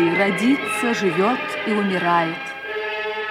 Каждый 0.00 0.16
родится, 0.16 0.94
живет 0.94 1.38
и 1.66 1.72
умирает. 1.72 2.38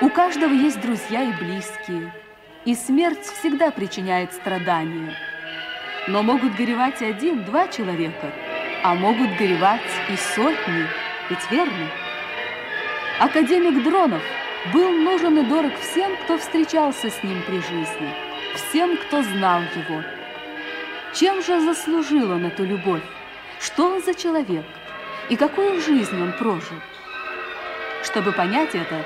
У 0.02 0.10
каждого 0.10 0.54
есть 0.54 0.80
друзья 0.80 1.24
и 1.24 1.32
близкие. 1.32 2.14
И 2.64 2.76
смерть 2.76 3.26
всегда 3.26 3.72
причиняет 3.72 4.34
страдания. 4.34 5.16
Но 6.08 6.22
могут 6.22 6.56
горевать 6.56 7.02
один, 7.02 7.44
два 7.44 7.68
человека, 7.70 8.32
а 8.84 8.94
могут 8.94 9.36
горевать 9.38 9.82
и 10.10 10.16
сотни, 10.16 10.86
ведь 11.32 11.50
верно? 11.50 11.88
Академик 13.20 13.84
Дронов 13.84 14.22
был 14.72 14.92
нужен 14.92 15.40
и 15.40 15.50
дорог 15.50 15.74
всем, 15.80 16.16
кто 16.18 16.38
встречался 16.38 17.10
с 17.10 17.24
ним 17.24 17.42
при 17.48 17.62
жизни, 17.62 18.14
всем, 18.54 18.96
кто 18.98 19.24
знал 19.24 19.62
его. 19.62 20.04
Чем 21.16 21.42
же 21.42 21.62
заслужил 21.62 22.30
он 22.32 22.46
эту 22.46 22.64
любовь? 22.64 23.04
Что 23.60 23.88
он 23.88 24.04
за 24.04 24.14
человек? 24.14 24.66
И 25.30 25.36
какую 25.36 25.80
жизнь 25.80 26.20
он 26.20 26.34
прожил? 26.34 26.78
Чтобы 28.04 28.32
понять 28.32 28.74
это, 28.74 29.06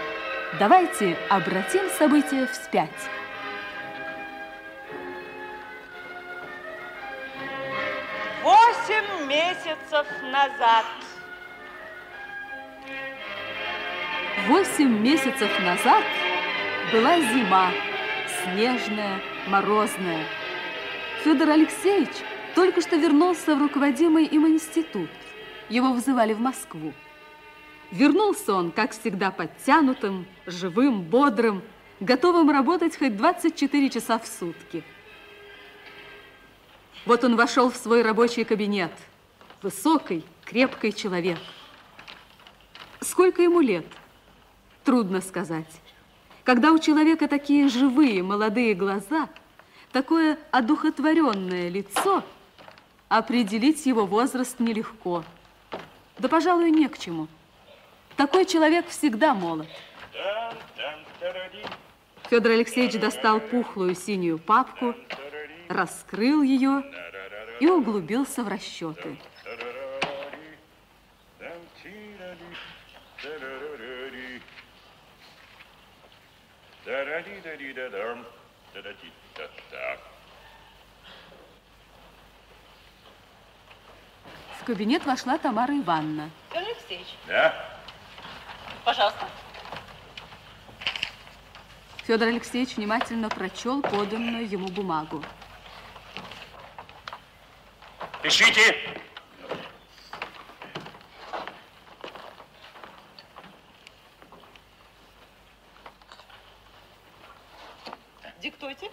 давайте 0.57 1.17
обратим 1.29 1.89
события 1.89 2.47
вспять. 2.47 2.89
Восемь 8.41 9.27
месяцев 9.27 10.07
назад. 10.21 10.85
Восемь 14.47 14.99
месяцев 14.99 15.59
назад 15.59 16.03
была 16.93 17.19
зима, 17.19 17.71
снежная, 18.43 19.19
морозная. 19.47 20.25
Федор 21.25 21.49
Алексеевич 21.49 22.15
только 22.55 22.79
что 22.79 22.95
вернулся 22.95 23.55
в 23.55 23.61
руководимый 23.61 24.25
им 24.25 24.47
институт. 24.47 25.09
Его 25.69 25.93
вызывали 25.93 26.33
в 26.33 26.39
Москву. 26.39 26.93
Вернулся 27.91 28.55
он, 28.55 28.71
как 28.71 28.91
всегда, 28.91 29.31
подтянутым, 29.31 30.25
живым, 30.45 31.01
бодрым, 31.01 31.61
готовым 31.99 32.49
работать 32.49 32.97
хоть 32.97 33.15
24 33.15 33.89
часа 33.89 34.17
в 34.19 34.27
сутки. 34.27 34.83
Вот 37.05 37.23
он 37.23 37.35
вошел 37.35 37.69
в 37.69 37.75
свой 37.75 38.01
рабочий 38.01 38.43
кабинет. 38.45 38.91
Высокий, 39.61 40.23
крепкий 40.45 40.93
человек. 40.93 41.37
Сколько 43.01 43.41
ему 43.41 43.59
лет? 43.59 43.85
Трудно 44.83 45.21
сказать. 45.21 45.69
Когда 46.43 46.71
у 46.71 46.79
человека 46.79 47.27
такие 47.27 47.69
живые, 47.69 48.23
молодые 48.23 48.73
глаза, 48.73 49.29
такое 49.91 50.37
одухотворенное 50.51 51.69
лицо, 51.69 52.23
определить 53.07 53.85
его 53.85 54.05
возраст 54.05 54.59
нелегко. 54.59 55.23
Да, 56.19 56.27
пожалуй, 56.27 56.71
не 56.71 56.87
к 56.87 56.97
чему. 56.97 57.27
Такой 58.15 58.45
человек 58.45 58.87
всегда 58.87 59.33
молод. 59.33 59.67
Федор 62.29 62.51
Алексеевич 62.51 62.99
достал 62.99 63.39
пухлую 63.39 63.95
синюю 63.95 64.39
папку, 64.39 64.95
раскрыл 65.69 66.41
ее 66.41 66.83
и 67.59 67.67
углубился 67.67 68.43
в 68.43 68.47
расчеты. 68.47 69.17
В 84.59 84.65
кабинет 84.65 85.05
вошла 85.05 85.37
Тамара 85.37 85.77
Ивановна. 85.77 86.29
Федор 86.51 86.67
Алексеевич, 86.67 87.07
Да? 87.27 87.53
пожалуйста. 88.85 89.27
Федор 92.05 92.27
Алексеевич 92.29 92.75
внимательно 92.77 93.29
прочел 93.29 93.81
поданную 93.81 94.47
ему 94.49 94.67
бумагу. 94.67 95.23
Пишите. 98.21 98.77
Диктуйте. 108.41 108.89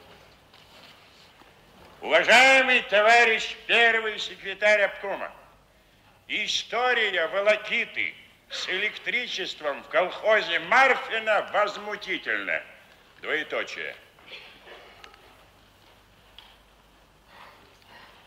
Уважаемый 2.01 2.83
товарищ 2.83 3.57
первый 3.67 4.19
секретарь 4.19 4.83
обкома, 4.83 5.31
история 6.31 7.27
волокиты 7.27 8.15
с 8.49 8.69
электричеством 8.69 9.83
в 9.83 9.89
колхозе 9.89 10.61
Марфина 10.61 11.49
возмутительна. 11.53 12.63
Двоеточие. 13.21 13.95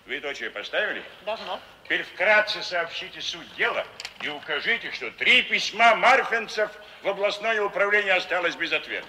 Двоеточие 0.05 0.49
поставили? 0.49 1.01
Давно. 1.25 1.59
Теперь 1.85 2.03
вкратце 2.03 2.61
сообщите 2.61 3.21
суть 3.21 3.55
дела 3.55 3.87
и 4.21 4.27
укажите, 4.27 4.91
что 4.91 5.09
три 5.11 5.43
письма 5.43 5.95
марфинцев 5.95 6.71
в 7.01 7.07
областное 7.07 7.61
управление 7.61 8.13
осталось 8.13 8.55
без 8.55 8.73
ответа. 8.73 9.07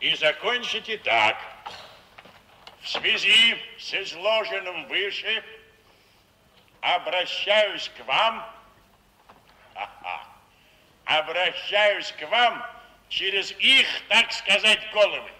И 0.00 0.14
закончите 0.16 0.98
так. 0.98 1.36
В 2.86 2.88
связи 2.88 3.56
с 3.80 3.94
изложенным 3.94 4.86
выше 4.86 5.42
обращаюсь 6.80 7.88
к 7.88 8.06
вам, 8.06 8.48
обращаюсь 11.04 12.12
к 12.12 12.28
вам 12.28 12.64
через 13.08 13.50
их, 13.58 13.88
так 14.06 14.30
сказать, 14.32 14.78
головы. 14.92 15.32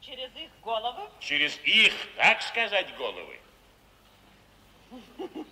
Через 0.00 0.34
их 0.34 0.50
головы. 0.64 1.02
Через 1.20 1.60
их, 1.62 1.92
так 2.16 2.40
сказать, 2.40 2.86
головы. 2.96 3.38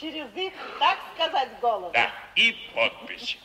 Через 0.00 0.34
их, 0.34 0.54
так 0.78 0.98
сказать, 1.14 1.60
головы. 1.60 1.92
Да, 1.92 2.10
и 2.36 2.52
подпись. 2.74 3.36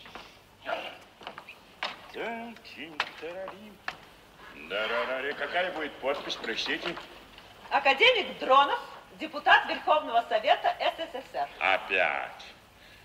Так, 4.72 4.88
тинь-тарарим. 4.88 5.08
Да-да-да. 5.08 5.34
Какая 5.34 5.72
будет 5.72 5.92
подпись, 5.94 6.36
прочтите? 6.36 6.96
Академик 7.70 8.38
Дронов, 8.40 8.80
депутат 9.20 9.68
Верховного 9.70 10.24
Совета 10.30 10.76
СССР. 10.98 11.48
Опять. 11.59 12.46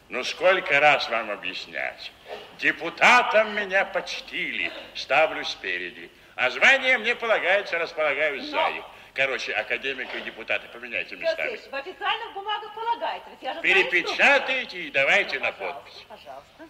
Ну, 0.08 0.22
сколько 0.22 0.78
раз 0.80 1.08
вам 1.08 1.30
объяснять? 1.30 2.12
Депутатом 2.58 3.54
меня 3.56 3.84
почтили, 3.84 4.72
ставлю 4.94 5.44
спереди. 5.44 6.10
А 6.36 6.50
звание 6.50 6.98
мне 6.98 7.14
полагается, 7.16 7.78
располагаю 7.78 8.40
сзади. 8.42 8.82
Короче, 9.14 9.52
академик 9.52 10.14
и 10.14 10.20
депутаты, 10.20 10.68
поменяйте 10.68 11.16
местами. 11.16 11.48
Алексеевич, 11.48 11.72
в 11.72 11.74
официальных 11.74 12.34
бумагах 12.34 12.74
полагается, 12.74 13.30
ведь 13.30 13.42
я 13.42 13.54
же 13.54 13.60
знаю 13.60 13.74
Перепечатайте 13.74 14.78
и 14.82 14.90
давайте 14.90 15.40
на 15.40 15.48
инструкцию. 15.48 15.74
подпись. 15.74 16.06
Пожалуйста. 16.08 16.68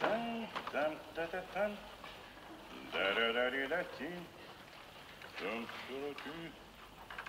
Там, 0.00 0.48
там, 0.72 0.98
та-та-там. 1.14 1.76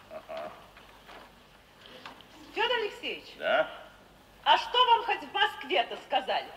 Ага. 0.10 0.52
Федор 2.54 2.78
Алексеевич, 2.78 3.25
Да? 3.38 3.69
а 4.44 4.58
что 4.58 4.86
вам 4.86 5.04
хоть 5.06 5.22
в 5.30 5.34
Москве-то 5.34 5.98
сказали? 6.08 6.48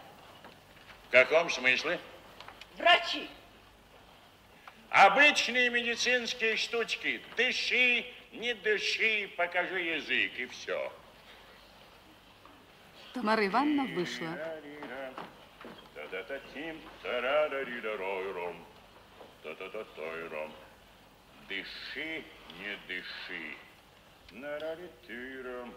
В 1.09 1.11
каком 1.13 1.51
смысле? 1.51 2.01
Врачи. 2.77 3.29
Обычные 4.91 5.71
медицинские 5.71 6.57
штучки. 6.57 7.21
Дыши, 7.37 8.07
не 8.33 8.55
дыши, 8.55 9.31
покажи 9.37 9.81
язык, 9.81 10.33
и 10.39 10.47
все. 10.47 10.93
Тамара 13.13 13.47
Ивановна 13.47 13.85
вышла. 13.95 14.29
Та-та-та-той-ром. 19.45 20.53
Дыши, 21.49 22.25
не 22.61 22.79
дыши. 22.89 23.57
На-ра-ри-ты-ром. 24.33 25.75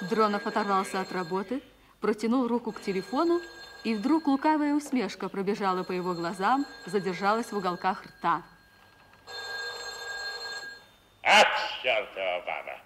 Дронов 0.00 0.46
оторвался 0.46 1.00
от 1.00 1.12
работы, 1.12 1.62
протянул 2.00 2.48
руку 2.48 2.72
к 2.72 2.80
телефону, 2.80 3.40
и 3.84 3.94
вдруг 3.94 4.26
лукавая 4.26 4.74
усмешка 4.74 5.28
пробежала 5.28 5.84
по 5.84 5.92
его 5.92 6.12
глазам, 6.14 6.66
задержалась 6.86 7.52
в 7.52 7.56
уголках 7.56 8.04
рта. 8.04 8.42
От 11.22 11.48
чертова 11.82 12.40
баба. 12.46 12.80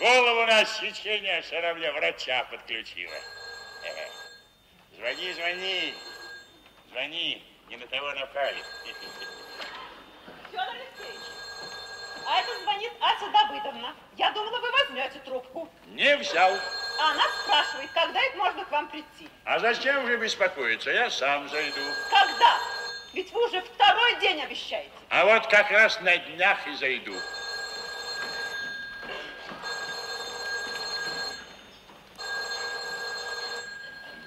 Голову 0.00 0.46
на 0.46 0.64
сечение 0.64 1.42
все 1.42 1.60
равно 1.60 1.92
врача 1.92 2.44
подключила. 2.50 3.14
Звони, 5.06 5.32
звони. 5.34 5.94
Звони. 6.90 7.42
Не 7.70 7.76
на 7.76 7.86
того 7.86 8.12
напали. 8.14 8.56
Федор 10.50 10.68
Алексеевич, 10.68 11.26
Федоровна, 13.76 13.94
я 14.16 14.30
думала, 14.32 14.58
вы 14.58 14.70
возьмете 14.72 15.20
трубку. 15.20 15.68
Не 15.86 16.16
взял. 16.16 16.50
А 16.98 17.10
она 17.12 17.22
спрашивает, 17.44 17.90
когда 17.94 18.20
это 18.20 18.36
можно 18.36 18.64
к 18.64 18.70
вам 18.72 18.88
прийти. 18.88 19.28
А 19.44 19.60
зачем 19.60 20.06
же 20.08 20.16
беспокоиться? 20.16 20.90
Я 20.90 21.08
сам 21.08 21.48
зайду. 21.50 21.80
Когда? 22.10 22.58
Ведь 23.14 23.30
вы 23.32 23.46
уже 23.46 23.62
второй 23.62 24.16
день 24.20 24.40
обещаете. 24.40 24.90
А 25.10 25.24
вот 25.24 25.46
как 25.46 25.70
раз 25.70 26.00
на 26.00 26.16
днях 26.16 26.66
и 26.66 26.74
зайду. 26.74 27.14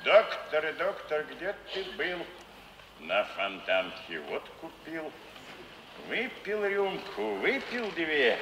Доктор, 0.10 0.74
доктор, 0.74 1.24
где 1.26 1.56
ты 1.72 1.84
был? 1.92 2.26
На 3.02 3.24
фонтанке 3.26 4.20
водку 4.22 4.72
пил. 4.84 5.12
Выпил 6.08 6.66
рюмку, 6.66 7.36
выпил 7.36 7.92
две. 7.92 8.40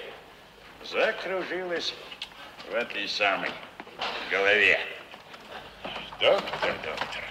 Закружилась 0.84 1.94
в 2.72 2.74
этой 2.74 3.06
самой 3.10 3.52
голове. 4.32 4.80
Доктор, 6.22 6.74
доктор, 6.86 7.24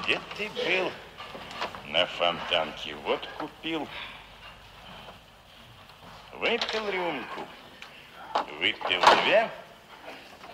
где 0.00 0.18
ты 0.36 0.50
был? 0.66 0.90
На 1.86 2.04
фонтанке 2.06 2.96
водку 2.96 3.48
пил. 3.62 3.86
Выпил 6.32 6.90
рюмку, 6.90 7.46
выпил 8.58 9.00
две, 9.22 9.48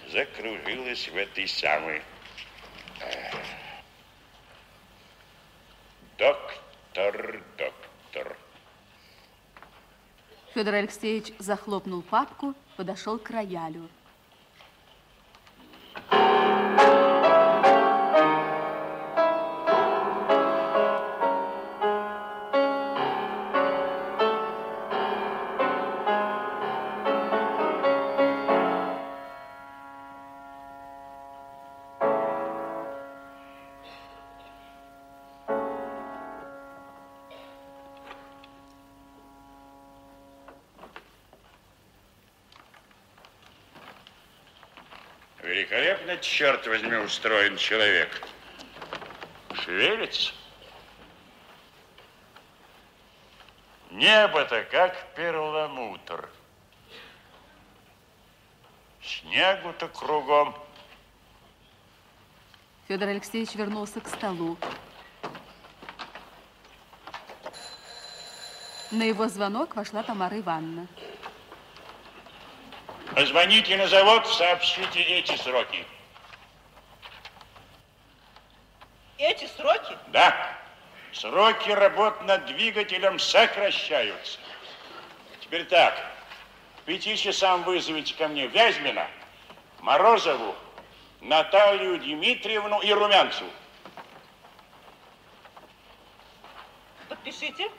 закружилась 0.08 1.08
в 1.08 1.16
этой 1.16 1.48
самой 1.48 2.02
Доктор, 6.18 7.42
доктор. 7.56 8.36
Федор 10.54 10.74
Алексеевич 10.74 11.32
захлопнул 11.38 12.02
папку, 12.02 12.54
подошел 12.76 13.18
к 13.18 13.30
роялю. 13.30 13.88
Черт 46.20 46.66
возьми, 46.66 46.96
устроен 46.96 47.56
человек. 47.56 48.26
Шевелится. 49.54 50.32
Небо-то 53.90 54.64
как 54.70 55.14
перламутр. 55.14 56.28
Снегу-то 59.02 59.88
кругом. 59.88 60.54
Федор 62.86 63.08
Алексеевич 63.08 63.54
вернулся 63.54 64.00
к 64.00 64.08
столу. 64.08 64.56
На 68.90 69.02
его 69.02 69.28
звонок 69.28 69.76
вошла 69.76 70.02
Тамара 70.02 70.38
Ивановна. 70.38 70.86
Позвоните 73.14 73.76
на 73.76 73.86
завод, 73.88 74.26
сообщите 74.26 75.00
эти 75.02 75.36
сроки. 75.36 75.84
Сроки? 79.88 79.98
Да. 80.08 80.58
Сроки 81.12 81.70
работ 81.70 82.22
над 82.22 82.46
двигателем 82.46 83.18
сокращаются. 83.18 84.38
Теперь 85.40 85.64
так. 85.64 85.94
К 86.78 86.82
пяти 86.84 87.16
часам 87.16 87.62
вызовите 87.62 88.14
ко 88.14 88.28
мне 88.28 88.46
Вязьмина, 88.46 89.06
Морозову, 89.80 90.54
Наталью 91.20 91.98
Дмитриевну 91.98 92.80
и 92.80 92.92
Румянцеву. 92.92 93.50
Подпишите. 97.08 97.70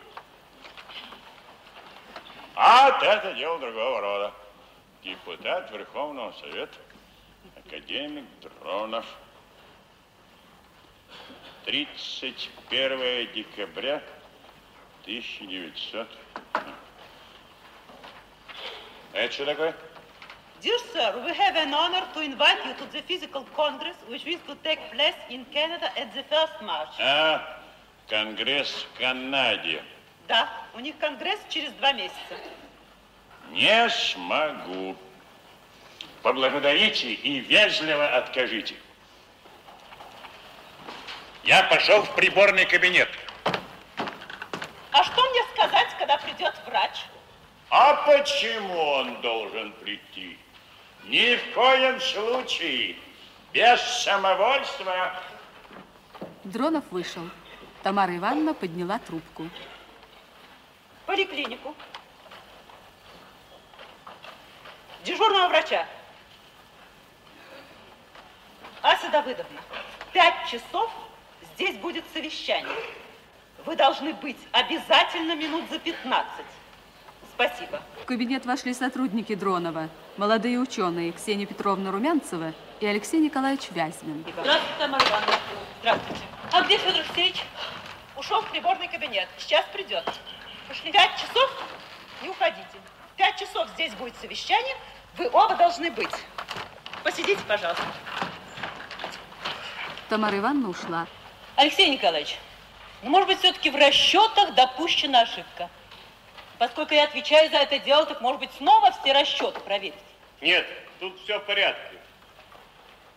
А 2.56 2.92
вот 2.92 3.04
это 3.04 3.34
дело 3.34 3.60
другого 3.60 4.02
рода. 4.02 4.34
Депутат 5.04 5.72
Верховного 5.72 6.34
Совета, 6.34 6.76
академик 7.56 8.26
Дронов. 8.42 9.06
31 11.70 13.32
декабря 13.32 14.02
1900. 15.04 16.08
Это 19.14 19.34
что 19.34 19.46
такое? 19.46 19.76
Dear 20.64 20.80
sir, 20.92 21.24
we 21.24 21.32
have 21.32 21.56
an 21.56 21.72
honor 21.72 22.04
to 22.16 22.22
invite 22.22 22.66
you 22.66 22.74
to 22.74 22.92
the 22.92 23.04
physical 23.04 23.46
congress 23.56 23.96
which 24.10 24.26
is 24.26 24.40
to 24.48 24.56
take 24.64 24.80
place 24.92 25.14
in 25.30 25.46
Canada 25.54 25.92
at 25.96 26.12
the 26.16 26.24
1st 26.24 26.66
March. 26.66 27.00
А, 27.00 27.62
Конгресс 28.08 28.88
в 28.96 29.00
Канаде. 29.00 29.84
Да, 30.28 30.50
у 30.74 30.80
них 30.80 30.98
конгресс 30.98 31.40
через 31.50 31.72
два 31.74 31.94
месяца. 31.94 32.36
Не 33.52 33.88
смогу. 33.90 34.96
Поблагодарите 36.24 37.14
и 37.14 37.40
вежливо 37.42 38.08
откажите. 38.18 38.74
Я 41.44 41.64
пошел 41.64 42.02
в 42.04 42.16
приборный 42.16 42.66
кабинет. 42.66 43.10
А 44.92 45.04
что 45.04 45.30
мне 45.30 45.44
сказать, 45.54 45.88
когда 45.98 46.18
придет 46.18 46.54
врач? 46.66 47.06
А 47.70 47.94
почему 48.06 48.78
он 48.78 49.22
должен 49.22 49.72
прийти? 49.74 50.38
Ни 51.06 51.36
в 51.36 51.54
коем 51.54 52.00
случае. 52.02 52.98
Без 53.54 53.82
самовольства. 54.04 55.20
Дронов 56.44 56.84
вышел. 56.92 57.24
Тамара 57.84 58.16
Ивановна 58.16 58.54
подняла 58.54 59.00
трубку. 59.00 59.50
Поликлинику. 61.06 61.76
Дежурного 65.04 65.48
врача. 65.48 65.88
Ася 68.82 69.10
Давыдовна, 69.10 69.62
пять 70.14 70.50
часов 70.50 70.90
здесь 71.60 71.76
будет 71.76 72.06
совещание. 72.14 72.74
Вы 73.66 73.76
должны 73.76 74.14
быть 74.14 74.38
обязательно 74.54 75.36
минут 75.36 75.70
за 75.70 75.78
15. 75.78 76.46
Спасибо. 77.34 77.82
В 78.02 78.06
кабинет 78.06 78.46
вошли 78.46 78.74
сотрудники 78.74 79.36
Дронова, 79.36 79.90
молодые 80.16 80.58
ученые 80.58 81.12
Ксения 81.12 81.46
Петровна 81.46 81.92
Румянцева 81.92 82.54
и 82.80 82.86
Алексей 82.86 83.20
Николаевич 83.20 83.72
Вязьмин. 83.72 84.26
Здравствуйте, 84.40 84.74
Тамара 84.80 85.06
Ивановна. 85.06 85.36
Здравствуйте. 85.82 86.22
А 86.54 86.62
где 86.62 86.78
Федор 86.78 87.02
Алексеевич? 87.02 87.44
Ушел 88.16 88.42
в 88.42 88.50
приборный 88.52 88.88
кабинет. 88.88 89.28
Сейчас 89.38 89.66
придет. 89.74 90.06
Пошли. 90.70 90.94
Пять 90.94 91.18
часов? 91.18 91.64
Не 92.22 92.30
уходите. 92.30 92.64
Пять 93.18 93.38
часов 93.38 93.68
здесь 93.76 93.94
будет 93.96 94.16
совещание. 94.16 94.78
Вы 95.18 95.30
оба 95.30 95.56
должны 95.56 95.92
быть. 95.92 96.16
Посидите, 97.04 97.42
пожалуйста. 97.46 97.84
Тамара 100.08 100.38
Ивановна 100.38 100.70
ушла. 100.70 101.08
Алексей 101.60 101.90
Николаевич, 101.90 102.38
ну, 103.04 103.10
может 103.10 103.28
быть, 103.28 103.40
все-таки 103.40 103.70
в 103.70 103.76
расчетах 103.76 104.56
допущена 104.56 105.24
ошибка. 105.24 105.70
Поскольку 106.58 106.94
я 106.94 107.04
отвечаю 107.04 107.50
за 107.50 107.58
это 107.58 107.80
дело, 107.80 108.06
так, 108.06 108.22
может 108.22 108.40
быть, 108.40 108.50
снова 108.58 108.92
все 108.92 109.12
расчеты 109.12 109.60
проверить? 109.60 109.94
Нет, 110.40 110.66
тут 111.02 111.20
все 111.22 111.38
в 111.38 111.44
порядке. 111.44 111.98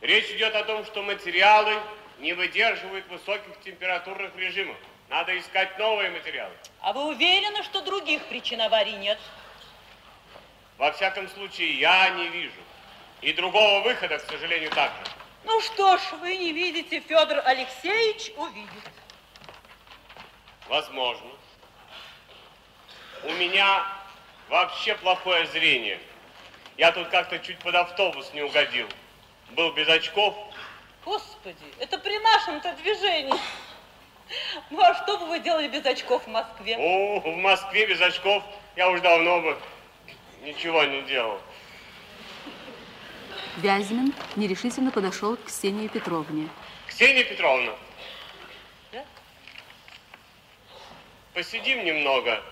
Речь 0.01 0.29
идет 0.31 0.57
о 0.57 0.65
том, 0.65 0.85
что 0.87 1.05
материалы 1.05 1.73
не 2.19 2.33
выдерживают 2.33 3.07
высоких 3.07 3.61
температурных 3.65 4.35
режимов. 4.35 4.77
Надо 5.09 5.39
искать 5.39 5.79
новые 5.79 6.11
материалы. 6.11 6.53
А 6.81 6.93
вы 6.93 7.11
уверены, 7.11 7.63
что 7.63 7.81
других 7.81 8.25
причин 8.25 8.61
аварии 8.61 8.97
нет? 8.97 9.21
Во 10.79 10.91
всяком 10.91 11.29
случае, 11.29 11.79
я 11.79 12.09
не 12.09 12.27
вижу. 12.27 12.61
И 13.21 13.33
другого 13.35 13.85
выхода, 13.85 14.19
к 14.19 14.29
сожалению, 14.29 14.71
также. 14.71 15.13
Ну 15.45 15.61
что 15.61 15.97
ж, 15.97 16.01
вы 16.21 16.37
не 16.37 16.53
видите, 16.53 17.01
Федор 17.01 17.43
Алексеевич 17.45 18.33
увидит. 18.37 18.69
Возможно. 20.69 21.31
У 23.25 23.33
меня 23.33 23.87
вообще 24.49 24.95
плохое 24.97 25.47
зрение. 25.47 26.01
Я 26.77 26.93
тут 26.93 27.09
как-то 27.09 27.39
чуть 27.39 27.59
под 27.59 27.75
автобус 27.75 28.33
не 28.33 28.43
угодил. 28.43 28.89
Был 29.51 29.73
без 29.73 29.89
очков. 29.89 30.35
Господи, 31.05 31.57
это 31.79 31.99
при 31.99 32.19
нашем-то 32.19 32.73
движении. 32.75 33.35
Ну 34.71 34.81
а 34.81 34.95
что 34.95 35.19
бы 35.19 35.27
вы 35.27 35.41
делали 35.41 35.69
без 35.69 35.85
очков 35.85 36.25
в 36.25 36.29
Москве? 36.29 36.77
О, 36.79 37.21
в 37.21 37.37
Москве 37.37 37.87
без 37.87 38.01
очков 38.01 38.43
я 38.77 38.89
уж 38.89 39.01
давно 39.01 39.41
бы 39.41 39.59
Ничего 40.43 40.83
не 40.83 41.03
делал. 41.03 41.41
Вязьмин 43.59 44.15
нерешительно 44.37 44.91
подошел 44.91 45.37
к 45.37 45.45
Ксении 45.45 45.89
Петровне. 45.89 46.49
Ксения 46.87 47.25
Петровна. 47.25 47.75
Да? 48.93 49.05
Посидим 51.35 51.85
немного 51.85 52.43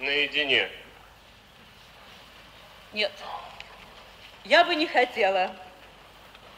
наедине. 0.00 0.68
Нет, 2.92 3.12
я 4.44 4.64
бы 4.64 4.74
не 4.74 4.86
хотела 4.86 5.54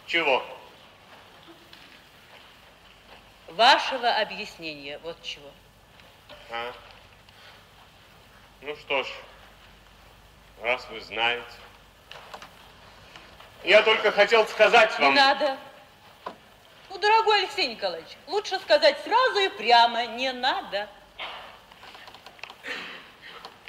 Чего? 0.06 0.42
вашего 3.48 4.16
объяснения. 4.16 4.98
Вот 5.02 5.20
чего. 5.22 5.50
А? 6.50 6.72
Ну 8.62 8.74
что 8.76 9.02
ж, 9.02 9.08
раз 10.62 10.86
вы 10.90 11.00
знаете. 11.02 11.44
Я 13.64 13.82
только 13.82 14.10
хотел 14.10 14.46
сказать 14.48 14.98
Не 14.98 15.06
вам... 15.06 15.14
надо. 15.14 15.56
Ну, 16.90 16.98
дорогой 16.98 17.40
Алексей 17.40 17.68
Николаевич, 17.68 18.10
лучше 18.26 18.58
сказать 18.58 18.98
сразу 19.04 19.38
и 19.38 19.48
прямо, 19.50 20.04
не 20.06 20.32
надо. 20.32 20.88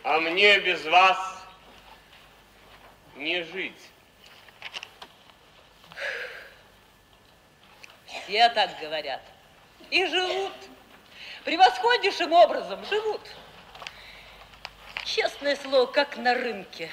А 0.03 0.19
мне 0.19 0.59
без 0.59 0.83
вас 0.85 1.45
не 3.15 3.43
жить. 3.43 3.81
Все 8.07 8.49
так 8.49 8.71
говорят. 8.79 9.21
И 9.91 10.05
живут. 10.07 10.53
Превосходнейшим 11.45 12.33
образом 12.33 12.83
живут. 12.85 13.21
Честное 15.05 15.55
слово, 15.57 15.85
как 15.85 16.17
на 16.17 16.33
рынке. 16.33 16.89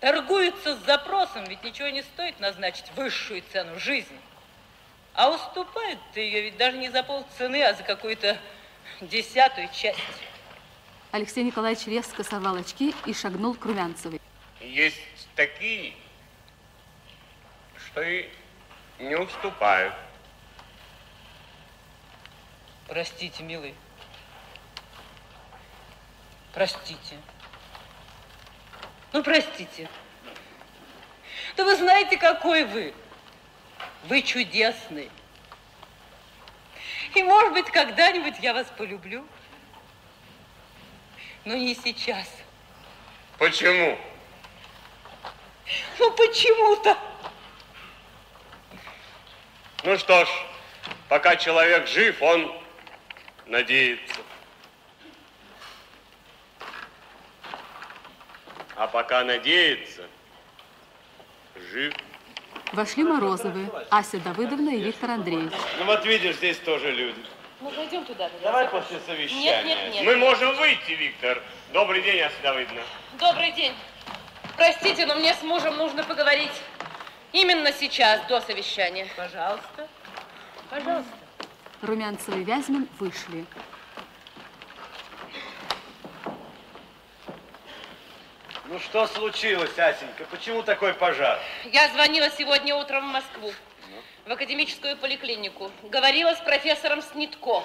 Торгуются 0.00 0.76
с 0.76 0.80
запросом, 0.86 1.44
ведь 1.44 1.62
ничего 1.62 1.88
не 1.88 2.02
стоит 2.02 2.40
назначить 2.40 2.90
высшую 2.96 3.42
цену 3.52 3.78
жизни. 3.78 4.18
А 5.12 5.28
уступают-то 5.30 6.20
ее 6.20 6.40
ведь 6.42 6.56
даже 6.56 6.78
не 6.78 6.88
за 6.88 7.02
полцены, 7.02 7.62
а 7.62 7.74
за 7.74 7.82
какую-то 7.82 8.38
десятую 9.02 9.68
часть. 9.72 9.98
Алексей 11.10 11.44
Николаевич 11.44 11.86
резко 11.86 12.24
сорвал 12.24 12.56
очки 12.56 12.94
и 13.04 13.12
шагнул 13.12 13.54
к 13.54 13.64
Румянцевой. 13.66 14.20
Есть 14.60 15.00
такие, 15.34 15.94
что 17.76 18.00
и 18.00 18.30
не 18.98 19.16
уступают. 19.16 19.94
Простите, 22.88 23.42
милый. 23.42 23.74
Простите. 26.54 27.16
Ну, 29.12 29.22
простите. 29.22 29.88
Да 31.56 31.64
вы 31.64 31.76
знаете, 31.76 32.16
какой 32.16 32.64
вы. 32.64 32.94
Вы 34.04 34.22
чудесный. 34.22 35.10
И, 37.14 37.22
может 37.22 37.52
быть, 37.52 37.70
когда-нибудь 37.70 38.36
я 38.40 38.54
вас 38.54 38.66
полюблю. 38.76 39.26
Но 41.44 41.54
не 41.54 41.74
сейчас. 41.74 42.28
Почему? 43.38 43.98
Ну, 45.98 46.10
почему-то. 46.12 46.96
Ну 49.82 49.96
что 49.98 50.24
ж, 50.24 50.28
пока 51.08 51.36
человек 51.36 51.88
жив, 51.88 52.20
он 52.22 52.54
надеется. 53.46 54.20
А 58.80 58.86
пока 58.86 59.22
надеется, 59.24 60.08
жив. 61.70 61.92
Вошли 62.72 63.04
Морозовы, 63.04 63.68
Ася 63.90 64.18
Давыдовна 64.20 64.70
и 64.70 64.78
Виктор 64.78 65.10
Андреевич. 65.10 65.52
Ну 65.78 65.84
вот 65.84 66.06
видишь, 66.06 66.36
здесь 66.36 66.56
тоже 66.56 66.90
люди. 66.90 67.22
Ну, 67.60 67.70
пойдем 67.72 68.06
туда. 68.06 68.30
Давай 68.42 68.68
после 68.68 68.98
совещания. 69.00 69.42
Нет, 69.42 69.64
нет, 69.66 69.94
нет. 69.96 70.04
Мы 70.06 70.16
можем 70.16 70.56
выйти, 70.56 70.92
Виктор. 70.92 71.42
Добрый 71.74 72.00
день, 72.00 72.22
Ася 72.22 72.36
Давыдовна. 72.42 72.80
Добрый 73.18 73.52
день. 73.52 73.74
Простите, 74.56 75.04
но 75.04 75.14
мне 75.16 75.34
с 75.34 75.42
мужем 75.42 75.76
нужно 75.76 76.02
поговорить 76.02 76.62
именно 77.32 77.72
сейчас, 77.72 78.22
до 78.28 78.40
совещания. 78.40 79.06
Пожалуйста. 79.14 79.88
Пожалуйста. 80.70 81.12
Румянцева 81.82 82.38
и 82.38 82.44
Вязьмин 82.44 82.88
вышли. 82.98 83.44
Ну 88.70 88.78
что 88.78 89.08
случилось, 89.08 89.76
Асенька? 89.76 90.24
Почему 90.30 90.62
такой 90.62 90.94
пожар? 90.94 91.40
Я 91.72 91.88
звонила 91.88 92.30
сегодня 92.30 92.76
утром 92.76 93.08
в 93.08 93.12
Москву, 93.12 93.52
в 94.24 94.30
академическую 94.30 94.96
поликлинику. 94.96 95.72
Говорила 95.82 96.36
с 96.36 96.38
профессором 96.38 97.02
Снитко. 97.02 97.64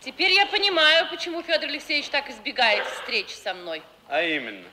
Теперь 0.00 0.32
я 0.32 0.44
понимаю, 0.44 1.08
почему 1.08 1.42
Федор 1.42 1.70
Алексеевич 1.70 2.10
так 2.10 2.28
избегает 2.28 2.86
встреч 2.88 3.30
со 3.30 3.54
мной. 3.54 3.82
А 4.06 4.20
именно? 4.20 4.68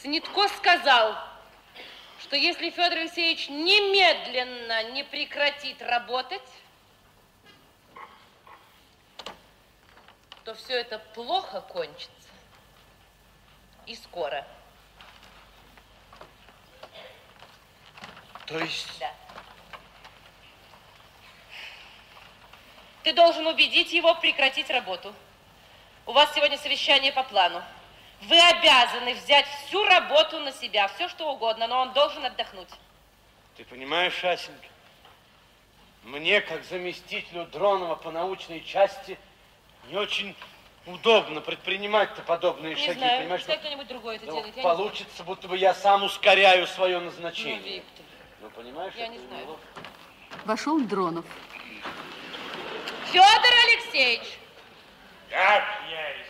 Снитко 0.00 0.48
сказал, 0.48 1.16
что 2.18 2.34
если 2.34 2.70
Федор 2.70 2.98
Алексеевич 2.98 3.48
немедленно 3.48 4.82
не 4.90 5.04
прекратит 5.04 5.80
работать, 5.80 6.42
то 10.42 10.54
все 10.54 10.80
это 10.80 10.98
плохо 11.14 11.60
кончится. 11.60 12.15
И 13.86 13.94
скоро. 13.94 14.44
То 18.46 18.58
есть... 18.58 18.98
Да. 18.98 19.12
Ты 23.02 23.12
должен 23.12 23.46
убедить 23.46 23.92
его 23.92 24.14
прекратить 24.16 24.68
работу. 24.70 25.14
У 26.06 26.12
вас 26.12 26.34
сегодня 26.34 26.58
совещание 26.58 27.12
по 27.12 27.22
плану. 27.22 27.62
Вы 28.22 28.40
обязаны 28.40 29.14
взять 29.14 29.46
всю 29.46 29.84
работу 29.84 30.40
на 30.40 30.52
себя, 30.52 30.88
все 30.88 31.08
что 31.08 31.32
угодно, 31.32 31.66
но 31.66 31.82
он 31.82 31.92
должен 31.92 32.24
отдохнуть. 32.24 32.68
Ты 33.56 33.64
понимаешь, 33.64 34.24
Асенька, 34.24 34.68
мне, 36.02 36.40
как 36.40 36.64
заместителю 36.64 37.46
Дронова 37.46 37.94
по 37.94 38.10
научной 38.10 38.64
части, 38.64 39.18
не 39.88 39.96
очень 39.96 40.34
удобно 40.86 41.40
предпринимать-то 41.40 42.22
подобные 42.22 42.74
Не 42.74 42.86
шаги. 42.86 42.98
знаю, 42.98 43.20
понимаешь, 43.22 43.40
пускай 43.42 43.56
ну, 43.56 43.60
кто-нибудь 43.62 43.86
другой 43.88 44.16
это 44.16 44.26
ну, 44.26 44.32
делает. 44.36 44.56
Я 44.56 44.62
получится, 44.62 45.24
будто 45.24 45.48
бы 45.48 45.56
я 45.56 45.74
сам 45.74 46.04
ускоряю 46.04 46.66
свое 46.66 46.98
назначение. 47.00 47.58
Ну, 47.60 47.66
Виктор, 47.66 48.04
Ну, 48.40 48.50
понимаешь? 48.50 48.94
Я 48.96 49.08
не 49.08 49.18
знаю. 49.18 49.44
неловко. 49.44 49.66
Вошел 50.44 50.80
Дронов. 50.80 51.24
Федор 53.06 53.54
Алексеевич, 53.68 54.38
Как 55.30 55.64
я 55.90 56.10
и 56.12 56.24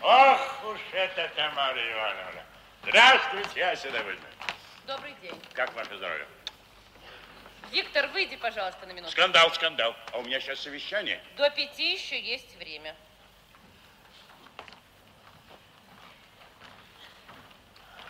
знал. 0.00 0.32
Ох 0.34 0.64
уж 0.72 0.80
это 0.92 1.30
Тамара 1.36 1.92
Ивановна. 1.92 2.42
Здравствуйте, 2.84 3.64
Ася 3.64 3.90
Давыдовна. 3.90 4.26
добрый 4.86 5.14
день. 5.22 5.34
Как 5.52 5.72
ваше 5.74 5.96
здоровье? 5.96 6.26
Виктор, 7.70 8.06
выйди, 8.08 8.36
пожалуйста, 8.36 8.86
на 8.86 8.92
минуту. 8.92 9.12
Скандал, 9.12 9.50
скандал. 9.52 9.94
А 10.12 10.18
у 10.18 10.22
меня 10.22 10.40
сейчас 10.40 10.60
совещание. 10.60 11.20
До 11.36 11.48
пяти 11.50 11.92
еще 11.94 12.20
есть 12.20 12.54
время. 12.56 12.94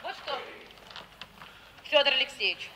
Вот 0.03 0.15
что, 0.17 0.39
Федор 1.85 2.13
Алексеевич, 2.13 2.71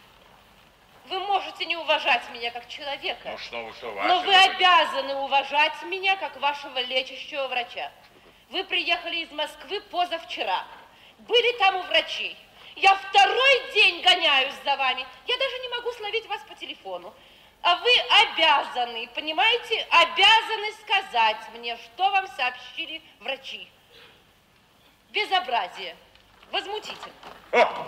вы 1.06 1.18
можете 1.20 1.64
не 1.66 1.76
уважать 1.76 2.22
меня 2.30 2.50
как 2.50 2.68
человека, 2.68 3.30
Ну 3.30 3.38
что 3.38 3.64
вы, 3.64 3.72
что 3.74 3.90
вы, 3.90 4.02
но 4.02 4.20
вы 4.20 4.32
Давыдовна? 4.32 4.56
обязаны 4.56 5.14
уважать 5.16 5.82
меня 5.84 6.16
как 6.16 6.36
вашего 6.40 6.78
лечащего 6.80 7.48
врача. 7.48 7.90
Вы 8.50 8.64
приехали 8.64 9.16
из 9.16 9.30
Москвы 9.32 9.80
позавчера, 9.82 10.64
были 11.18 11.58
там 11.58 11.76
у 11.76 11.82
врачей. 11.82 12.36
Я 12.76 12.94
второй 12.94 13.72
день 13.72 14.02
гоняюсь 14.02 14.54
за 14.64 14.76
вами. 14.76 15.06
Я 15.26 15.36
даже 15.38 15.58
не 15.60 15.68
могу 15.70 15.90
словить 15.92 16.26
вас 16.26 16.42
по 16.42 16.54
телефону. 16.54 17.14
А 17.62 17.76
вы 17.76 17.90
обязаны, 18.20 19.08
понимаете, 19.14 19.86
обязаны 19.90 20.72
сказать 20.82 21.38
мне, 21.54 21.76
что 21.78 22.10
вам 22.10 22.26
сообщили 22.28 23.02
врачи. 23.20 23.66
Безобразие. 25.10 25.96
Возмутительно. 26.50 27.12
О, 27.52 27.86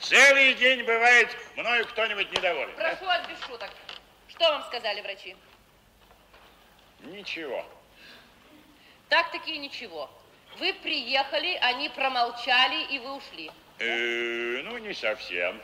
целый 0.00 0.54
день 0.54 0.84
бывает 0.84 1.36
мною 1.56 1.86
кто-нибудь 1.86 2.30
недоволен. 2.32 2.74
Прошу 2.76 3.04
вас 3.04 3.26
без 3.26 3.38
шуток. 3.44 3.70
Что 4.28 4.50
вам 4.50 4.62
сказали 4.64 5.00
врачи? 5.00 5.36
Ничего. 7.00 7.64
Так-таки 9.08 9.58
ничего. 9.58 10.10
Вы 10.58 10.72
приехали, 10.74 11.58
они 11.62 11.88
промолчали, 11.88 12.84
и 12.94 12.98
вы 12.98 13.12
ушли. 13.14 13.50
Э, 13.78 14.62
ну, 14.64 14.78
не 14.78 14.92
совсем. 14.92 15.60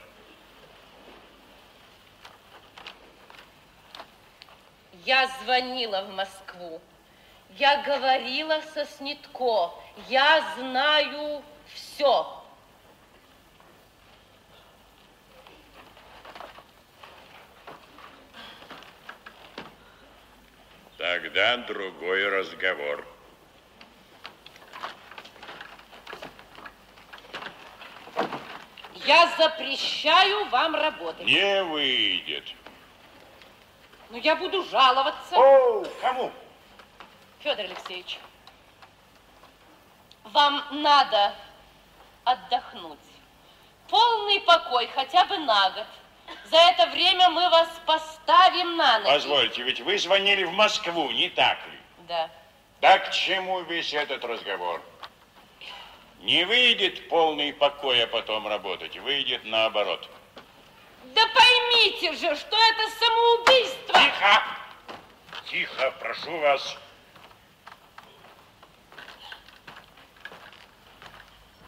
Я 5.05 5.29
звонила 5.43 6.03
в 6.03 6.15
Москву. 6.15 6.81
Я 7.51 7.83
говорила 7.83 8.61
со 8.75 8.85
Снитко. 8.85 9.73
Я 10.09 10.55
знаю 10.57 11.43
все. 11.73 12.43
Тогда 20.99 21.59
другой 21.59 22.29
разговор. 22.29 23.07
Я 29.07 29.29
запрещаю 29.37 30.49
вам 30.49 30.75
работать. 30.75 31.27
Не 31.27 31.63
выйдет. 31.63 32.45
Ну, 34.11 34.19
я 34.19 34.35
буду 34.35 34.65
жаловаться. 34.65 35.37
О, 35.37 35.85
кому? 36.01 36.33
Федор 37.41 37.67
Алексеевич, 37.67 38.19
вам 40.25 40.65
надо 40.83 41.35
отдохнуть. 42.27 42.99
Полный 43.89 44.41
покой 44.41 44.91
хотя 44.95 45.25
бы 45.25 45.39
на 45.39 45.71
год. 45.71 45.87
За 46.51 46.57
это 46.57 46.87
время 46.91 47.31
мы 47.31 47.49
вас 47.49 47.69
поставим 47.87 48.77
на 48.77 48.99
ноги. 48.99 49.13
Позвольте, 49.13 49.63
ведь 49.63 49.81
вы 49.81 49.97
звонили 49.97 50.45
в 50.45 50.53
Москву, 50.53 51.11
не 51.13 51.29
так 51.31 51.59
ли? 51.69 51.79
Да. 52.09 52.29
Да 52.81 52.99
к 52.99 53.13
чему 53.13 53.61
весь 53.63 53.95
этот 53.95 54.25
разговор? 54.25 54.83
Не 56.21 56.45
выйдет 56.45 57.09
полный 57.09 57.53
покой, 57.53 58.03
а 58.03 58.07
потом 58.09 58.49
работать, 58.49 58.97
выйдет 58.99 59.45
наоборот. 59.45 60.09
Да 61.15 61.23
поймите 61.33 62.13
же, 62.15 62.35
что 62.35 62.57
это 62.57 62.91
самоубийство. 62.99 63.95
Тихо! 63.95 64.43
Тихо, 65.49 65.95
прошу 66.01 66.37
вас. 66.39 66.77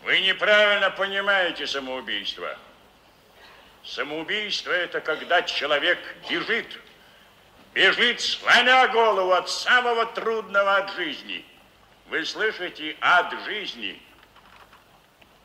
Вы 0.03 0.21
неправильно 0.21 0.91
понимаете 0.91 1.67
самоубийство. 1.67 2.57
Самоубийство– 3.85 4.71
это 4.73 5.01
когда 5.01 5.43
человек 5.43 5.99
бежит, 6.29 6.79
бежит, 7.75 8.21
сломя 8.21 8.89
голову 8.89 9.33
от 9.33 9.49
самого 9.49 10.07
трудного 10.07 10.77
от 10.77 10.95
жизни. 10.95 11.45
Вы 12.09 12.25
слышите, 12.25 12.97
от 13.01 13.33
жизни. 13.45 14.01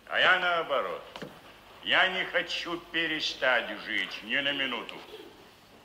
А 0.07 0.19
я 0.19 0.39
наоборот. 0.39 1.03
Я 1.83 2.07
не 2.07 2.23
хочу 2.25 2.77
перестать 2.91 3.69
жить 3.85 4.23
ни 4.23 4.35
на 4.37 4.51
минуту. 4.53 4.95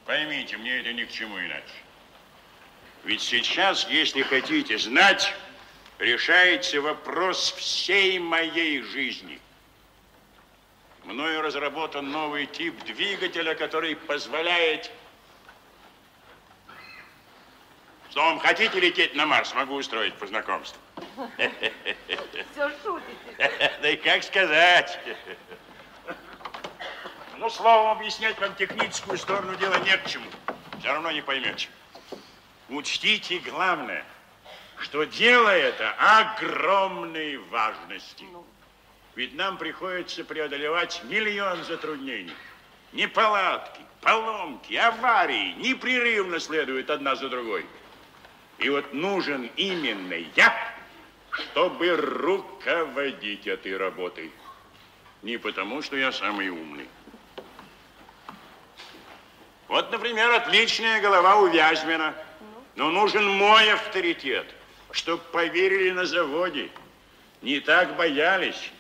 Поймите, 0.04 0.56
мне 0.56 0.80
это 0.80 0.92
ни 0.92 1.04
к 1.04 1.10
чему 1.10 1.38
иначе. 1.38 1.62
Ведь 3.04 3.20
сейчас, 3.22 3.88
если 3.88 4.22
хотите 4.22 4.78
знать, 4.78 5.34
решается 5.98 6.80
вопрос 6.80 7.52
всей 7.52 8.18
моей 8.18 8.82
жизни. 8.82 9.40
Мною 11.04 11.42
разработан 11.42 12.10
новый 12.10 12.46
тип 12.46 12.82
двигателя, 12.84 13.54
который 13.54 13.96
позволяет... 13.96 14.90
Словом, 18.10 18.38
хотите 18.40 18.80
лететь 18.80 19.14
на 19.14 19.26
Марс, 19.26 19.54
могу 19.54 19.74
устроить 19.74 20.14
по 20.14 20.26
знакомству. 20.26 20.80
Все 22.52 22.70
шутите. 22.82 23.08
Да 23.82 23.90
и 23.90 23.96
как 23.96 24.22
сказать. 24.22 24.98
Ну, 27.36 27.48
словом, 27.50 27.98
объяснять 27.98 28.38
вам 28.40 28.54
техническую 28.56 29.18
сторону 29.18 29.54
дела 29.56 29.78
не 29.80 29.96
к 29.96 30.06
чему. 30.06 30.26
Все 30.80 30.88
равно 30.88 31.10
не 31.10 31.20
поймете. 31.20 31.68
Учтите 32.68 33.38
главное, 33.38 34.04
что 34.80 35.04
дело 35.04 35.48
это 35.48 35.94
огромной 35.98 37.38
важности. 37.38 38.24
Ведь 39.14 39.34
нам 39.34 39.58
приходится 39.58 40.24
преодолевать 40.24 41.02
миллион 41.04 41.64
затруднений. 41.64 42.34
Неполадки, 42.92 43.80
поломки, 44.00 44.74
аварии 44.74 45.54
непрерывно 45.54 46.38
следуют 46.38 46.90
одна 46.90 47.16
за 47.16 47.28
другой. 47.28 47.66
И 48.58 48.68
вот 48.70 48.92
нужен 48.92 49.50
именно 49.56 50.14
я, 50.34 50.74
чтобы 51.30 51.96
руководить 51.96 53.46
этой 53.46 53.76
работой. 53.76 54.32
Не 55.22 55.36
потому, 55.36 55.82
что 55.82 55.96
я 55.96 56.12
самый 56.12 56.48
умный. 56.48 56.88
Вот, 59.66 59.90
например, 59.92 60.30
отличная 60.30 61.00
голова 61.00 61.36
у 61.36 61.48
Вязьмина. 61.48 62.14
Но 62.76 62.90
нужен 62.90 63.28
мой 63.28 63.72
авторитет, 63.72 64.46
чтобы 64.98 65.22
поверили 65.32 65.92
на 65.92 66.04
заводе. 66.04 66.70
Не 67.40 67.60
так 67.60 67.96
боялись. 67.96 68.72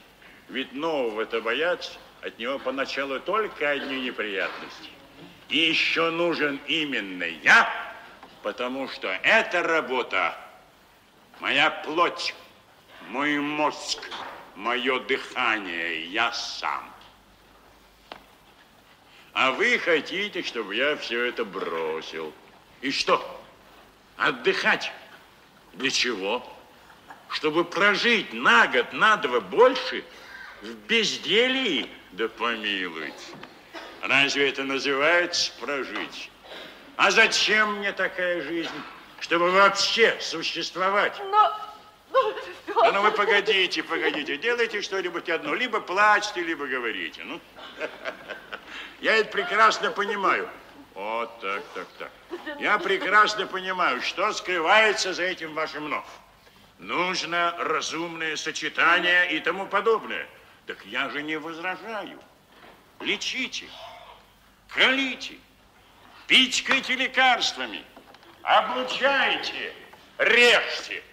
Ведь 0.48 0.72
нового-то 0.72 1.40
боятся. 1.40 1.92
От 2.22 2.38
него 2.38 2.58
поначалу 2.58 3.20
только 3.20 3.70
одни 3.70 4.00
неприятности. 4.00 4.90
И 5.48 5.58
еще 5.58 6.10
нужен 6.10 6.60
именно 6.66 7.22
я, 7.22 7.72
потому 8.42 8.88
что 8.88 9.08
эта 9.22 9.62
работа 9.62 10.36
моя 11.38 11.70
плоть, 11.70 12.34
мой 13.10 13.38
мозг, 13.38 14.10
мое 14.56 14.98
дыхание, 15.00 16.06
я 16.06 16.32
сам. 16.32 16.92
А 19.32 19.52
вы 19.52 19.78
хотите, 19.78 20.42
чтобы 20.42 20.74
я 20.74 20.96
все 20.96 21.26
это 21.26 21.44
бросил. 21.44 22.34
И 22.80 22.90
что? 22.90 23.40
Отдыхать? 24.16 24.90
Для 25.78 25.90
чего? 25.90 26.44
Чтобы 27.30 27.64
прожить 27.64 28.32
на 28.32 28.66
год, 28.66 28.92
на 28.92 29.16
два 29.16 29.40
больше 29.40 30.04
в 30.60 30.74
безделии? 30.88 31.88
Да 32.12 32.28
помилуйте. 32.28 33.14
Разве 34.02 34.48
это 34.48 34.64
называется 34.64 35.52
прожить? 35.60 36.30
А 36.96 37.12
зачем 37.12 37.76
мне 37.76 37.92
такая 37.92 38.42
жизнь? 38.42 38.74
Чтобы 39.20 39.52
вообще 39.52 40.16
существовать. 40.20 41.16
Но, 41.20 41.60
Да 42.66 42.92
ну 42.92 43.02
вы 43.02 43.12
погодите, 43.12 43.84
погодите. 43.84 44.36
Делайте 44.36 44.82
что-нибудь 44.82 45.28
одно. 45.28 45.54
Либо 45.54 45.80
плачьте, 45.80 46.40
либо 46.40 46.66
говорите. 46.66 47.22
Ну, 47.24 47.40
я 49.00 49.16
это 49.16 49.30
прекрасно 49.30 49.92
понимаю. 49.92 50.48
Вот 50.98 51.40
так, 51.40 51.62
так, 51.74 51.86
так. 51.96 52.10
Я 52.58 52.76
прекрасно 52.76 53.46
понимаю, 53.46 54.02
что 54.02 54.32
скрывается 54.32 55.14
за 55.14 55.22
этим 55.22 55.54
вашим 55.54 55.88
«но». 55.88 56.04
Нужно 56.80 57.54
разумное 57.56 58.34
сочетание 58.34 59.30
и 59.30 59.38
тому 59.38 59.66
подобное. 59.66 60.26
Так 60.66 60.84
я 60.86 61.08
же 61.10 61.22
не 61.22 61.36
возражаю. 61.38 62.18
Лечите, 62.98 63.66
колите, 64.74 65.36
пичкайте 66.26 66.96
лекарствами, 66.96 67.84
облучайте, 68.42 69.72
режьте. 70.18 71.04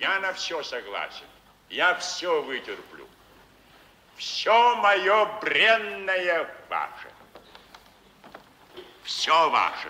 Я 0.00 0.18
на 0.18 0.32
все 0.32 0.60
согласен. 0.64 1.26
Я 1.70 1.94
все 1.94 2.42
вытерплю. 2.42 3.06
Все 4.16 4.74
мое 4.74 5.24
бренное 5.40 6.52
ваше. 6.68 7.17
Все 9.08 9.48
ваше. 9.48 9.88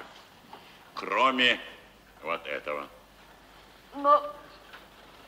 Кроме 0.95 1.59
вот 2.23 2.47
этого. 2.47 2.87
но, 3.97 4.23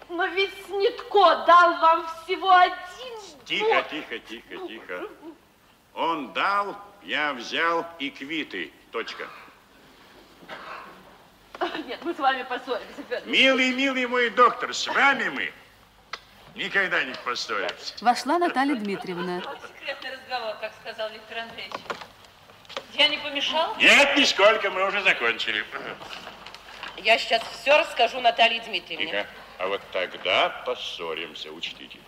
но 0.09 0.27
ведь 0.27 0.55
Снитко 0.67 1.45
дал 1.45 1.77
вам 1.81 2.07
всего 2.23 2.51
один 2.53 3.19
Тихо, 3.45 3.67
год. 3.67 3.89
тихо, 3.91 4.19
тихо, 4.21 4.69
тихо. 4.69 5.09
Он 5.95 6.33
дал, 6.33 6.77
я 7.03 7.33
взял 7.35 7.85
и 7.99 8.11
квиты. 8.11 8.73
Точка. 8.93 9.27
Нет, 11.85 11.99
мы 12.05 12.15
с 12.15 12.19
вами 12.19 12.45
поссоримся, 12.45 13.03
Федор. 13.09 13.27
Милый, 13.27 13.73
милый 13.73 14.07
мой 14.07 14.31
доктор, 14.31 14.73
с 14.73 14.87
вами 14.87 15.29
мы 15.31 15.53
никогда 16.55 17.03
не 17.03 17.15
поссоримся. 17.25 17.95
Вошла 18.05 18.39
Наталья 18.39 18.77
Дмитриевна. 18.77 19.43
Секретный 19.81 20.13
разговор, 20.13 20.55
как 20.61 20.73
сказал 20.81 21.11
Виктор 21.11 21.39
Андреевич. 21.39 21.75
Я 22.95 23.09
не 23.09 23.19
помешал? 23.19 23.77
Нет, 23.77 24.17
нисколько, 24.17 24.71
мы 24.71 24.87
уже 24.87 25.03
закончили. 25.03 25.65
Я 26.97 27.19
сейчас 27.19 27.43
все 27.61 27.79
расскажу 27.79 28.21
Наталье 28.21 28.61
Дмитриевне. 28.61 29.07
Тихо. 29.07 29.27
А 29.59 29.69
вот 29.69 29.81
тогда 29.93 30.49
поссоримся, 30.67 31.51
учтите. 31.53 31.99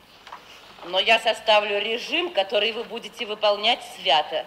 Но 0.86 0.98
я 0.98 1.18
составлю 1.20 1.78
режим, 1.78 2.32
который 2.32 2.72
вы 2.72 2.84
будете 2.84 3.26
выполнять 3.26 3.80
свято. 3.96 4.44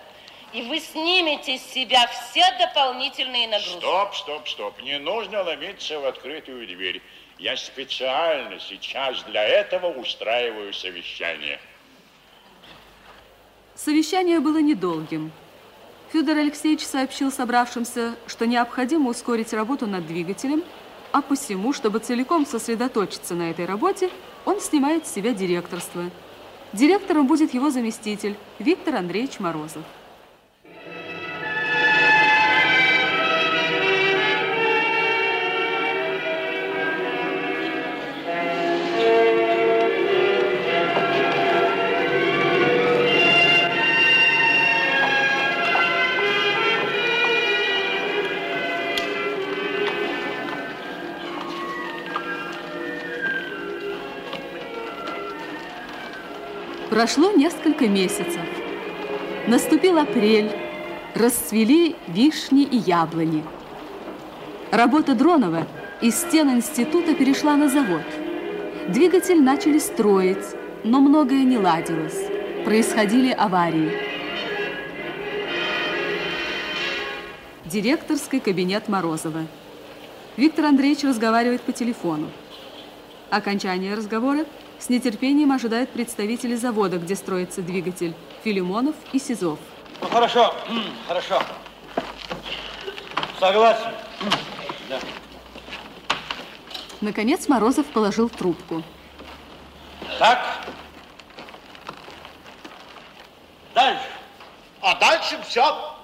И 0.53 0.61
вы 0.63 0.79
снимете 0.79 1.57
с 1.57 1.63
себя 1.63 2.07
все 2.07 2.43
дополнительные 2.57 3.47
нагрузки. 3.47 3.77
Стоп, 3.79 4.15
стоп, 4.15 4.47
стоп. 4.47 4.81
Не 4.81 4.99
нужно 4.99 5.43
ломиться 5.43 5.99
в 5.99 6.05
открытую 6.05 6.67
дверь. 6.67 7.01
Я 7.37 7.57
специально 7.57 8.59
сейчас 8.59 9.21
для 9.23 9.43
этого 9.43 9.87
устраиваю 9.87 10.73
совещание. 10.73 11.59
Совещание 13.75 14.39
было 14.39 14.59
недолгим. 14.61 15.31
Федор 16.15 16.37
Алексеевич 16.37 16.85
сообщил 16.85 17.29
собравшимся, 17.29 18.15
что 18.25 18.47
необходимо 18.47 19.09
ускорить 19.09 19.51
работу 19.51 19.85
над 19.85 20.07
двигателем, 20.07 20.63
А 21.11 21.21
посему, 21.21 21.73
чтобы 21.73 21.99
целиком 21.99 22.45
сосредоточиться 22.45 23.35
на 23.35 23.49
этой 23.51 23.65
работе, 23.65 24.09
он 24.45 24.61
снимает 24.61 25.05
с 25.05 25.11
себя 25.11 25.33
директорство. 25.33 26.09
Директором 26.71 27.27
будет 27.27 27.53
его 27.53 27.69
заместитель 27.69 28.37
Виктор 28.59 28.95
Андреевич 28.95 29.39
Морозов. 29.39 29.83
Прошло 56.95 57.29
несколько 57.31 57.89
месяцев. 57.89 58.39
Наступил 59.47 59.97
апрель, 59.97 60.49
расцвели 61.13 61.97
вишни 62.07 62.63
и 62.63 62.77
яблони. 62.77 63.43
Работа 64.71 65.13
Дронова 65.13 65.67
из 66.01 66.15
стен 66.15 66.51
института 66.51 67.13
перешла 67.13 67.57
на 67.57 67.67
завод. 67.67 68.03
Двигатель 68.87 69.43
начали 69.43 69.77
строить, 69.77 70.55
но 70.85 71.01
многое 71.01 71.43
не 71.43 71.57
ладилось. 71.57 72.29
Происходили 72.63 73.29
аварии. 73.29 73.91
Директорский 77.65 78.39
кабинет 78.39 78.87
Морозова. 78.87 79.45
Виктор 80.37 80.63
Андреевич 80.63 81.03
разговаривает 81.03 81.59
по 81.59 81.73
телефону. 81.73 82.29
Окончание 83.31 83.95
разговора 83.95 84.45
с 84.79 84.89
нетерпением 84.89 85.51
ожидают 85.51 85.89
представители 85.91 86.55
завода, 86.55 86.97
где 86.97 87.15
строится 87.15 87.61
двигатель, 87.61 88.13
Филимонов 88.43 88.95
и 89.13 89.19
Сизов. 89.19 89.59
Ну, 90.01 90.07
хорошо, 90.09 90.53
хорошо. 91.07 91.41
Согласен. 93.39 93.91
Да. 94.89 94.99
Наконец 97.01 97.47
Морозов 97.47 97.85
положил 97.87 98.29
трубку. 98.29 98.83
Так. 100.19 100.67
Дальше. 103.73 104.05
А 104.81 104.95
дальше 104.95 105.39
все. 105.47 105.95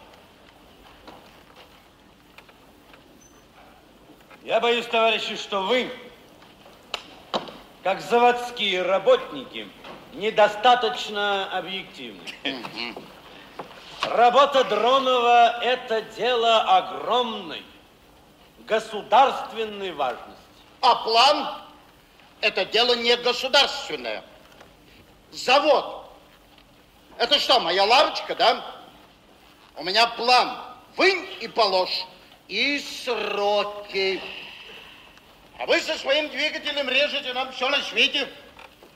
Я 4.43 4.59
боюсь, 4.59 4.85
товарищи, 4.87 5.35
что 5.35 5.63
вы 5.63 5.91
как 7.83 8.01
заводские 8.01 8.83
работники, 8.83 9.67
недостаточно 10.13 11.57
объективны. 11.57 12.21
Работа 14.03 14.63
Дронова– 14.65 15.59
это 15.63 16.01
дело 16.01 16.61
огромной, 16.61 17.63
государственной 18.65 19.91
важности. 19.93 20.41
А 20.81 20.95
план– 20.95 21.61
это 22.41 22.65
дело 22.65 22.95
не 22.95 23.15
государственное. 23.17 24.23
Завод– 25.31 26.05
это 27.17 27.39
что, 27.39 27.59
моя 27.59 27.83
лавочка, 27.83 28.35
да? 28.35 28.63
У 29.75 29.83
меня 29.83 30.07
план– 30.07 30.57
вынь 30.97 31.27
и 31.39 31.47
положь. 31.47 32.05
И 32.47 32.79
сроки. 32.79 34.21
А 35.61 35.67
вы 35.67 35.79
со 35.79 35.95
своим 35.95 36.27
двигателем 36.29 36.89
режете 36.89 37.33
нам 37.33 37.51
все 37.51 37.69
на 37.69 37.79
свете. 37.83 38.27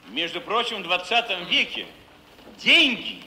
Между 0.07 0.41
прочим, 0.41 0.81
в 0.81 0.83
20 0.83 1.47
веке 1.47 1.85
деньги 2.57 3.21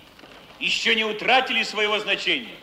еще 0.59 0.97
не 0.97 1.05
утратили 1.05 1.63
своего 1.63 2.01
значения. 2.01 2.57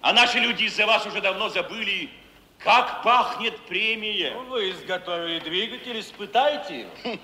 А 0.00 0.12
наши 0.12 0.38
люди 0.38 0.64
из-за 0.64 0.86
вас 0.86 1.04
уже 1.04 1.20
давно 1.20 1.48
забыли, 1.48 2.10
как 2.58 3.02
пахнет 3.02 3.58
премия. 3.66 4.30
Ну, 4.30 4.44
вы 4.44 4.70
изготовили 4.70 5.40
двигатель, 5.40 5.98
испытайте 5.98 6.80
его. 6.82 7.18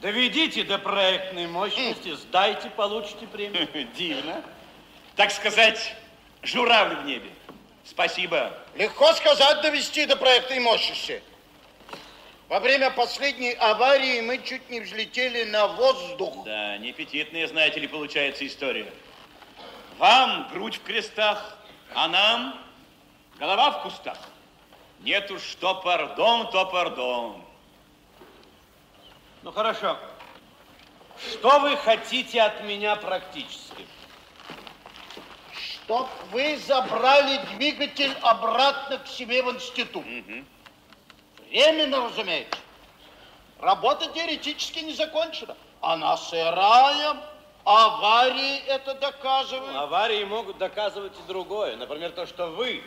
Доведите 0.00 0.64
до 0.64 0.78
проектной 0.78 1.46
мощности, 1.46 2.14
сдайте, 2.14 2.70
получите 2.70 3.26
премию. 3.26 3.68
Дивно. 3.98 4.42
Так 5.14 5.30
сказать, 5.30 5.94
журавль 6.42 6.96
в 7.02 7.04
небе. 7.04 7.28
Спасибо. 7.84 8.58
Легко 8.76 9.12
сказать, 9.12 9.60
довести 9.60 10.06
до 10.06 10.16
проектной 10.16 10.60
мощности. 10.60 11.22
Во 12.48 12.60
время 12.60 12.90
последней 12.90 13.52
аварии 13.52 14.22
мы 14.22 14.38
чуть 14.38 14.70
не 14.70 14.80
взлетели 14.80 15.44
на 15.44 15.66
воздух. 15.66 16.44
Да, 16.46 16.78
неаппетитная, 16.78 17.46
знаете 17.46 17.78
ли, 17.78 17.86
получается 17.86 18.46
история. 18.46 18.90
Вам 19.98 20.48
грудь 20.48 20.76
в 20.76 20.82
крестах, 20.82 21.58
а 21.94 22.08
нам 22.08 22.58
голова 23.38 23.72
в 23.72 23.82
кустах. 23.82 24.18
Нет 25.00 25.30
уж, 25.30 25.42
что 25.42 25.74
пардон, 25.82 26.50
то 26.50 26.64
пардон. 26.64 27.44
Ну, 29.42 29.52
хорошо. 29.52 29.98
Что 31.30 31.58
вы 31.58 31.76
хотите 31.76 32.40
от 32.40 32.64
меня 32.64 32.96
практически? 32.96 33.86
Чтоб 35.52 36.08
вы 36.30 36.56
забрали 36.56 37.40
двигатель 37.56 38.14
обратно 38.22 38.98
к 38.98 39.06
себе 39.06 39.42
в 39.42 39.50
институт. 39.50 40.04
Угу. 40.06 40.44
Временно, 41.50 42.08
разумеется. 42.08 42.58
Работа 43.60 44.06
теоретически 44.14 44.80
не 44.80 44.92
закончена. 44.92 45.56
Она 45.80 46.16
сырая. 46.16 47.16
Аварии 47.64 48.60
это 48.66 48.94
доказывают. 48.94 49.76
Аварии 49.76 50.24
могут 50.24 50.58
доказывать 50.58 51.12
и 51.12 51.28
другое. 51.28 51.76
Например, 51.76 52.10
то, 52.12 52.26
что 52.26 52.46
вы 52.46 52.82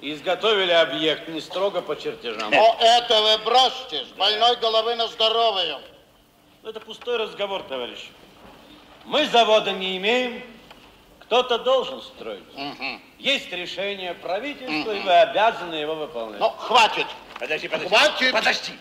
изготовили 0.00 0.72
объект 0.72 1.28
не 1.28 1.40
строго 1.40 1.82
по 1.82 1.96
чертежам. 1.96 2.50
Но 2.50 2.76
это 2.80 3.22
вы 3.22 3.38
бросьте, 3.44 4.04
с 4.04 4.08
больной 4.08 4.56
головы 4.56 4.96
на 4.96 5.06
здоровую. 5.06 5.78
Это 6.64 6.80
пустой 6.80 7.18
разговор, 7.18 7.62
товарищ. 7.62 8.08
Мы 9.04 9.26
завода 9.26 9.72
не 9.72 9.96
имеем, 9.96 10.42
кто-то 11.20 11.58
должен 11.58 12.02
строить. 12.02 12.42
Угу. 12.54 13.00
Есть 13.18 13.52
решение 13.52 14.14
правительства, 14.14 14.90
угу. 14.90 14.98
и 14.98 15.00
вы 15.00 15.12
обязаны 15.12 15.74
его 15.74 15.94
выполнять. 15.94 16.40
Ну, 16.40 16.50
хватит. 16.50 17.06
Подожди, 17.40 17.68
подожди. 17.68 17.88
Хватит. 17.88 18.32
Подожди. 18.32 18.72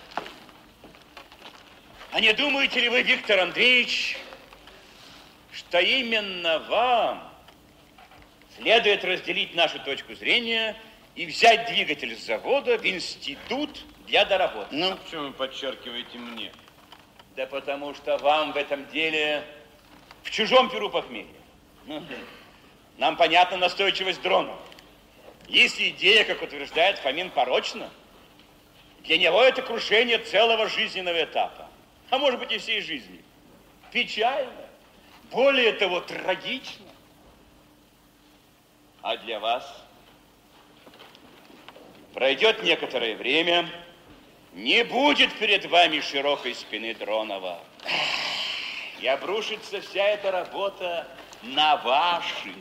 А 2.12 2.20
не 2.20 2.34
думаете 2.34 2.82
ли 2.82 2.90
вы, 2.90 3.04
Виктор 3.04 3.40
Андреевич, 3.40 4.18
что 5.54 5.80
именно 5.80 6.60
вам 6.68 7.34
следует 8.58 9.06
разделить 9.06 9.56
нашу 9.56 9.80
точку 9.80 10.14
зрения 10.14 10.76
и 11.16 11.26
взять 11.26 11.68
двигатель 11.68 12.18
с 12.18 12.26
завода 12.26 12.78
в 12.78 12.86
институт 12.86 13.80
для 14.08 14.26
доработки? 14.26 14.76
Ну, 14.76 14.98
почему 14.98 15.28
вы 15.28 15.32
подчеркиваете 15.32 16.18
мне? 16.18 16.52
Да 17.38 17.46
потому 17.46 17.96
что 17.96 18.18
вам 18.18 18.52
в 18.52 18.58
этом 18.58 18.86
деле 18.90 19.46
в 20.24 20.32
чужом 20.32 20.70
перу 20.70 20.90
похмелье. 20.90 21.34
Нам 22.98 23.16
понятна 23.16 23.56
настойчивость 23.56 24.22
дрона. 24.22 24.54
Если 25.48 25.92
идея, 25.92 26.26
как 26.26 26.42
утверждает 26.42 27.00
Фомин, 27.00 27.30
порочна, 27.30 27.90
для 29.04 29.18
него 29.18 29.42
это 29.42 29.62
крушение 29.62 30.20
целого 30.20 30.68
жизненного 30.68 31.24
этапа, 31.24 31.68
а 32.10 32.18
может 32.18 32.40
быть 32.40 32.52
и 32.52 32.58
всей 32.58 32.82
жизни. 32.82 33.24
Печально, 33.92 34.68
более 35.32 35.74
того, 35.74 36.02
трагично. 36.02 36.86
А 39.02 39.18
для 39.18 39.40
вас 39.40 39.66
пройдет 42.14 42.64
некоторое 42.64 43.16
время, 43.16 43.70
не 44.54 44.84
будет 44.84 45.34
перед 45.40 45.66
вами 45.66 46.02
широкой 46.02 46.54
спины 46.54 46.94
Дронова. 46.94 47.60
И 49.00 49.08
обрушится 49.08 49.80
вся 49.82 50.04
эта 50.06 50.32
работа 50.32 51.08
на 51.42 51.78
ваши 51.78 52.54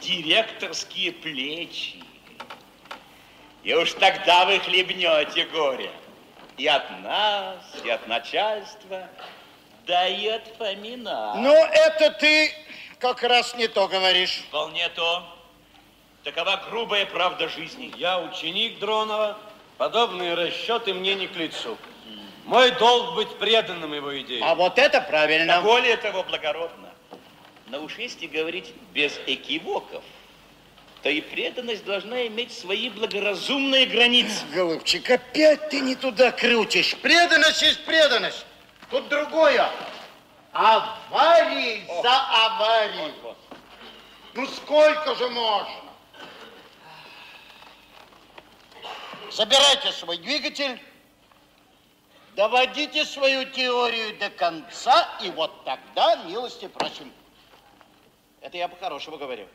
директорские 0.00 1.12
плечи. 1.12 2.02
И 3.62 3.74
уж 3.74 3.92
тогда 3.94 4.44
вы 4.44 4.60
хлебнете 4.60 5.44
горе. 5.46 5.90
И 6.56 6.66
от 6.66 6.90
нас, 7.02 7.58
и 7.84 7.88
от 7.88 8.06
начальства, 8.08 9.08
да 9.86 10.08
и 10.08 10.26
от 10.28 10.46
Фомина. 10.58 11.34
Ну, 11.36 11.52
это 11.52 12.10
ты 12.10 12.52
как 12.98 13.22
раз 13.22 13.54
не 13.54 13.68
то 13.68 13.88
говоришь. 13.88 14.42
Вполне 14.48 14.88
то. 14.90 15.22
Такова 16.24 16.60
грубая 16.68 17.06
правда 17.06 17.48
жизни. 17.48 17.92
Я 17.96 18.18
ученик 18.18 18.78
Дронова. 18.80 19.38
Подобные 19.76 20.34
расчеты 20.34 20.92
мне 20.92 21.14
не 21.14 21.28
к 21.28 21.36
лицу. 21.36 21.78
Мой 22.44 22.72
долг 22.72 23.14
быть 23.14 23.38
преданным 23.38 23.92
его 23.94 24.18
идее. 24.20 24.42
А 24.42 24.54
вот 24.54 24.78
это 24.78 25.00
правильно. 25.00 25.58
А 25.58 25.60
более 25.60 25.96
того, 25.96 26.24
благородно. 26.24 26.88
Если 27.98 28.26
говорить 28.26 28.72
без 28.92 29.20
экивоков, 29.26 30.02
то 31.02 31.08
и 31.10 31.20
преданность 31.20 31.84
должна 31.84 32.26
иметь 32.26 32.52
свои 32.52 32.90
благоразумные 32.90 33.86
границы. 33.86 34.44
Голубчик, 34.52 35.08
опять 35.10 35.68
ты 35.68 35.80
не 35.80 35.94
туда 35.94 36.32
крутишь. 36.32 36.96
Преданность 36.96 37.62
есть 37.62 37.84
преданность. 37.84 38.44
Тут 38.90 39.08
другое. 39.08 39.70
Аварии 40.52 41.84
за 42.02 42.46
аварией. 42.46 43.12
Ну 44.34 44.46
сколько 44.46 45.14
же 45.14 45.28
можно? 45.28 45.88
Забирайте 49.30 49.92
свой 49.92 50.18
двигатель, 50.18 50.80
доводите 52.34 53.04
свою 53.04 53.44
теорию 53.44 54.18
до 54.18 54.30
конца, 54.30 55.08
и 55.22 55.30
вот 55.30 55.64
тогда 55.64 56.16
милости 56.24 56.66
просим. 56.66 57.12
Это 58.40 58.56
я 58.56 58.68
по-хорошему 58.68 59.18
говорю. 59.18 59.46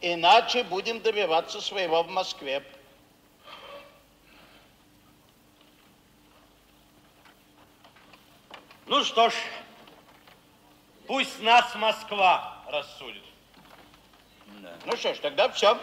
Иначе 0.00 0.62
будем 0.62 1.00
добиваться 1.00 1.60
своего 1.60 2.04
в 2.04 2.08
Москве. 2.08 2.64
Ну 8.86 9.04
что 9.04 9.28
ж, 9.28 9.34
пусть 11.06 11.42
нас 11.42 11.74
Москва 11.74 12.62
рассудит. 12.68 13.24
Да. 14.60 14.72
Ну 14.86 14.96
что 14.96 15.14
ж, 15.14 15.18
тогда 15.18 15.48
все. 15.50 15.78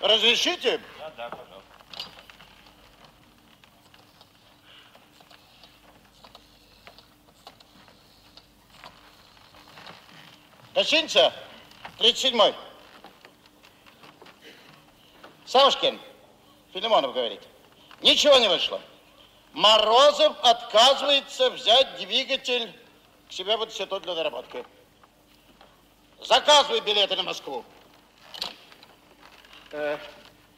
Разрешите? 0.00 0.80
Да, 0.98 1.10
да, 1.16 1.28
пожалуйста. 1.28 1.62
Гостиница 10.74 11.32
37-й. 11.98 12.54
Савушкин, 15.46 16.00
Филимонов 16.72 17.14
говорит, 17.14 17.40
ничего 18.02 18.38
не 18.38 18.48
вышло. 18.48 18.80
Морозов 19.52 20.36
отказывается 20.42 21.50
взять 21.50 21.96
двигатель 21.98 22.72
к 23.28 23.32
себе 23.32 23.56
в 23.56 23.64
институт 23.64 24.02
для 24.02 24.14
доработки. 24.14 24.64
Заказывай 26.24 26.80
билеты 26.80 27.14
на 27.14 27.22
Москву. 27.22 27.64
Э, 29.70 29.98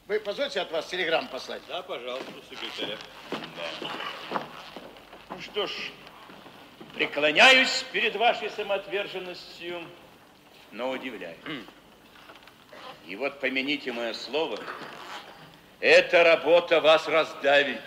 вы 0.07 0.21
позвольте 0.21 0.61
от 0.61 0.71
вас 0.71 0.87
телеграмму 0.87 1.29
послать? 1.29 1.63
Да, 1.69 1.83
пожалуйста, 1.83 2.33
секретаря. 2.49 2.97
Да. 3.31 4.41
Ну 5.31 5.41
что 5.41 5.67
ж, 5.67 5.73
преклоняюсь 6.95 7.85
перед 7.93 8.17
вашей 8.17 8.49
самоотверженностью, 8.51 9.87
но 10.77 10.91
удивляюсь. 10.91 11.39
И 13.07 13.17
вот 13.17 13.41
помяните 13.41 13.93
мое 13.93 14.13
слово, 14.13 14.59
эта 15.81 16.23
работа 16.23 16.81
вас 16.81 17.09
раздавит. 17.09 17.81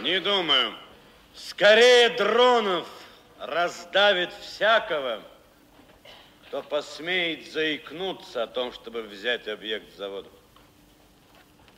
Не 0.00 0.20
думаю. 0.20 0.74
Скорее 1.34 2.10
Дронов 2.10 2.88
раздавит 3.38 4.32
всякого, 4.34 5.22
кто 6.46 6.62
посмеет 6.62 7.50
заикнуться 7.50 8.42
о 8.42 8.46
том, 8.46 8.72
чтобы 8.72 9.02
взять 9.02 9.48
объект 9.48 9.96
завода. 9.96 10.28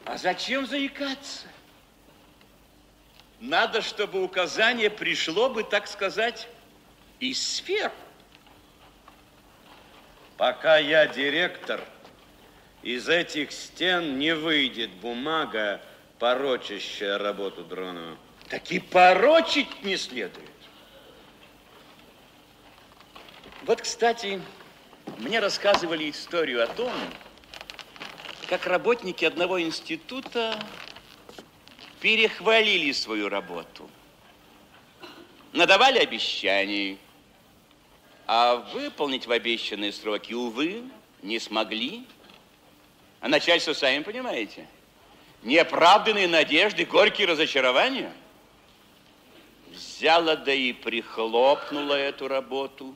А 0.05 0.19
зачем 0.19 0.67
заикаться? 0.67 1.47
Надо, 3.39 3.83
чтобы 3.83 4.23
указание 4.23 4.91
пришло 4.91 5.49
бы, 5.49 5.63
так 5.63 5.87
сказать, 5.87 6.49
из 7.21 7.41
сфер. 7.57 7.93
Пока 10.37 10.79
я 10.79 11.07
директор, 11.07 11.81
из 12.83 13.09
этих 13.09 13.53
стен 13.53 14.18
не 14.18 14.35
выйдет 14.35 14.90
бумага, 14.90 15.81
порочащая 16.18 17.18
работу 17.18 17.64
Дронова. 17.64 18.16
Так 18.49 18.71
и 18.71 18.81
порочить 18.81 19.85
не 19.85 19.97
следует. 19.97 20.51
Вот, 23.62 23.81
кстати, 23.81 24.40
мне 25.18 25.38
рассказывали 25.38 26.11
историю 26.11 26.64
о 26.64 26.66
том, 26.66 26.92
как 28.49 28.66
работники 28.66 29.25
одного 29.25 29.61
института 29.62 30.59
перехвалили 32.01 32.90
свою 32.92 33.29
работу. 33.29 33.88
Надавали 35.53 35.99
обещаний, 35.99 36.99
а 38.35 38.57
выполнить 38.73 39.27
в 39.27 39.31
обещанные 39.31 39.92
сроки, 39.92 40.33
увы, 40.33 40.85
не 41.21 41.38
смогли. 41.38 42.07
А 43.21 43.29
начальство, 43.29 43.75
сами 43.75 44.03
понимаете, 44.03 44.66
неоправданные 45.42 46.27
надежды, 46.29 46.87
горькие 46.87 47.27
разочарования. 47.27 48.11
Взяла 49.68 50.37
да 50.37 50.55
и 50.55 50.73
прихлопнула 50.73 51.92
эту 51.92 52.27
работу. 52.27 52.95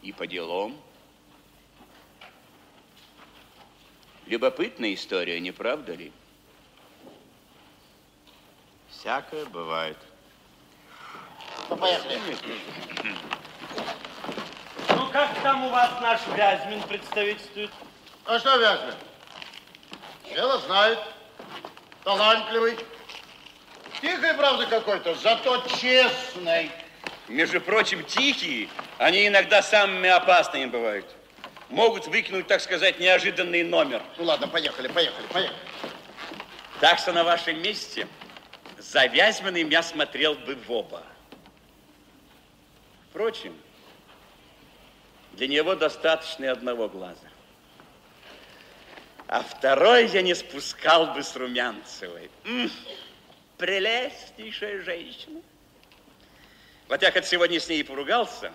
И 0.00 0.10
по 0.10 0.26
делам. 0.26 0.74
Любопытная 4.24 4.94
история, 4.94 5.38
не 5.38 5.52
правда 5.52 5.92
ли? 5.92 6.10
Всякое 8.88 9.44
бывает. 9.44 9.98
Ну, 11.68 11.76
поехали. 11.76 12.16
Ну, 14.88 15.08
как 15.08 15.30
там 15.42 15.66
у 15.66 15.70
вас 15.70 15.90
наш 16.00 16.20
Вязьмин 16.36 16.82
представительствует? 16.82 17.70
А 18.26 18.38
что 18.38 18.56
Вязьмин? 18.56 18.94
Дело 20.34 20.58
знает. 20.60 20.98
Талантливый. 22.04 22.78
Тихой, 24.00 24.34
правда, 24.34 24.66
какой-то, 24.66 25.14
зато 25.16 25.62
честный. 25.80 26.70
Между 27.28 27.60
прочим, 27.60 28.04
тихие, 28.04 28.68
они 28.98 29.28
иногда 29.28 29.62
самыми 29.62 30.08
опасными 30.08 30.66
бывают. 30.66 31.06
Могут 31.68 32.08
выкинуть, 32.08 32.46
так 32.46 32.60
сказать, 32.60 32.98
неожиданный 32.98 33.62
номер. 33.62 34.02
Ну 34.16 34.24
ладно, 34.24 34.48
поехали, 34.48 34.88
поехали, 34.88 35.26
поехали. 35.26 35.58
Так 36.80 36.98
что 36.98 37.12
на 37.12 37.22
вашем 37.22 37.60
месте 37.62 38.08
за 38.78 39.06
Вязьминым 39.06 39.68
я 39.68 39.82
смотрел 39.82 40.34
бы 40.34 40.56
в 40.56 40.72
оба. 40.72 41.02
Впрочем, 43.10 43.56
для 45.32 45.48
него 45.48 45.74
достаточно 45.74 46.44
и 46.44 46.48
одного 46.48 46.88
глаза. 46.88 47.28
А 49.26 49.42
второй 49.42 50.06
я 50.08 50.22
не 50.22 50.34
спускал 50.34 51.12
бы 51.14 51.22
с 51.22 51.34
Румянцевой. 51.36 52.30
М, 52.44 52.70
прелестнейшая 53.58 54.82
женщина. 54.82 55.42
Вот 56.88 57.02
я 57.02 57.12
хоть 57.12 57.26
сегодня 57.26 57.60
с 57.60 57.68
ней 57.68 57.80
и 57.80 57.84
поругался, 57.84 58.52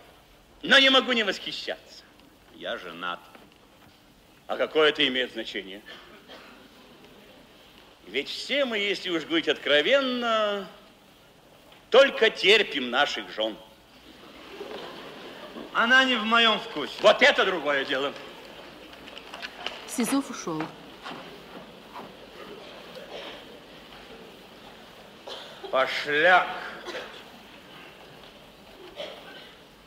но 0.62 0.80
не 0.80 0.90
могу 0.90 1.12
не 1.12 1.24
восхищаться. 1.24 2.04
Я 2.56 2.78
женат. 2.78 3.20
А 4.48 4.58
какое 4.58 4.90
это 4.90 5.06
имеет 5.08 5.34
значение? 5.34 5.82
Ведь 8.08 8.30
все 8.30 8.66
мы, 8.66 8.78
если 8.78 9.10
уж 9.10 9.24
говорить 9.24 9.48
откровенно, 9.48 10.68
только 11.90 12.30
терпим 12.30 12.90
наших 12.90 13.30
жен. 13.32 13.58
Она 15.74 16.04
не 16.06 16.16
в 16.16 16.24
моем 16.24 16.60
вкусе. 16.60 16.94
Вот 17.02 17.22
это 17.22 17.46
другое 17.46 17.86
дело. 17.86 18.14
Сизов 19.88 20.30
ушел. 20.30 20.62
Пошляк. 25.72 26.48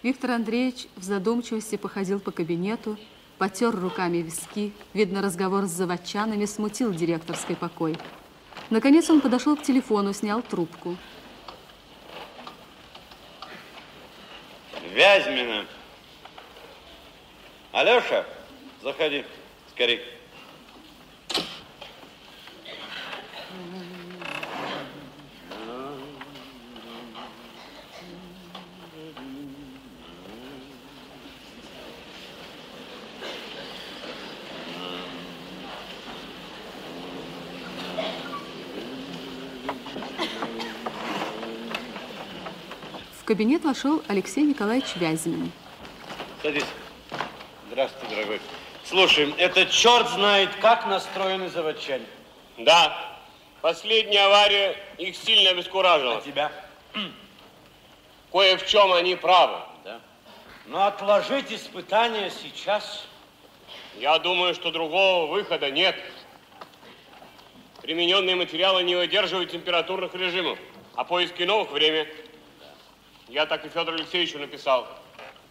Виктор 0.03 0.31
Андреевич 0.33 0.87
в 0.97 1.03
задумчивости 1.03 1.77
походил 1.77 2.21
по 2.21 2.31
кабинету, 2.31 2.97
потер 3.39 3.75
руками 3.75 4.19
виски. 4.19 4.73
Видно, 4.95 5.23
разговор 5.23 5.65
с 5.65 5.71
заводчанами 5.71 6.45
смутил 6.45 6.93
директорский 6.93 7.57
покой. 7.57 7.97
Наконец 8.71 9.09
он 9.11 9.21
подошел 9.21 9.57
к 9.57 9.63
телефону, 9.63 10.13
снял 10.13 10.43
трубку. 10.43 10.97
Вязьмина. 14.93 15.67
Алеша, 17.73 18.25
заходи, 18.83 19.25
скорей. 19.71 20.18
Кабинет 43.29 43.63
вошел 43.63 44.03
Алексей 44.09 44.43
Николаевич 44.43 44.97
Вяземин. 44.97 45.53
Садись. 46.43 46.65
Здравствуй, 47.71 48.09
дорогой. 48.09 48.41
Слушай, 48.85 49.35
это 49.37 49.67
черт 49.67 50.09
знает, 50.09 50.49
как 50.63 50.87
настроены 50.87 51.51
заводчане. 51.51 52.07
Да, 52.57 53.19
последняя 53.61 54.23
авария 54.23 54.79
их 54.97 55.15
сильно 55.15 55.51
обескуражила. 55.51 56.17
А 56.17 56.21
тебя? 56.23 56.51
Кое 58.33 58.57
в 58.57 58.67
чем 58.67 58.95
они 58.95 59.15
правы. 59.15 59.59
Да. 59.85 60.01
Но 60.65 60.87
отложить 60.87 61.53
испытания 61.53 62.31
сейчас... 62.31 63.05
Я 63.99 64.19
думаю, 64.19 64.55
что 64.55 64.71
другого 64.71 65.31
выхода 65.31 65.71
нет. 65.71 65.97
Примененные 67.83 68.37
материалы 68.37 68.85
не 68.85 68.95
выдерживают 68.95 69.51
температурных 69.51 70.15
режимов, 70.15 70.59
а 70.95 71.05
поиски 71.05 71.43
новых 71.43 71.73
время. 71.73 72.09
Я 73.29 73.45
так 73.45 73.65
и 73.65 73.69
Федору 73.69 73.97
Алексеевичу 73.97 74.39
написал 74.39 74.89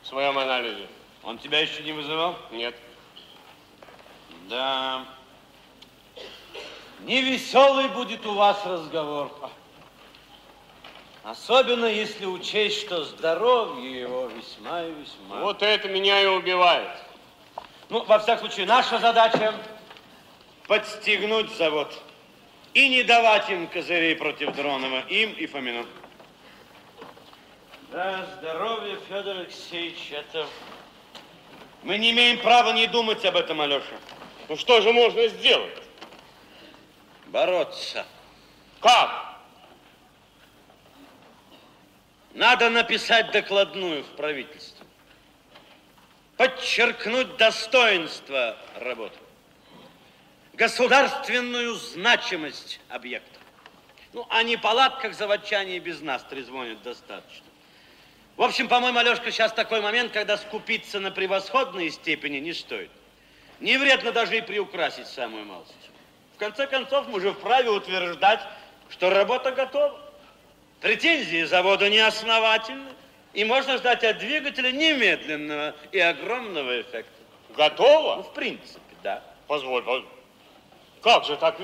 в 0.02 0.08
своем 0.08 0.38
анализе. 0.38 0.88
Он 1.24 1.38
тебя 1.38 1.60
еще 1.60 1.84
не 1.84 1.92
вызывал? 1.92 2.36
Нет. 2.52 2.76
Да. 4.50 5.06
Невеселый 7.02 7.90
будет 7.90 8.26
у 8.26 8.34
вас 8.34 8.66
разговор. 8.66 9.32
Особенно 11.24 11.86
если 11.86 12.26
учесть, 12.26 12.82
что 12.82 13.04
здоровье 13.04 14.00
его 14.02 14.28
весьма 14.28 14.84
и 14.84 14.92
весьма. 14.94 15.42
Вот 15.42 15.62
это 15.62 15.88
меня 15.90 16.22
и 16.22 16.26
убивает. 16.26 16.90
Ну, 17.90 18.04
во 18.06 18.18
всяком 18.18 18.48
случае, 18.48 18.66
наша 18.66 18.98
задача 18.98 19.54
подстегнуть 20.68 21.52
завод 21.58 21.94
и 22.74 22.90
не 22.90 23.04
давать 23.04 23.50
им 23.50 23.68
козырей 23.68 24.16
против 24.16 24.56
Дронова, 24.56 25.02
им 25.10 25.34
и 25.34 25.46
Фомину. 25.46 25.86
Да, 27.91 28.28
здоровье, 28.38 29.00
Федор 29.08 29.38
Алексеевич, 29.38 30.12
это... 30.12 30.45
Мы 31.84 31.97
не 31.97 32.12
имеем 32.12 32.39
права 32.39 32.73
не 32.73 32.86
думать 32.86 33.23
об 33.23 33.38
этом, 33.38 33.62
Алеша. 33.62 33.95
Ну 34.50 34.58
что 34.58 34.82
же 34.82 34.91
можно 34.91 35.26
сделать? 35.30 35.82
Бороться. 37.28 38.06
Как? 38.82 39.38
Надо 42.34 42.69
написать 42.69 43.32
докладную 43.32 44.04
в 44.04 44.08
правительство. 44.17 44.86
Подчеркнуть 46.36 47.38
достоинство 47.38 48.58
работы. 48.76 49.17
Государственную 50.54 51.73
значимость 51.76 52.82
объекта. 52.89 53.39
Ну, 54.12 54.28
а 54.30 54.43
не 54.43 54.58
палатках 54.58 55.13
заводчане 55.13 55.78
и 55.78 55.80
без 55.80 56.02
нас 56.02 56.23
трезвонят 56.23 56.82
достаточно. 56.82 57.46
В 58.38 58.43
общем, 58.43 58.67
по-моему, 58.67 59.00
Алешка, 59.00 59.32
сейчас 59.32 59.52
такой 59.52 59.82
момент, 59.82 60.12
когда 60.12 60.38
скупиться 60.38 61.00
на 61.00 61.10
превосходные 61.10 61.89
степени 61.89 62.38
не 62.38 62.54
стоит. 62.54 62.91
Не 63.60 63.78
вредно 63.78 64.12
даже 64.12 64.38
и 64.38 64.41
приукрасить 64.41 65.08
самую 65.08 65.45
малость. 65.45 65.73
В 66.36 66.38
конце 66.38 66.67
концов, 66.67 67.08
мы 67.08 67.19
же 67.19 67.34
вправе 67.34 67.71
утверждать, 67.71 68.39
что 68.89 69.10
работа 69.10 69.52
готова. 69.52 70.00
Претензии 70.82 71.45
завода 71.45 71.89
неосновательны, 71.89 72.91
и 73.34 73.43
можно 73.43 73.78
ждать 73.78 74.04
от 74.04 74.19
двигателя 74.19 74.71
немедленного 74.71 75.76
и 75.91 76.00
огромного 76.00 76.82
эффекта. 76.82 77.12
Готово? 77.56 78.17
Ну, 78.17 78.23
в 78.23 78.34
принципе, 78.34 78.95
да. 79.02 79.23
Позволь, 79.47 79.82
позволь. 79.82 80.06
Как 81.02 81.26
же 81.26 81.38
так? 81.38 81.58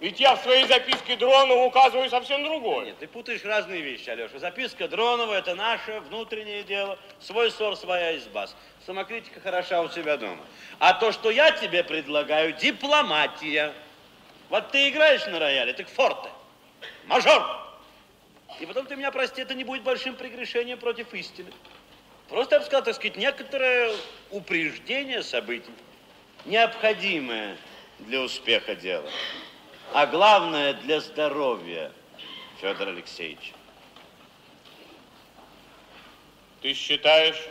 Ведь 0.00 0.18
я 0.18 0.34
в 0.34 0.42
своей 0.42 0.66
записке 0.66 1.14
Дронову 1.14 1.66
указываю 1.66 2.08
совсем 2.08 2.42
другое. 2.42 2.86
Нет, 2.86 2.98
ты 2.98 3.06
путаешь 3.06 3.44
разные 3.44 3.82
вещи, 3.82 4.08
Алеша. 4.08 4.38
Записка 4.38 4.88
Дронова– 4.88 5.34
это 5.34 5.54
наше 5.54 6.00
внутреннее 6.00 6.62
дело. 6.62 6.98
Свой 7.20 7.50
ссор, 7.50 7.76
своя 7.76 8.16
изба. 8.16 8.48
Самокритика 8.86 9.40
хороша 9.40 9.82
у 9.82 9.88
тебя 9.88 10.16
дома. 10.16 10.42
А 10.78 10.94
то, 10.94 11.12
что 11.12 11.30
я 11.30 11.50
тебе 11.50 11.84
предлагаю– 11.84 12.52
дипломатия. 12.60 13.74
Вот 14.48 14.70
ты 14.70 14.88
играешь 14.88 15.26
на 15.26 15.38
рояле, 15.38 15.74
так 15.74 15.86
форте, 15.86 16.30
мажор. 17.04 17.42
И 18.58 18.64
потом 18.64 18.86
ты 18.86 18.96
меня 18.96 19.10
прости, 19.10 19.42
это 19.42 19.54
не 19.54 19.64
будет 19.64 19.82
большим 19.82 20.14
прегрешением 20.14 20.78
против 20.78 21.12
истины. 21.12 21.52
Просто, 22.30 22.54
я 22.54 22.60
бы 22.60 22.64
сказал, 22.64 22.84
так 22.84 22.94
сказать, 22.94 23.16
некоторое 23.16 23.92
упреждение 24.30 25.22
событий, 25.22 25.70
необходимое 26.46 27.58
для 27.98 28.22
успеха 28.22 28.74
дела 28.74 29.10
а 29.92 30.06
главное 30.06 30.74
для 30.74 31.00
здоровья 31.00 31.92
Федора 32.60 32.90
Алексеевича. 32.90 33.54
Ты 36.62 36.74
считаешь, 36.74 37.48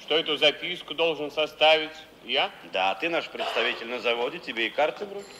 что 0.00 0.16
эту 0.16 0.36
записку 0.36 0.94
должен 0.94 1.30
составить 1.30 1.96
я? 2.24 2.50
Да, 2.72 2.94
ты 2.94 3.08
наш 3.08 3.28
представитель 3.28 3.88
на 3.88 4.00
заводе, 4.00 4.38
тебе 4.38 4.66
и 4.66 4.70
карты 4.70 5.06
в 5.06 5.12
руки. 5.12 5.32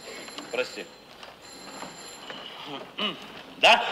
Прости. 0.51 0.85
Да? 3.59 3.85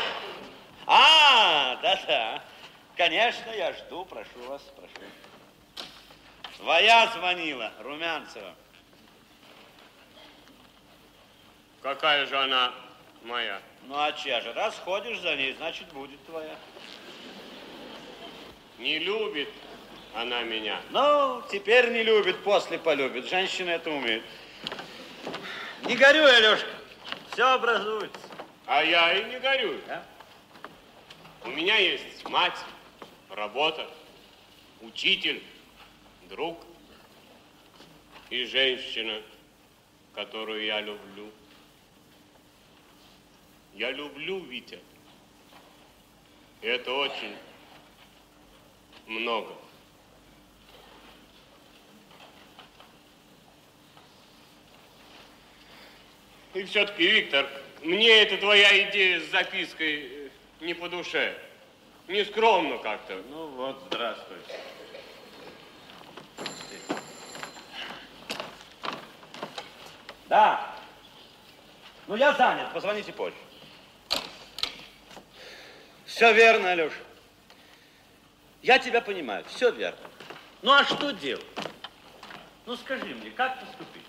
А, 0.86 1.76
да-да. 1.76 2.42
Конечно, 2.96 3.50
я 3.50 3.72
жду, 3.72 4.04
прошу 4.04 4.40
вас, 4.48 4.62
прошу. 4.76 5.08
Твоя 6.56 7.06
звонила, 7.16 7.72
Румянцева. 7.80 8.54
Какая 11.82 12.26
же 12.26 12.36
она 12.36 12.74
моя? 13.22 13.60
Ну 13.86 13.96
а 13.96 14.12
чья 14.12 14.40
же? 14.40 14.52
Раз 14.52 14.76
ходишь 14.84 15.18
за 15.20 15.34
ней, 15.36 15.54
значит 15.54 15.88
будет 15.92 16.22
твоя. 16.26 16.56
Не 18.78 18.98
любит 18.98 19.48
она 20.14 20.42
меня. 20.42 20.80
Ну, 20.90 21.42
теперь 21.50 21.90
не 21.90 22.02
любит, 22.02 22.42
после 22.42 22.78
полюбит. 22.78 23.28
Женщины 23.28 23.70
это 23.70 23.90
умеют. 23.90 24.24
Не 25.84 25.96
горюй, 25.96 26.36
Алешка. 26.36 26.68
Все 27.32 27.44
образуется. 27.44 28.20
А 28.66 28.82
я 28.82 29.14
и 29.14 29.24
не 29.24 29.38
горюй. 29.38 29.80
Да? 29.86 30.04
У 31.44 31.50
меня 31.50 31.76
есть 31.76 32.28
мать, 32.28 32.58
работа, 33.30 33.88
учитель, 34.82 35.42
друг 36.28 36.60
и 38.28 38.44
женщина, 38.44 39.22
которую 40.14 40.64
я 40.64 40.80
люблю. 40.80 41.30
Я 43.80 43.92
люблю 43.92 44.40
Витя. 44.40 44.78
Это 46.60 46.92
очень 46.92 47.34
много. 49.06 49.54
И 56.52 56.62
все-таки, 56.64 57.06
Виктор, 57.06 57.48
мне 57.82 58.20
эта 58.20 58.36
твоя 58.36 58.90
идея 58.90 59.18
с 59.18 59.30
запиской 59.30 60.26
э, 60.26 60.28
не 60.60 60.74
по 60.74 60.90
душе. 60.90 61.34
Не 62.06 62.22
скромно 62.26 62.76
как-то. 62.76 63.22
Ну 63.30 63.46
вот, 63.46 63.82
здравствуй. 63.86 64.36
Да. 70.28 70.76
Ну, 72.08 72.16
я 72.16 72.34
занят, 72.34 72.74
позвоните 72.74 73.14
позже. 73.14 73.36
Все 76.10 76.32
верно, 76.32 76.72
Алеша. 76.72 76.96
Я 78.62 78.78
тебя 78.78 79.00
понимаю, 79.00 79.44
все 79.48 79.70
верно. 79.70 79.98
Ну, 80.60 80.72
а 80.72 80.84
что 80.84 81.12
делать? 81.12 81.46
Ну, 82.66 82.76
скажи 82.76 83.06
мне, 83.14 83.30
как 83.30 83.60
поступить? 83.60 84.02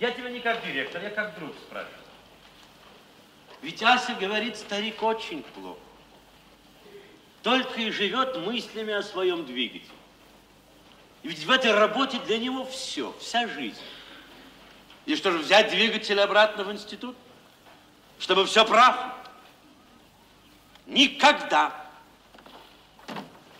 Я 0.00 0.10
тебя 0.10 0.30
не 0.30 0.40
как 0.40 0.64
директор, 0.64 1.02
я 1.02 1.10
как 1.10 1.38
друг 1.38 1.54
спрашиваю. 1.56 1.98
Ведь 3.60 3.82
Ася 3.82 4.14
говорит, 4.14 4.56
старик 4.56 5.02
очень 5.02 5.42
плохо. 5.42 5.78
Только 7.42 7.82
и 7.82 7.90
живет 7.90 8.36
мыслями 8.38 8.94
о 8.94 9.02
своем 9.02 9.44
двигателе. 9.44 9.92
И 11.22 11.28
ведь 11.28 11.44
в 11.44 11.50
этой 11.50 11.72
работе 11.72 12.18
для 12.20 12.38
него 12.38 12.64
все, 12.64 13.14
вся 13.20 13.46
жизнь. 13.48 13.80
И 15.04 15.14
что 15.14 15.30
же, 15.30 15.38
взять 15.38 15.70
двигатель 15.70 16.18
обратно 16.20 16.64
в 16.64 16.72
институт? 16.72 17.16
Чтобы 18.18 18.46
все 18.46 18.64
прав? 18.64 18.96
Никогда. 20.88 21.70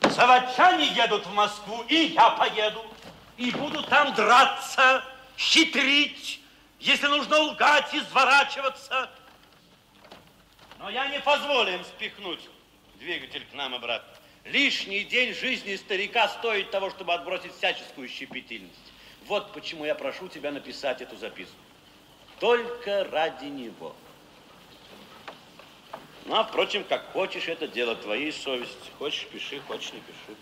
Заводчане 0.01 0.87
едут 0.87 1.26
в 1.26 1.35
Москву, 1.35 1.85
и 1.89 1.95
я 1.95 2.31
поеду. 2.31 2.83
И 3.37 3.51
буду 3.51 3.83
там 3.85 4.14
драться, 4.14 5.05
хитрить, 5.37 6.41
если 6.81 7.07
нужно 7.07 7.39
лгать, 7.39 7.95
изворачиваться. 7.95 9.11
Но 10.79 10.89
я 10.89 11.07
не 11.09 11.20
позволю 11.20 11.74
им 11.74 11.85
спихнуть 11.85 12.41
двигатель 12.95 13.45
к 13.45 13.55
нам 13.55 13.74
обратно. 13.74 14.09
Лишний 14.45 15.05
день 15.05 15.35
жизни 15.35 15.76
старика 15.76 16.29
стоит 16.29 16.70
того, 16.70 16.89
чтобы 16.89 17.12
отбросить 17.12 17.55
всяческую 17.55 18.09
щепетильность. 18.09 18.93
Вот 19.26 19.53
почему 19.53 19.85
я 19.85 19.95
прошу 19.95 20.29
тебя 20.29 20.51
написать 20.51 21.03
эту 21.03 21.16
записку. 21.16 21.59
Только 22.41 23.05
ради 23.05 23.45
него. 23.45 23.95
Ну, 26.29 26.35
а, 26.35 26.45
впрочем, 26.45 26.85
как 26.85 27.11
хочешь, 27.12 27.49
это 27.49 27.66
дело 27.66 27.97
твоей 27.97 28.31
совести. 28.35 28.91
Хочешь, 28.99 29.26
пиши, 29.29 29.62
хочешь, 29.62 29.95
не 29.95 30.01
пиши. 30.01 30.37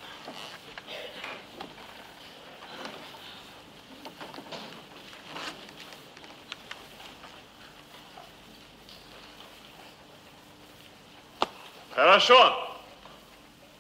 Хорошо. 11.93 12.77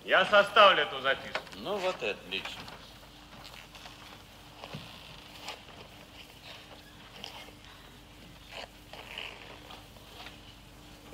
Я 0.04 0.24
составлю 0.26 0.84
эту 0.84 1.00
записку. 1.00 1.42
Ну, 1.56 1.76
вот 1.76 2.00
и 2.04 2.06
отлично. 2.06 2.60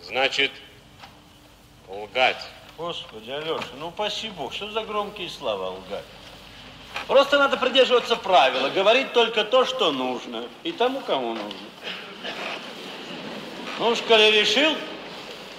Значит, 0.03 0.53
лгать. 1.93 2.45
Господи, 2.77 3.31
Алеша, 3.31 3.65
ну 3.79 3.89
упаси 3.89 4.31
Бог, 4.31 4.53
что 4.53 4.71
за 4.71 4.83
громкие 4.83 5.29
слова 5.29 5.71
лгать? 5.71 6.05
Просто 7.07 7.39
надо 7.39 7.57
придерживаться 7.57 8.17
правила, 8.17 8.69
говорить 8.69 9.13
только 9.13 9.45
то, 9.45 9.65
что 9.65 9.93
нужно, 9.93 10.45
и 10.63 10.73
тому, 10.73 11.01
кому 11.01 11.35
нужно. 11.35 11.59
Ну 13.79 13.89
уж, 13.89 14.01
коли 14.03 14.31
решил, 14.31 14.77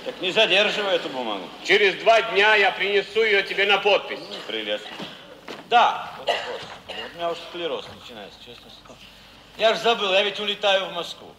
так 0.06 0.20
не 0.22 0.32
задерживай 0.32 0.96
эту 0.96 1.10
бумагу. 1.10 1.48
Через 1.64 1.96
два 2.04 2.22
дня 2.22 2.56
я 2.56 2.72
принесу 2.72 3.24
ее 3.24 3.44
тебе 3.44 3.66
на 3.66 3.78
подпись. 3.78 4.20
Прелестно. 4.48 4.90
Да, 5.70 6.14
вот, 6.20 6.28
вот, 6.28 6.96
у 6.96 7.16
меня 7.16 7.32
уж 7.32 7.38
склероз 7.50 7.86
начинается, 8.00 8.38
честно 8.46 8.70
слово. 8.86 9.00
Я 9.58 9.74
ж 9.74 9.80
забыл, 9.80 10.12
я 10.14 10.24
ведь 10.24 10.40
улетаю 10.40 10.86
в 10.86 10.94
Москву. 10.94 11.34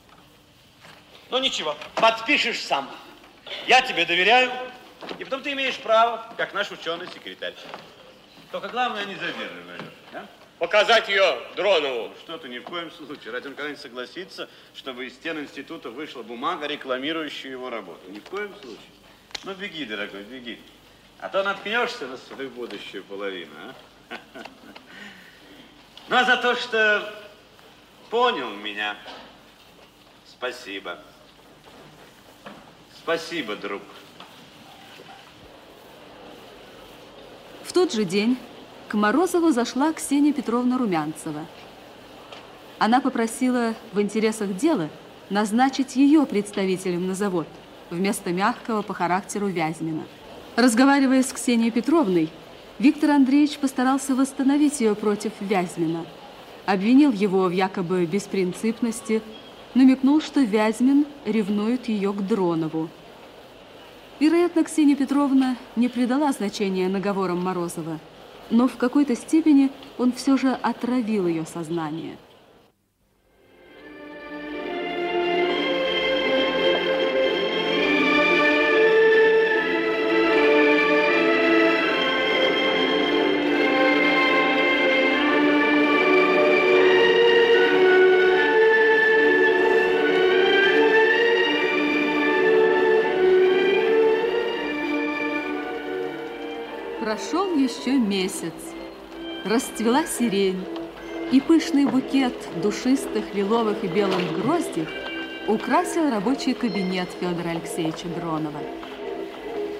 Ну 1.31 1.39
ничего, 1.39 1.77
подпишешь 1.95 2.61
сам. 2.61 2.91
Я 3.67 3.83
тебе 3.83 4.05
доверяю, 4.05 4.51
и 5.19 5.25
потом 5.25 5.43
ты 5.43 5.53
имеешь 5.53 5.79
право, 5.79 6.27
как 6.37 6.55
наш 6.55 6.71
ученый-секретарь. 6.71 7.55
Только 8.51 8.69
главное 8.69 9.05
не 9.05 9.15
задерживай, 9.15 9.75
Алеша, 9.75 9.91
да? 10.13 10.27
Показать 10.59 11.09
ее 11.09 11.41
Дронову. 11.57 12.15
Что 12.23 12.39
ты, 12.39 12.49
ни 12.49 12.59
в 12.59 12.65
коем 12.65 12.91
случае. 12.91 13.33
Разве 13.33 13.51
он 13.51 13.57
когда-нибудь 13.57 13.83
согласится, 13.83 14.49
чтобы 14.75 15.07
из 15.07 15.15
стен 15.15 15.41
института 15.41 15.91
вышла 15.91 16.23
бумага, 16.23 16.67
рекламирующая 16.67 17.51
его 17.51 17.71
работу? 17.71 18.01
Ни 18.09 18.21
в 18.21 18.25
коем 18.25 18.55
случае. 18.63 18.79
Ну, 19.43 19.55
беги, 19.55 19.85
дорогой, 19.85 20.23
беги. 20.23 20.61
А 21.21 21.29
то 21.29 21.43
наткнешься 21.43 22.07
на 22.07 22.17
свою 22.17 22.51
будущую 22.51 23.05
половину, 23.05 23.53
а? 24.11 24.19
Ну, 26.07 26.17
а 26.17 26.25
за 26.25 26.37
то, 26.37 26.55
что 26.55 27.15
понял 28.11 28.51
меня, 28.51 28.95
спасибо. 30.27 30.99
Спасибо, 32.99 33.57
друг. 33.57 33.83
В 37.65 37.73
тот 37.73 37.93
же 37.93 38.05
день 38.05 38.37
к 38.89 38.95
Морозову 38.95 39.51
зашла 39.51 39.93
Ксения 39.95 40.35
Петровна 40.35 40.77
Румянцева. 40.77 41.47
Она 42.79 43.01
попросила 43.01 43.75
в 43.95 44.01
интересах 44.03 44.55
дела 44.55 44.91
назначить 45.31 45.97
ее 45.97 46.27
представителем 46.27 47.07
на 47.07 47.15
завод 47.15 47.47
вместо 47.89 48.33
мягкого 48.33 48.83
по 48.83 48.93
характеру 48.93 49.47
Вязьмина. 49.47 50.03
Разговаривая 50.57 51.23
с 51.23 51.33
Ксенией 51.33 51.71
Петровной, 51.71 52.29
Виктор 52.79 53.13
Андреевич 53.13 53.57
постарался 53.59 54.15
восстановить 54.15 54.81
ее 54.81 54.95
против 54.95 55.33
Вязьмина. 55.41 56.05
Обвинил 56.67 57.13
его 57.13 57.45
в 57.45 57.53
якобы 57.53 58.05
беспринципности, 58.05 59.23
намекнул, 59.73 60.21
что 60.21 60.41
Вязьмин 60.41 61.07
ревнует 61.25 61.89
ее 61.89 62.13
к 62.13 62.21
Дронову. 62.21 62.91
Вероятно, 64.25 64.65
Ксения 64.65 64.97
Петровна 64.97 65.59
не 65.77 65.91
придала 65.91 66.33
значения 66.33 66.89
наговорам 66.89 67.45
Морозова, 67.45 68.01
но 68.49 68.69
в 68.69 68.79
какой-то 68.79 69.15
степени 69.15 69.71
он 69.99 70.13
все 70.13 70.39
же 70.39 70.51
отравил 70.63 71.27
ее 71.27 71.45
сознание. 71.45 72.17
Еще 97.65 97.93
месяц. 97.93 98.53
Расцвела 99.45 100.05
сирень, 100.05 100.63
и 101.33 101.41
пышный 101.41 101.87
букет 101.87 102.35
душистых 102.63 103.35
лиловых 103.35 103.83
и 103.83 103.87
белых 103.87 104.39
гроздьев 104.39 104.89
украсил 105.49 106.11
рабочий 106.11 106.53
кабинет 106.53 107.09
Федора 107.19 107.51
Алексеевича 107.51 108.09
Дронова. 108.17 108.61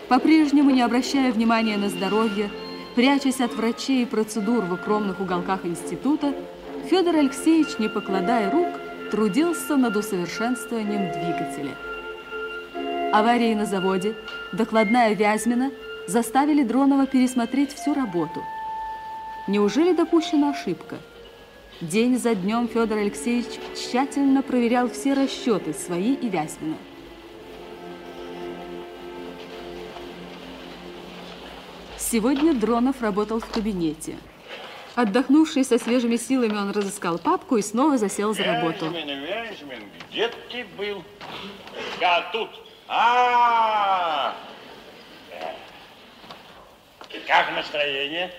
По-прежнему, 0.09 0.71
не 0.71 0.81
обращая 0.81 1.31
внимания 1.31 1.77
на 1.77 1.91
здоровье, 1.91 2.51
прячась 2.95 3.41
от 3.41 3.55
врачей 3.55 4.03
и 4.03 4.07
процедур 4.07 4.65
в 4.65 4.73
укромных 4.73 5.21
уголках 5.21 5.65
института, 5.65 6.35
Федор 6.89 7.17
Алексеевич, 7.17 7.79
не 7.79 7.89
покладая 7.89 8.51
рук, 8.51 8.69
трудился 9.11 9.77
над 9.77 9.97
усовершенствованием 9.97 11.13
двигателя. 11.13 11.75
Аварии 13.13 13.55
на 13.55 13.67
заводе, 13.67 14.15
докладная 14.53 15.15
Вязьмина– 15.15 15.71
заставили 16.07 16.63
Дронова 16.63 17.07
пересмотреть 17.07 17.73
всю 17.73 17.95
работу. 17.95 18.43
Неужели 19.47 19.93
допущена 19.93 20.51
ошибка? 20.51 20.97
День 21.81 22.19
за 22.19 22.35
днем 22.35 22.69
Федор 22.69 22.99
Алексеевич 22.99 23.59
тщательно 23.75 24.43
проверял 24.43 24.89
все 24.89 25.15
расчеты, 25.15 25.75
свои 25.75 26.15
и 26.15 26.29
Вязьмина. 26.29 26.77
Сегодня 31.99 32.55
Дронов 32.55 33.03
работал 33.03 33.41
в 33.41 33.47
кабинете. 33.47 34.17
Отдохнувший 34.95 35.65
со 35.65 35.79
свежими 35.79 36.17
силами, 36.17 36.57
он 36.57 36.71
разыскал 36.71 37.19
папку 37.19 37.57
и 37.57 37.63
снова 37.63 37.99
засел 37.99 38.35
за 38.35 38.45
работу. 38.45 38.87
Вязьмин, 38.87 39.25
Вязьмин, 39.25 39.83
где 40.09 40.31
ты 40.51 40.65
был? 40.79 41.03
Я 42.01 42.31
тут. 42.31 42.51
А, 42.87 44.37
как 47.21 47.51
настроение? 47.53 48.33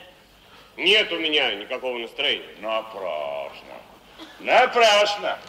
Нет 0.78 1.12
у 1.12 1.20
меня 1.20 1.54
никакого 1.56 1.98
настроения. 1.98 2.56
Напрасно. 2.60 3.76
Напрасно. 4.40 5.40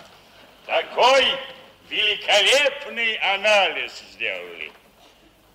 Такой 0.67 1.27
великолепный 1.89 3.15
анализ 3.17 4.03
сделали. 4.13 4.73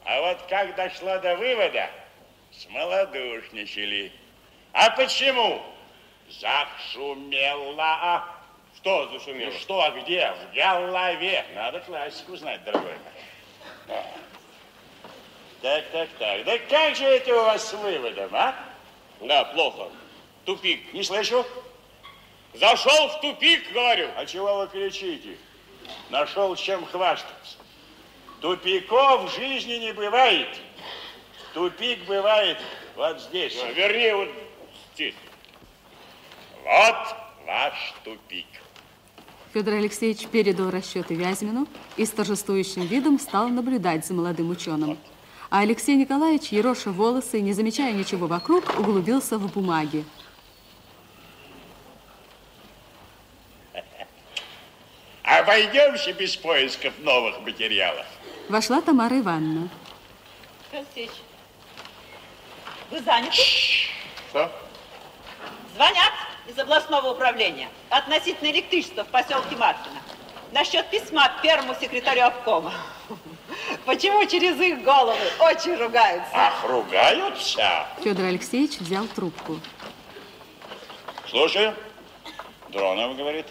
А 0.06 0.22
вот 0.22 0.42
как 0.50 0.76
дошла 0.76 1.20
до 1.20 1.36
вывода, 1.36 1.90
смолодушничали. 2.52 4.12
А 4.74 4.90
почему? 4.92 5.62
Зашумела. 6.30 8.26
Что 8.78 9.08
зашумело? 9.10 9.52
Ну 9.52 9.60
что, 9.60 9.82
а 9.84 9.92
где? 9.92 10.32
В 10.32 10.56
голове. 10.56 11.46
Надо 11.54 11.82
классику 11.82 12.36
знать, 12.38 12.64
дорогой 12.64 12.96
мой. 13.88 13.98
Так, 15.62 15.86
так, 15.92 16.10
так. 16.18 16.44
Да 16.44 16.58
как 16.58 16.96
же 16.96 17.04
это 17.04 17.34
у 17.34 17.44
вас 17.44 17.70
с 17.70 17.74
выводом, 17.74 18.34
а? 18.34 18.56
Да, 19.22 19.46
плохо. 19.46 19.90
Тупик. 20.46 20.92
Не 20.94 21.04
слышу. 21.04 21.46
Зашел 22.56 23.10
в 23.10 23.22
тупик, 23.22 23.72
говорю. 23.72 24.10
А 24.18 24.26
чего 24.26 24.58
вы 24.58 24.68
кричите? 24.68 25.38
Нашел 26.10 26.56
чем 26.56 26.86
хвастаться. 26.86 27.58
Тупиков 28.40 29.32
в 29.32 29.36
жизни 29.36 29.76
не 29.76 29.94
бывает. 29.94 30.50
Тупик 31.54 32.06
бывает 32.06 32.58
вот 32.96 33.22
здесь. 33.22 33.56
А, 33.64 33.72
вернее, 33.72 34.16
вот 34.16 34.30
здесь. 34.94 35.16
Вот 36.64 37.16
ваш 37.46 37.94
тупик. 38.04 38.48
Федор 39.54 39.76
Алексеевич 39.76 40.28
передал 40.28 40.72
расчеты 40.72 41.14
Вязьмину 41.14 41.68
и 41.98 42.06
с 42.06 42.10
торжествующим 42.10 42.86
видом 42.88 43.20
стал 43.20 43.50
наблюдать 43.50 44.06
за 44.06 44.14
молодым 44.14 44.50
ученым. 44.50 44.98
А 45.52 45.60
Алексей 45.60 45.98
Николаевич, 45.98 46.54
ероша 46.54 46.92
волосы 46.92 47.40
и 47.40 47.42
не 47.42 47.52
замечая 47.52 47.92
ничего 47.92 48.26
вокруг, 48.26 48.80
углубился 48.80 49.38
в 49.38 49.52
бумаги. 49.52 50.06
Обойдемся 55.24 56.14
без 56.14 56.38
поисков 56.38 56.94
новых 57.00 57.42
материалов. 57.42 58.06
Вошла 58.48 58.80
Тамара 58.80 59.20
Ивановна. 59.20 59.68
Алексеевич, 60.72 61.12
вы 62.90 63.02
заняты? 63.02 63.36
Что? 64.30 64.50
Звонят 65.76 66.14
из 66.48 66.58
областного 66.58 67.12
управления 67.12 67.68
относительно 67.90 68.52
электричества 68.52 69.04
в 69.04 69.08
поселке 69.08 69.58
Маркино. 69.58 70.00
Насчет 70.54 70.90
письма 70.90 71.30
первому 71.44 71.76
секретарю 71.76 72.28
обкома. 72.28 72.72
Почему 73.86 74.26
через 74.26 74.60
их 74.60 74.84
головы 74.84 75.20
очень 75.40 75.76
ругаются? 75.76 76.32
Ах, 76.34 76.64
ругаются? 76.66 77.88
Федор 78.04 78.26
Алексеевич 78.26 78.78
взял 78.80 79.06
трубку. 79.08 79.60
Слушаю. 81.30 81.76
Дронов 82.70 83.18
говорит. 83.18 83.48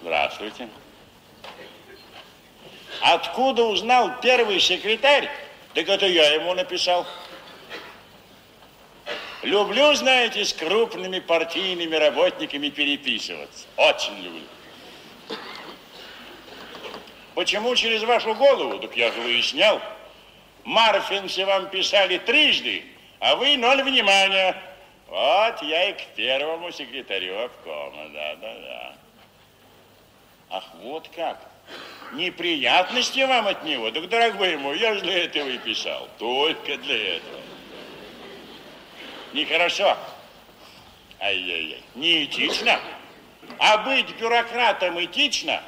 Здравствуйте. 0.00 0.68
Откуда 3.02 3.64
узнал 3.64 4.20
первый 4.20 4.60
секретарь, 4.60 5.30
Так 5.74 5.88
это 5.88 6.06
я 6.06 6.34
ему 6.34 6.54
написал. 6.54 7.06
Люблю, 9.42 9.94
знаете, 9.94 10.44
с 10.44 10.52
крупными 10.52 11.18
партийными 11.18 11.94
работниками 11.96 12.68
переписываться. 12.68 13.66
Очень 13.76 14.18
люблю. 14.18 14.42
Почему 17.40 17.74
через 17.74 18.02
вашу 18.02 18.34
голову? 18.34 18.78
Так 18.80 18.94
я 18.98 19.10
же 19.10 19.18
выяснял. 19.22 19.80
Марфинцы 20.64 21.46
вам 21.46 21.70
писали 21.70 22.18
трижды, 22.18 22.84
а 23.18 23.34
вы 23.34 23.56
ноль 23.56 23.82
внимания. 23.82 24.54
Вот 25.08 25.62
я 25.62 25.88
и 25.88 25.94
к 25.94 26.02
первому 26.16 26.70
секретарю 26.70 27.46
обкома, 27.46 28.10
да-да-да. 28.10 28.94
Ах, 30.50 30.64
вот 30.82 31.08
как. 31.16 31.40
Неприятности 32.12 33.20
вам 33.20 33.46
от 33.46 33.64
него? 33.64 33.90
Так, 33.90 34.10
дорогой 34.10 34.58
мой, 34.58 34.78
я 34.78 34.92
же 34.92 35.00
для 35.00 35.24
этого 35.24 35.48
и 35.48 35.56
писал. 35.56 36.10
Только 36.18 36.76
для 36.76 37.16
этого. 37.16 37.40
Нехорошо. 39.32 39.96
Ай-яй-яй. 41.18 41.82
Не 41.94 42.24
этично. 42.24 42.78
А 43.58 43.78
быть 43.78 44.14
бюрократом 44.18 45.02
этично, 45.02 45.62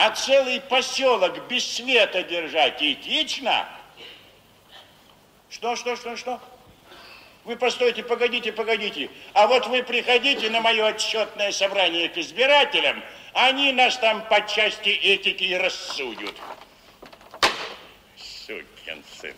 а 0.00 0.12
целый 0.12 0.62
поселок 0.62 1.46
без 1.48 1.74
света 1.74 2.22
держать 2.22 2.82
этично. 2.82 3.68
Что, 5.50 5.76
что, 5.76 5.94
что, 5.94 6.16
что? 6.16 6.40
Вы 7.44 7.56
постойте, 7.56 8.02
погодите, 8.02 8.50
погодите. 8.50 9.10
А 9.34 9.46
вот 9.46 9.66
вы 9.66 9.82
приходите 9.82 10.48
на 10.48 10.62
мое 10.62 10.86
отчетное 10.86 11.52
собрание 11.52 12.08
к 12.08 12.16
избирателям, 12.16 13.02
они 13.34 13.72
нас 13.72 13.98
там 13.98 14.26
по 14.28 14.40
части 14.46 14.88
этики 14.88 15.44
и 15.44 15.54
рассудят. 15.54 16.34
Сукин 18.16 19.04
сын. 19.20 19.34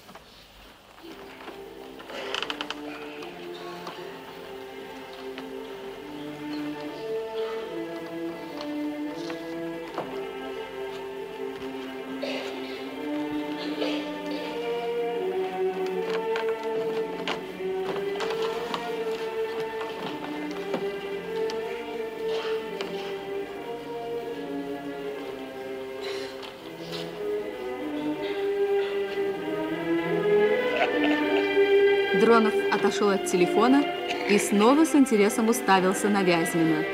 Телефона 33.32 33.82
и 34.28 34.38
снова 34.38 34.84
с 34.84 34.94
интересом 34.94 35.48
уставился 35.48 36.08
на 36.10 36.22
Вязьмина. 36.22 36.84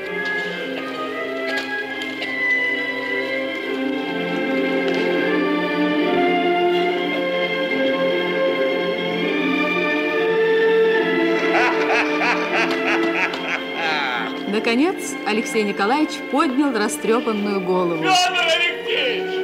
Наконец, 14.47 15.15
Алексей 15.25 15.63
Николаевич 15.63 16.17
поднял 16.31 16.71
растрепанную 16.73 17.61
голову. 17.61 18.03
Федор 18.03 18.13
Алексеевич! 18.37 19.39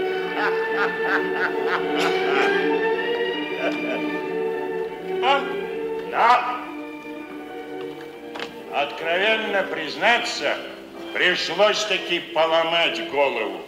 Откровенно 9.36 9.64
признаться, 9.64 10.58
пришлось 11.14 11.84
таки 11.86 12.20
поломать 12.20 13.10
голову. 13.10 13.62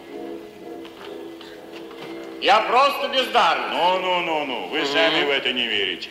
Я 2.39 2.61
просто 2.61 3.09
бездарный. 3.09 3.75
Ну, 3.75 3.99
ну, 3.99 4.21
ну, 4.21 4.45
ну, 4.45 4.67
вы 4.67 4.85
сами 4.85 5.25
в 5.25 5.29
это 5.29 5.51
не 5.51 5.67
верите. 5.67 6.09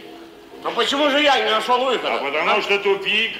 Но 0.62 0.72
почему 0.72 1.08
же 1.08 1.22
я 1.22 1.38
не 1.38 1.50
нашел 1.50 1.82
выхода? 1.82 2.16
А 2.16 2.18
потому 2.18 2.60
что 2.60 2.78
тупик. 2.80 3.32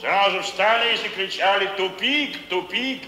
Сразу 0.00 0.42
встали 0.42 0.94
и 0.94 0.96
закричали 0.98 1.66
тупик, 1.76 2.48
тупик. 2.48 3.02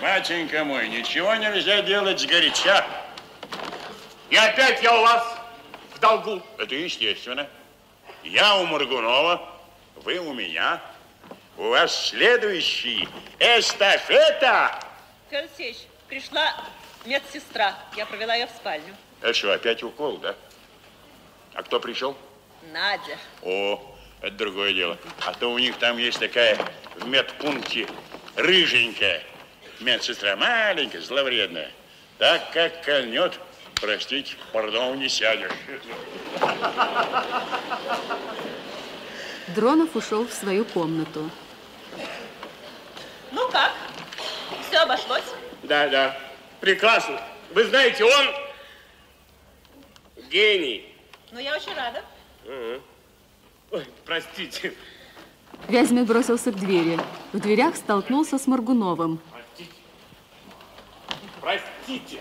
Батенька 0.00 0.64
мой, 0.64 0.88
ничего 0.88 1.34
нельзя 1.34 1.82
делать 1.82 2.20
сгоряча. 2.20 2.86
И 4.30 4.36
опять 4.36 4.82
я 4.82 4.98
у 4.98 5.02
вас 5.02 5.38
в 5.94 5.98
долгу. 5.98 6.42
Это 6.56 6.74
естественно. 6.74 7.46
Я 8.22 8.56
у 8.56 8.66
Моргунова, 8.66 9.53
вы 9.96 10.18
у 10.18 10.32
меня. 10.32 10.80
У 11.56 11.68
вас 11.68 12.08
следующий 12.08 13.08
эстафета. 13.38 14.78
Алексеевич, 15.30 15.78
пришла 16.08 16.54
медсестра. 17.04 17.76
Я 17.96 18.06
провела 18.06 18.34
ее 18.34 18.46
в 18.46 18.50
спальню. 18.50 18.94
Это 19.20 19.32
что, 19.34 19.52
опять 19.52 19.82
укол, 19.82 20.18
да? 20.18 20.34
А 21.54 21.62
кто 21.62 21.80
пришел? 21.80 22.16
Надя. 22.72 23.18
О, 23.42 23.96
это 24.20 24.34
другое 24.36 24.72
дело. 24.72 24.98
А 25.24 25.32
то 25.32 25.50
у 25.50 25.58
них 25.58 25.78
там 25.78 25.96
есть 25.98 26.18
такая 26.18 26.58
в 26.96 27.06
медпункте 27.06 27.86
рыженькая 28.36 29.22
медсестра, 29.80 30.36
маленькая, 30.36 31.00
зловредная. 31.00 31.70
Так 32.18 32.52
как 32.52 32.82
кольнет, 32.84 33.38
простите, 33.80 34.36
пардон, 34.52 34.98
не 34.98 35.08
сядешь. 35.08 35.50
Дронов 39.48 39.94
ушел 39.94 40.26
в 40.26 40.32
свою 40.32 40.64
комнату. 40.64 41.30
Ну 43.32 43.48
как? 43.50 43.72
Все 44.66 44.78
обошлось? 44.78 45.24
Да, 45.62 45.88
да. 45.88 46.18
Прекрасно. 46.60 47.20
Вы 47.52 47.64
знаете, 47.64 48.04
он 48.04 48.26
гений. 50.30 50.94
Ну, 51.30 51.38
я 51.38 51.54
очень 51.56 51.74
рада. 51.74 52.02
Ой, 53.70 53.86
простите. 54.04 54.74
Вязьмин 55.68 56.04
бросился 56.04 56.50
к 56.50 56.56
двери. 56.56 56.98
В 57.32 57.40
дверях 57.40 57.76
столкнулся 57.76 58.38
с 58.38 58.46
Моргуновым. 58.46 59.20
Простите. 61.40 62.20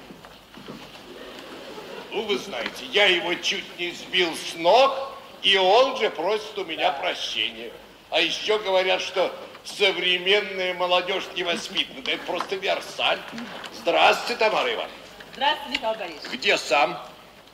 Ну, 2.12 2.24
вы 2.24 2.38
знаете, 2.38 2.86
я 2.92 3.08
его 3.08 3.34
чуть 3.36 3.66
не 3.80 3.92
сбил 3.92 4.30
с 4.36 4.56
ног, 4.56 5.13
и 5.44 5.58
он 5.58 5.98
же 5.98 6.10
просит 6.10 6.58
у 6.58 6.66
меня 6.66 6.92
прощения. 6.94 7.72
А 8.10 8.20
еще 8.20 8.60
говорят, 8.60 9.02
что 9.02 9.34
современная 9.64 10.74
молодежь 10.74 11.26
не 11.36 11.44
воспитана. 11.44 12.02
Да 12.02 12.12
это 12.14 12.24
просто 12.26 12.56
Версаль. 12.56 13.20
Здравствуйте, 13.74 14.40
Тамара 14.40 14.74
Ивановна. 14.74 14.96
Здравствуй, 15.34 15.72
Михаил 15.74 15.96
Борисович. 15.96 16.40
Где 16.40 16.58
сам? 16.58 16.98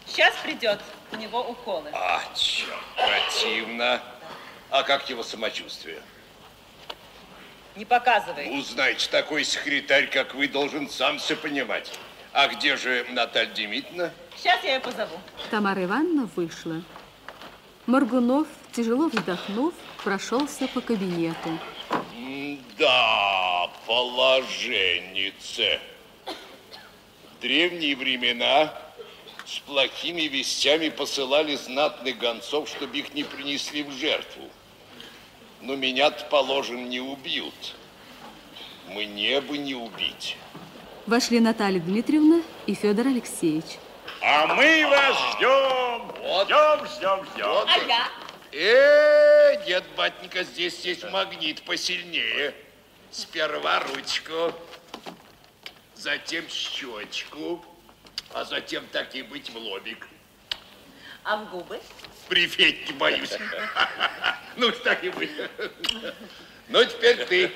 Сейчас 0.05 0.35
придет. 0.43 0.79
У 1.11 1.15
него 1.15 1.41
уколы. 1.41 1.89
А, 1.93 2.21
черт, 2.35 2.69
противно. 2.95 4.01
А 4.69 4.83
как 4.83 5.09
его 5.09 5.23
самочувствие? 5.23 6.01
Не 7.75 7.85
показывай. 7.85 8.47
Ну, 8.49 8.63
такой 9.09 9.43
секретарь, 9.43 10.07
как 10.07 10.35
вы, 10.35 10.47
должен 10.47 10.89
сам 10.89 11.17
все 11.17 11.35
понимать. 11.35 11.97
А 12.33 12.47
где 12.47 12.75
же 12.75 13.05
Наталья 13.09 13.47
Демидовна? 13.47 14.11
Сейчас 14.35 14.63
я 14.63 14.75
ее 14.75 14.79
позову. 14.79 15.19
Тамара 15.49 15.83
Ивановна 15.83 16.29
вышла. 16.35 16.81
Моргунов, 17.89 18.47
тяжело 18.71 19.07
вздохнув, 19.07 19.73
прошелся 20.03 20.67
по 20.67 20.79
кабинету. 20.79 21.49
Да, 22.77 23.67
положеннице. 23.87 25.79
В 26.23 27.41
древние 27.41 27.95
времена 27.95 28.71
с 29.43 29.57
плохими 29.61 30.21
вестями 30.27 30.89
посылали 30.89 31.55
знатных 31.55 32.19
гонцов, 32.19 32.69
чтобы 32.69 32.99
их 32.99 33.15
не 33.15 33.23
принесли 33.23 33.81
в 33.81 33.91
жертву. 33.93 34.43
Но 35.63 35.75
меня-то, 35.75 36.25
положим, 36.25 36.89
не 36.91 36.99
убьют. 36.99 37.75
Мне 38.89 39.41
бы 39.41 39.57
не 39.57 39.73
убить. 39.73 40.37
Вошли 41.07 41.39
Наталья 41.39 41.79
Дмитриевна 41.79 42.43
и 42.67 42.75
Федор 42.75 43.07
Алексеевич. 43.07 43.79
А 44.21 44.47
мы 44.47 44.85
вас 44.87 45.17
ждем, 45.33 46.11
ждем, 46.43 46.87
ждем, 46.87 47.25
ждем. 47.33 47.67
А 47.67 47.77
я? 47.87 48.07
Э, 48.51 49.65
нет, 49.65 49.83
батенька, 49.95 50.43
здесь 50.43 50.79
есть 50.81 51.09
магнит 51.09 51.61
посильнее. 51.63 52.53
Сперва 53.11 53.79
ручку, 53.79 54.53
затем 55.95 56.47
щечку, 56.49 57.63
а 58.33 58.43
затем 58.43 58.85
так 58.87 59.15
и 59.15 59.21
быть 59.21 59.49
в 59.49 59.57
лобик. 59.57 60.07
А 61.23 61.37
в 61.37 61.49
губы? 61.49 61.79
Прифеть 62.27 62.87
не 62.87 62.93
боюсь. 62.93 63.33
Ну, 64.55 64.71
так 64.71 65.01
и 65.05 65.09
быть. 65.09 65.31
Ну, 66.67 66.83
теперь 66.83 67.25
ты. 67.27 67.49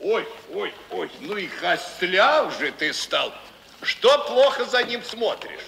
Ой, 0.00 0.28
ой, 0.52 0.74
ой, 0.90 1.10
ну 1.20 1.36
и 1.36 1.46
костляв 1.46 2.56
же 2.58 2.70
ты 2.72 2.92
стал. 2.92 3.32
Что 3.82 4.18
плохо 4.26 4.64
за 4.64 4.82
ним 4.82 5.02
смотришь? 5.02 5.60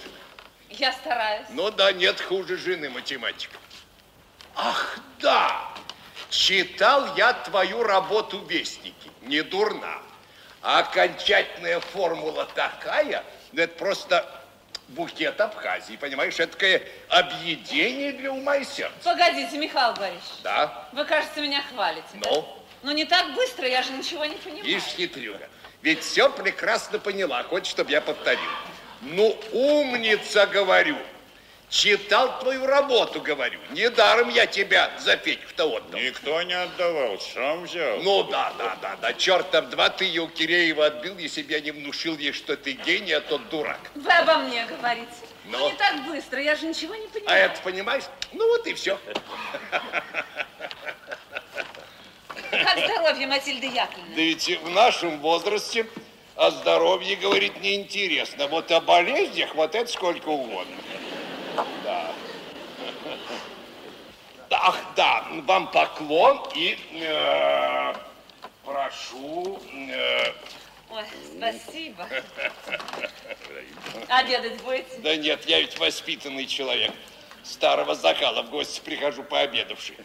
Я 0.69 0.91
стараюсь. 0.93 1.47
Ну 1.49 1.71
да, 1.71 1.91
нет 1.91 2.21
хуже 2.21 2.57
жены 2.57 2.89
математика. 2.89 3.57
Ах, 4.55 4.99
да! 5.19 5.69
Читал 6.29 7.15
я 7.15 7.33
твою 7.33 7.83
работу 7.83 8.39
«Вестники». 8.45 9.09
Не 9.21 9.41
дурна. 9.41 10.01
А 10.61 10.79
окончательная 10.79 11.79
формула 11.79 12.45
такая, 12.53 13.23
ну 13.51 13.61
это 13.61 13.77
просто 13.77 14.25
букет 14.89 15.39
Абхазии, 15.39 15.95
понимаешь? 15.95 16.39
Это 16.39 16.53
такое 16.53 16.81
объедение 17.09 18.11
для 18.11 18.31
ума 18.31 18.57
и 18.57 18.65
сердца. 18.65 18.97
Погодите, 19.03 19.57
Михаил 19.57 19.93
Борисович. 19.93 20.41
Да? 20.43 20.87
Вы, 20.91 21.05
кажется, 21.05 21.41
меня 21.41 21.63
хвалите. 21.71 22.07
Ну? 22.13 22.41
Да? 22.41 22.58
Ну, 22.83 22.91
не 22.91 23.05
так 23.05 23.33
быстро, 23.33 23.67
я 23.67 23.83
же 23.83 23.91
ничего 23.91 24.25
не 24.25 24.35
понимаю. 24.35 24.63
Видишь, 24.65 24.83
хитрюга, 24.83 25.49
ведь 25.81 26.03
все 26.03 26.29
прекрасно 26.29 26.99
поняла, 26.99 27.43
хочешь, 27.43 27.71
чтобы 27.71 27.91
я 27.91 28.01
повторил. 28.01 28.49
Ну, 29.01 29.37
умница, 29.51 30.45
говорю. 30.47 30.97
Читал 31.69 32.39
твою 32.39 32.65
работу, 32.65 33.21
говорю. 33.21 33.59
Недаром 33.69 34.29
я 34.29 34.47
тебя 34.47 34.89
за 34.97 35.17
Федьку-то 35.17 35.65
отдал. 35.65 35.99
Никто 35.99 36.41
не 36.41 36.53
отдавал, 36.53 37.19
сам 37.19 37.63
взял. 37.65 37.99
Ну 38.01 38.23
да, 38.23 38.51
да, 38.57 38.75
да, 38.81 38.95
да. 38.99 39.13
Черт 39.13 39.51
там 39.51 39.69
два 39.69 39.89
ты 39.89 40.05
ее 40.05 40.23
у 40.23 40.27
Киреева 40.29 40.87
отбил, 40.87 41.15
если 41.19 41.43
бы 41.43 41.51
я 41.51 41.59
не 41.61 41.69
внушил 41.69 42.17
ей, 42.17 42.31
что 42.31 42.57
ты 42.57 42.71
гений, 42.71 43.11
а 43.13 43.21
тот 43.21 43.47
дурак. 43.49 43.79
Вы 43.93 44.11
обо 44.11 44.37
мне 44.39 44.65
говорите. 44.65 45.11
Но. 45.45 45.59
Ну, 45.59 45.69
не 45.69 45.77
так 45.77 46.05
быстро, 46.05 46.41
я 46.41 46.55
же 46.55 46.65
ничего 46.65 46.95
не 46.95 47.05
А 47.05 47.09
понимаю. 47.09 47.45
это 47.45 47.61
понимаешь? 47.61 48.03
Ну 48.33 48.47
вот 48.47 48.65
и 48.65 48.73
все. 48.73 48.99
Как 52.75 52.85
здоровье 52.85 53.27
Матильды 53.27 53.65
Яковлевны? 53.67 54.15
Да 54.15 54.21
ведь 54.21 54.59
в 54.61 54.69
нашем 54.69 55.19
возрасте 55.19 55.87
о 56.35 56.51
здоровье 56.51 57.15
говорить 57.15 57.59
неинтересно. 57.61 58.47
Вот 58.47 58.71
о 58.71 58.79
болезнях 58.79 59.55
вот 59.55 59.73
это 59.73 59.91
сколько 59.91 60.29
угодно. 60.29 60.75
Да. 61.83 62.11
Да, 64.49 64.59
Ах, 64.63 64.77
да, 64.95 65.27
вам 65.45 65.69
поклон 65.71 66.41
и 66.55 66.77
э, 66.93 67.93
прошу. 68.65 69.59
э, 69.73 70.33
Ой, 70.89 71.03
спасибо. 71.37 72.07
Обедать 74.07 74.61
будете? 74.63 74.97
да 74.99 75.15
нет, 75.15 75.45
я 75.45 75.61
ведь 75.61 75.77
воспитанный 75.77 76.47
человек. 76.47 76.91
Старого 77.43 77.95
закала 77.95 78.41
в 78.43 78.49
гости 78.49 78.81
прихожу 78.83 79.23
пообедавший. 79.23 79.97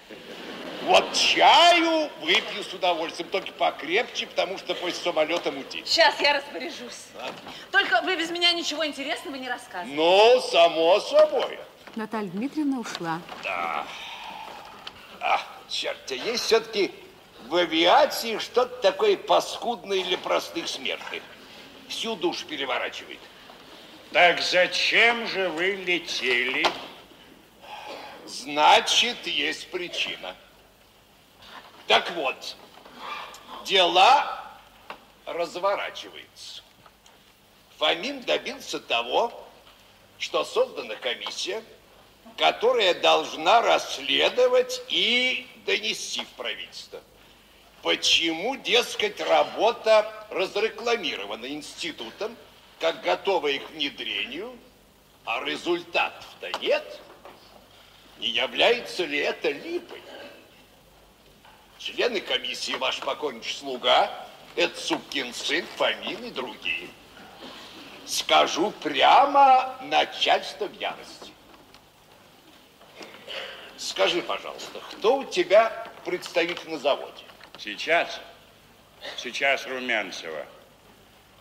Вот 0.86 1.14
чаю 1.14 2.10
выпью 2.20 2.62
с 2.62 2.74
удовольствием, 2.74 3.30
только 3.30 3.52
покрепче, 3.52 4.26
потому 4.26 4.58
что 4.58 4.74
после 4.74 5.02
самолета 5.02 5.50
мутить. 5.50 5.86
Сейчас 5.86 6.20
я 6.20 6.34
распоряжусь. 6.34 7.06
Только 7.70 8.02
вы 8.02 8.16
без 8.16 8.30
меня 8.30 8.52
ничего 8.52 8.86
интересного 8.86 9.36
не 9.36 9.48
рассказываете. 9.48 9.96
Ну, 9.96 10.40
само 10.42 11.00
собой. 11.00 11.58
Наталья 11.96 12.28
Дмитриевна 12.28 12.80
ушла. 12.80 13.20
Да. 13.42 13.86
А, 15.20 15.40
черт, 15.70 15.98
а 16.10 16.14
есть 16.14 16.44
все-таки 16.44 16.92
в 17.48 17.56
авиации 17.56 18.36
что-то 18.38 18.76
такое 18.82 19.16
паскудное 19.16 20.04
для 20.04 20.18
простых 20.18 20.68
смертных. 20.68 21.22
Всю 21.88 22.14
душу 22.14 22.44
переворачивает. 22.46 23.20
Так 24.12 24.42
зачем 24.42 25.26
же 25.28 25.48
вы 25.48 25.76
летели? 25.76 26.66
Значит, 28.26 29.26
есть 29.26 29.70
причина. 29.70 30.34
Так 31.86 32.10
вот, 32.12 32.56
дела 33.64 34.42
разворачиваются. 35.26 36.62
Фомин 37.78 38.22
добился 38.22 38.80
того, 38.80 39.46
что 40.18 40.44
создана 40.44 40.94
комиссия, 40.96 41.62
которая 42.38 42.94
должна 42.94 43.60
расследовать 43.60 44.80
и 44.88 45.46
донести 45.66 46.24
в 46.24 46.28
правительство. 46.30 47.00
Почему, 47.82 48.56
дескать, 48.56 49.20
работа 49.20 50.10
разрекламирована 50.30 51.46
институтом, 51.46 52.34
как 52.80 53.02
готовая 53.02 53.58
к 53.58 53.70
внедрению, 53.70 54.56
а 55.26 55.44
результатов-то 55.44 56.50
нет? 56.60 57.00
Не 58.18 58.28
является 58.28 59.04
ли 59.04 59.18
это 59.18 59.50
липой? 59.50 60.00
Члены 61.84 62.22
комиссии 62.22 62.72
ваш 62.76 62.98
покойнейший 63.00 63.56
слуга, 63.56 64.10
это 64.56 64.80
Сукин 64.80 65.34
сын, 65.34 65.66
Фомин 65.76 66.32
другие. 66.32 66.88
Скажу 68.06 68.70
прямо, 68.82 69.76
начальство 69.82 70.64
в 70.64 70.72
ярости. 70.80 71.30
Скажи, 73.76 74.22
пожалуйста, 74.22 74.80
кто 74.92 75.18
у 75.18 75.24
тебя 75.24 75.86
представитель 76.06 76.70
на 76.70 76.78
заводе? 76.78 77.24
Сейчас? 77.58 78.18
Сейчас 79.18 79.66
Румянцева. 79.66 80.46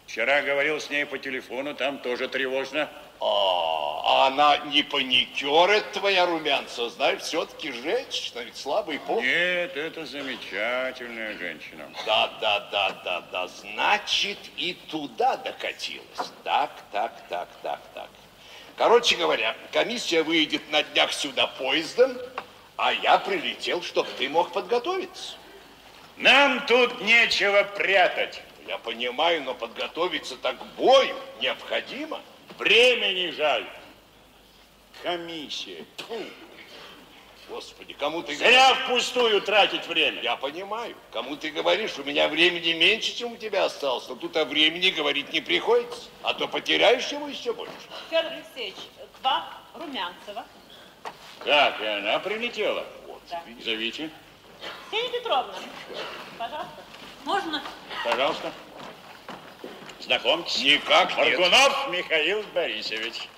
Вчера 0.08 0.42
говорил 0.42 0.82
с 0.82 0.90
ней 0.90 1.06
по 1.06 1.18
телефону, 1.18 1.74
там 1.74 2.00
тоже 2.00 2.28
тревожно. 2.28 2.90
А, 3.26 4.02
а 4.04 4.28
она 4.28 4.58
не 4.66 4.84
паникерит 4.84 5.94
твоя 5.94 6.26
Румянцева, 6.26 6.90
знаешь, 6.90 7.22
все-таки 7.22 7.72
женщина, 7.72 8.42
ведь 8.42 8.58
слабый 8.58 9.00
пол. 9.00 9.22
Нет, 9.22 9.78
это 9.78 10.06
замечательная 10.06 11.38
женщина. 11.38 11.90
Да, 12.06 12.34
да, 12.42 12.60
да, 12.70 12.90
да, 13.06 13.22
да. 13.32 13.48
Значит, 13.48 14.38
и 14.58 14.74
туда 14.90 15.38
докатилась. 15.38 16.32
Так, 16.44 16.72
так, 16.92 17.14
так, 17.30 17.48
так, 17.62 17.80
так. 17.94 18.10
Короче 18.76 19.16
говоря, 19.16 19.56
комиссия 19.72 20.24
выйдет 20.24 20.70
на 20.70 20.84
днях 20.84 21.14
сюда 21.14 21.48
поездом, 21.48 22.18
а 22.76 22.92
я 22.92 23.20
прилетел, 23.20 23.82
чтобы 23.82 24.10
ты 24.18 24.28
мог 24.28 24.52
подготовиться. 24.52 25.36
Нам 26.18 26.66
тут 26.66 27.00
нечего 27.02 27.64
прятать. 27.64 28.42
Я 28.68 28.78
понимаю, 28.80 29.44
но 29.44 29.54
подготовиться 29.54 30.36
так 30.36 30.58
к 30.58 30.66
бою 30.76 31.16
необходимо. 31.40 32.20
Времени 32.58 33.32
жаль. 33.32 33.68
Комиссия. 35.02 35.86
Тьфу. 35.98 36.16
Господи, 37.50 37.94
кому 37.94 38.24
ты 38.24 38.36
Зря 38.36 38.74
впустую 38.74 39.42
тратить 39.42 39.86
время. 39.88 40.22
Я 40.22 40.38
понимаю. 40.38 40.96
Кому 41.12 41.36
ты 41.36 41.52
говоришь, 41.52 41.98
у 41.98 42.04
меня 42.04 42.28
времени 42.30 42.74
меньше, 42.74 43.16
чем 43.16 43.34
у 43.34 43.38
тебя 43.38 43.66
осталось. 43.66 44.08
Но 44.08 44.16
тут 44.16 44.38
о 44.38 44.46
времени 44.46 44.90
говорить 44.92 45.32
не 45.34 45.42
приходится. 45.42 46.04
А 46.22 46.34
то 46.34 46.48
потеряешь 46.48 47.10
его 47.10 47.28
еще 47.28 47.54
больше. 47.54 47.74
Федор 48.10 48.32
Алексеевич, 48.32 48.76
к 49.20 49.24
вам 49.24 49.44
Румянцева. 49.76 50.46
Так, 51.44 51.82
и 51.82 51.86
она 51.86 52.20
прилетела. 52.20 52.86
Вот, 53.08 53.22
Да. 53.30 53.44
Зовите. 53.64 54.10
Ксения 54.88 55.12
Петровна, 55.12 55.54
пожалуйста. 56.38 56.84
Можно? 57.26 57.64
Пожалуйста. 58.06 58.54
Знакомьтесь. 60.04 60.62
Никак 60.62 61.18
нет. 61.18 61.40
Моргунов 61.40 61.90
Михаил 61.90 62.44
Борисович. 62.54 63.30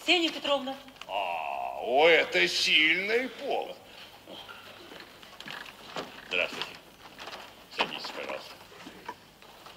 Ксения 0.00 0.30
Петровна. 0.30 0.74
А, 1.06 1.80
о, 1.82 2.08
это 2.08 2.48
сильный 2.48 3.28
пол. 3.28 3.76
Здравствуйте. 6.28 6.68
Садитесь, 7.76 8.10
пожалуйста. 8.16 8.52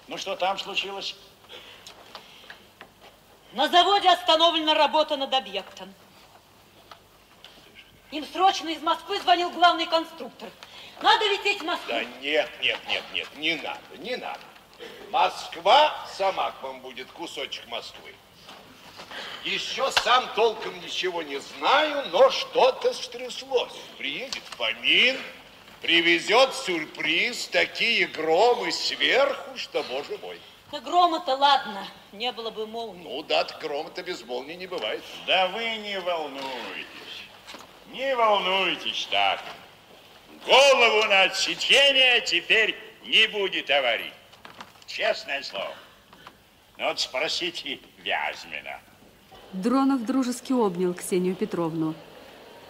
Ну, 0.08 0.18
что 0.18 0.36
там 0.38 0.58
случилось? 0.58 1.16
На 3.52 3.68
заводе 3.68 4.10
остановлена 4.10 4.74
работа 4.74 5.18
над 5.18 5.34
объектом. 5.34 5.94
Им 8.12 8.26
срочно 8.26 8.70
из 8.70 8.82
Москвы 8.82 9.20
звонил 9.20 9.50
главный 9.50 9.86
конструктор. 9.86 10.50
Надо 11.02 11.26
лететь 11.26 11.62
в 11.62 11.66
Москву. 11.66 11.90
Да 11.90 12.04
нет, 12.22 12.50
нет, 12.62 12.80
нет, 12.88 13.04
нет, 13.14 13.36
не 13.36 13.56
надо, 13.56 13.98
не 13.98 14.16
надо. 14.16 14.40
Москва 15.12 15.96
сама 16.18 16.52
к 16.52 16.64
вам 16.64 16.82
будет 16.82 17.12
кусочек 17.12 17.66
Москвы. 17.68 18.14
Еще 19.44 19.90
сам 20.04 20.28
толком 20.36 20.80
ничего 20.82 21.22
не 21.22 21.40
знаю, 21.40 22.10
но 22.12 22.30
что-то 22.30 22.94
стряслось. 22.94 23.74
Приедет 23.98 24.44
Фомин, 24.58 25.18
привезет 25.82 26.54
сюрприз, 26.54 27.48
такие 27.48 28.08
громы 28.08 28.72
сверху, 28.72 29.58
что, 29.58 29.84
боже 29.84 30.18
мой. 30.22 30.40
Да 30.72 30.82
грома-то 30.82 31.36
ладно, 31.36 31.88
не 32.12 32.32
было 32.34 32.52
бы 32.52 32.68
молнии. 32.68 33.04
Ну 33.04 33.24
да, 33.24 33.46
грома-то 33.62 34.04
без 34.04 34.22
молнии 34.24 34.56
не 34.56 34.68
бывает. 34.68 35.02
Да 35.26 35.48
вы 35.48 35.78
не 35.78 35.98
волнуйтесь. 36.02 37.24
Не 37.92 38.14
волнуйтесь 38.18 39.08
так. 39.10 39.42
Голову 40.46 41.04
на 41.06 41.24
отсечение 41.24 42.20
теперь 42.22 42.78
не 43.06 43.28
будет 43.28 43.70
аварий. 43.70 44.12
Честное 44.88 45.44
слово. 45.44 45.74
Ну 46.78 46.88
вот 46.88 47.00
спросите 47.00 47.80
Вязьмина. 48.00 48.80
Дронов 49.52 50.06
дружески 50.06 50.54
обнял 50.54 50.94
Ксению 50.94 51.36
Петровну. 51.36 51.94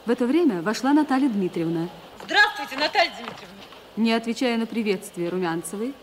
В 0.05 0.09
это 0.09 0.26
время 0.26 0.61
вошла 0.61 0.93
Наталья 0.93 1.30
Дмитриевна. 1.30 1.89
Здравствуйте, 2.24 2.78
Наталья 2.78 3.11
Дмитриевна. 3.11 3.61
Не 3.97 4.13
отвечая 4.13 4.57
на 4.57 4.65
приветствие 4.65 5.30
Румянцевой, 5.30 5.93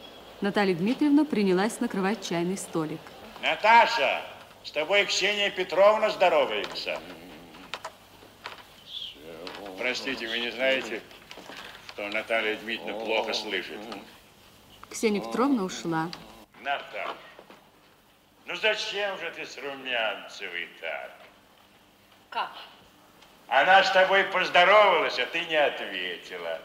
Наталья 0.41 0.75
Дмитриевна 0.75 1.25
принялась 1.25 1.81
накрывать 1.81 2.27
чайный 2.27 2.59
столик. 2.59 3.01
Наташа, 3.43 4.23
с 4.63 4.71
тобой 4.71 5.07
Ксения 5.07 5.51
Петровна 5.51 6.11
здоровается. 6.11 7.01
Простите, 9.79 10.29
вы 10.29 10.39
не 10.39 10.51
знаете, 10.51 11.03
что 11.89 12.09
Наталья 12.09 12.57
Дмитриевна 12.57 13.05
плохо 13.05 13.33
слышит? 13.33 13.79
Ксения 14.95 15.21
Петровна 15.21 15.65
ушла. 15.65 16.09
Наташа, 16.61 17.17
ну 18.47 18.55
зачем 18.55 19.19
же 19.19 19.29
ты 19.33 19.45
с 19.45 19.59
Румянцевой 19.59 20.69
так? 20.81 21.11
Как? 22.31 22.53
Она 23.49 23.83
с 23.83 23.91
тобой 23.91 24.23
поздоровалась, 24.23 25.19
а 25.19 25.27
ты 25.27 25.45
не 25.47 25.57
ответила. 25.57 26.61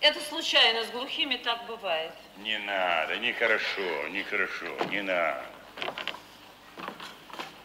Это 0.00 0.18
случайно, 0.18 0.82
с 0.82 0.90
глухими 0.92 1.36
так 1.36 1.66
бывает. 1.66 2.14
Не 2.38 2.56
надо, 2.60 3.18
нехорошо, 3.18 4.08
нехорошо, 4.08 4.74
не 4.88 5.02
надо. 5.02 5.44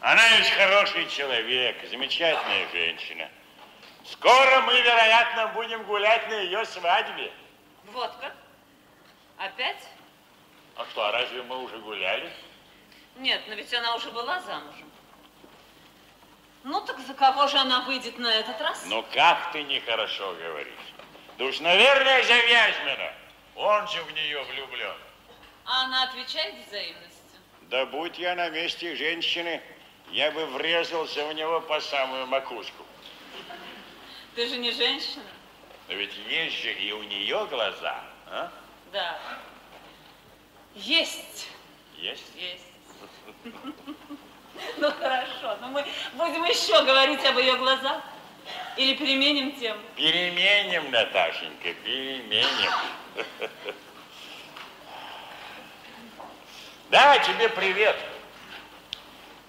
Она 0.02 0.38
ведь 0.38 0.50
хороший 0.50 1.08
человек, 1.08 1.78
замечательная 1.90 2.68
женщина. 2.74 3.30
Скоро 4.04 4.62
мы, 4.64 4.82
вероятно, 4.82 5.48
будем 5.56 5.82
гулять 5.84 6.28
на 6.28 6.42
ее 6.42 6.66
свадьбе. 6.66 7.32
Вот 7.94 8.14
как? 8.20 8.36
Опять? 9.40 9.82
А 10.76 10.86
что, 10.92 11.06
а 11.06 11.12
разве 11.14 11.42
мы 11.44 11.64
уже 11.64 11.78
гуляли? 11.80 12.30
Нет, 13.16 13.42
но 13.48 13.54
ведь 13.54 13.74
она 13.74 13.96
уже 13.96 14.12
была 14.12 14.42
замужем. 14.42 14.92
Ну 16.66 16.82
так 16.82 17.00
за 17.00 17.14
кого 17.14 17.48
же 17.48 17.58
она 17.58 17.82
выйдет 17.82 18.20
на 18.20 18.28
этот 18.28 18.60
раз? 18.60 18.84
Ну 18.88 19.04
как 19.14 19.54
ты 19.54 19.64
нехорошо 19.64 20.34
говоришь? 20.34 20.74
Да 21.38 21.46
уж, 21.46 21.62
наверное, 21.62 22.22
за 22.24 22.36
Вязьмина. 22.36 23.14
Он 23.56 23.88
же 23.88 24.04
в 24.04 24.12
нее 24.14 24.44
влюблен. 24.44 24.98
А 25.66 25.86
она 25.86 26.04
отвечает 26.04 26.56
взаимностью? 26.68 27.40
Да 27.70 27.86
будь 27.86 28.20
я 28.20 28.36
на 28.36 28.50
месте 28.50 28.94
женщины, 28.98 29.62
я 30.12 30.32
бы 30.32 30.46
врезался 30.48 31.26
в 31.28 31.34
него 31.34 31.62
по 31.62 31.80
самую 31.80 32.28
макушку. 32.28 32.84
Ты 34.36 34.48
же 34.48 34.58
не 34.58 34.72
женщина. 34.72 35.24
Но 35.88 35.94
ведь 35.94 36.14
есть 36.28 36.58
же 36.58 36.74
и 36.74 36.92
у 36.92 37.04
нее 37.04 37.48
глаза, 37.48 38.04
а? 38.28 38.52
Да. 38.92 39.20
Есть. 40.76 41.48
Есть? 41.98 42.32
Есть. 42.36 42.64
Ну 44.78 44.92
хорошо, 44.92 45.58
но 45.62 45.68
мы 45.68 45.86
будем 46.14 46.44
еще 46.46 46.84
говорить 46.84 47.24
об 47.26 47.38
ее 47.38 47.56
глазах. 47.56 48.02
Или 48.78 48.96
переменим 48.96 49.52
тему? 49.60 49.80
Переменим, 49.96 50.90
Наташенька, 50.90 51.74
переменим. 51.84 52.72
Да, 56.90 57.20
тебе 57.20 57.50
привет. 57.50 57.96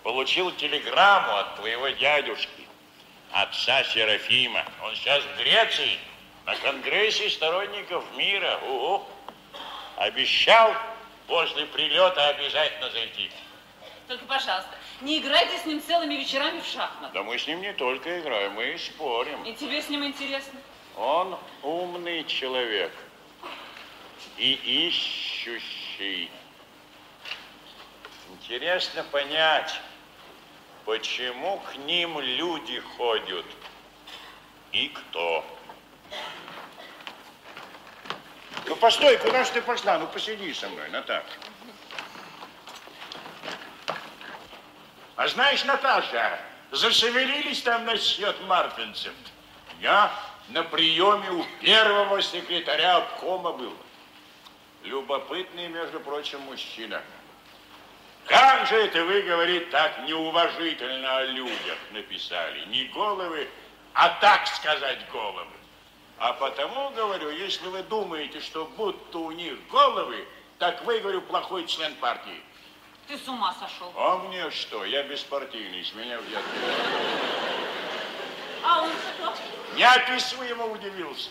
Получил 0.03 0.51
телеграмму 0.53 1.37
от 1.37 1.57
твоего 1.57 1.89
дядюшки, 1.89 2.67
отца 3.33 3.85
Серафима. 3.85 4.65
Он 4.83 4.95
сейчас 4.95 5.23
в 5.25 5.37
Греции, 5.39 5.99
на 6.45 6.57
конгрессе 6.57 7.31
сторонников 7.31 8.05
мира. 8.17 8.59
Ого. 8.69 9.09
Обещал 10.01 10.75
после 11.27 11.67
прилета 11.67 12.29
обязательно 12.29 12.89
зайти. 12.89 13.31
Только, 14.09 14.25
пожалуйста, 14.25 14.71
не 15.03 15.19
играйте 15.19 15.59
с 15.59 15.67
ним 15.67 15.83
целыми 15.83 16.15
вечерами 16.15 16.61
в 16.61 16.65
шахматы. 16.65 17.13
Да 17.13 17.23
мы 17.23 17.39
с 17.39 17.47
ним 17.47 17.61
не 17.61 17.75
только 17.75 18.19
играем, 18.19 18.53
мы 18.53 18.73
и 18.73 18.79
спорим. 18.79 19.45
И 19.45 19.53
тебе 19.53 19.83
с 19.83 19.91
ним 19.91 20.03
интересно? 20.07 20.59
Он 20.97 21.39
умный 21.63 22.25
человек 22.25 22.91
и 24.39 24.55
ищущий. 24.89 26.31
Интересно 28.31 29.05
понять, 29.05 29.79
почему 30.87 31.59
к 31.59 31.77
ним 31.77 32.19
люди 32.21 32.81
ходят 32.97 33.45
и 34.73 34.89
кто. 34.89 35.45
Ну, 38.67 38.77
постой, 38.77 39.17
куда 39.19 39.45
же 39.45 39.53
ты 39.53 39.63
пошла? 39.63 39.99
Ну, 39.99 40.07
посиди 40.07 40.53
со 40.55 40.69
мной, 40.69 40.89
Наташа. 40.91 41.25
А 45.17 45.29
знаешь, 45.29 45.65
Наташа, 45.65 46.41
зашевелились 46.71 47.63
там 47.63 47.85
насчет 47.85 48.41
мартинцев. 48.47 49.13
Я 49.81 50.11
на 50.49 50.63
приеме 50.63 51.31
у 51.31 51.45
первого 51.61 52.23
секретаря 52.23 52.97
обкома 52.97 53.53
был. 53.53 53.77
Любопытный, 54.85 55.69
между 55.69 56.01
прочим, 56.01 56.41
мужчина. 56.41 57.03
Как 58.27 58.67
же 58.69 58.77
это 58.77 59.05
вы, 59.05 59.23
говорит, 59.23 59.71
так 59.71 60.07
неуважительно 60.07 61.19
о 61.19 61.25
людях 61.25 61.79
написали? 61.91 62.65
Не 62.67 62.85
головы, 62.85 63.49
а 63.93 64.09
так 64.21 64.47
сказать 64.47 64.99
головы. 65.11 65.60
А 66.21 66.35
потому, 66.35 66.91
говорю, 66.91 67.31
если 67.31 67.67
вы 67.69 67.83
думаете, 67.83 68.41
что 68.41 68.67
будто 68.77 69.19
у 69.19 69.31
них 69.31 69.55
головы, 69.71 70.29
так 70.59 70.85
вы, 70.85 71.01
говорю, 71.01 71.23
плохой 71.23 71.67
член 71.67 71.95
партии. 71.95 72.43
Ты 73.09 73.17
с 73.17 73.27
ума 73.27 73.55
сошел. 73.55 73.91
А 73.97 74.19
мне 74.19 74.51
что? 74.51 74.85
Я 74.85 75.03
беспартийный, 75.05 75.83
с 75.83 75.95
меня 75.95 76.19
взят. 76.21 76.43
А 78.63 78.83
он 78.83 78.91
что? 78.91 79.35
Неописуемо 79.75 80.67
удивился. 80.67 81.31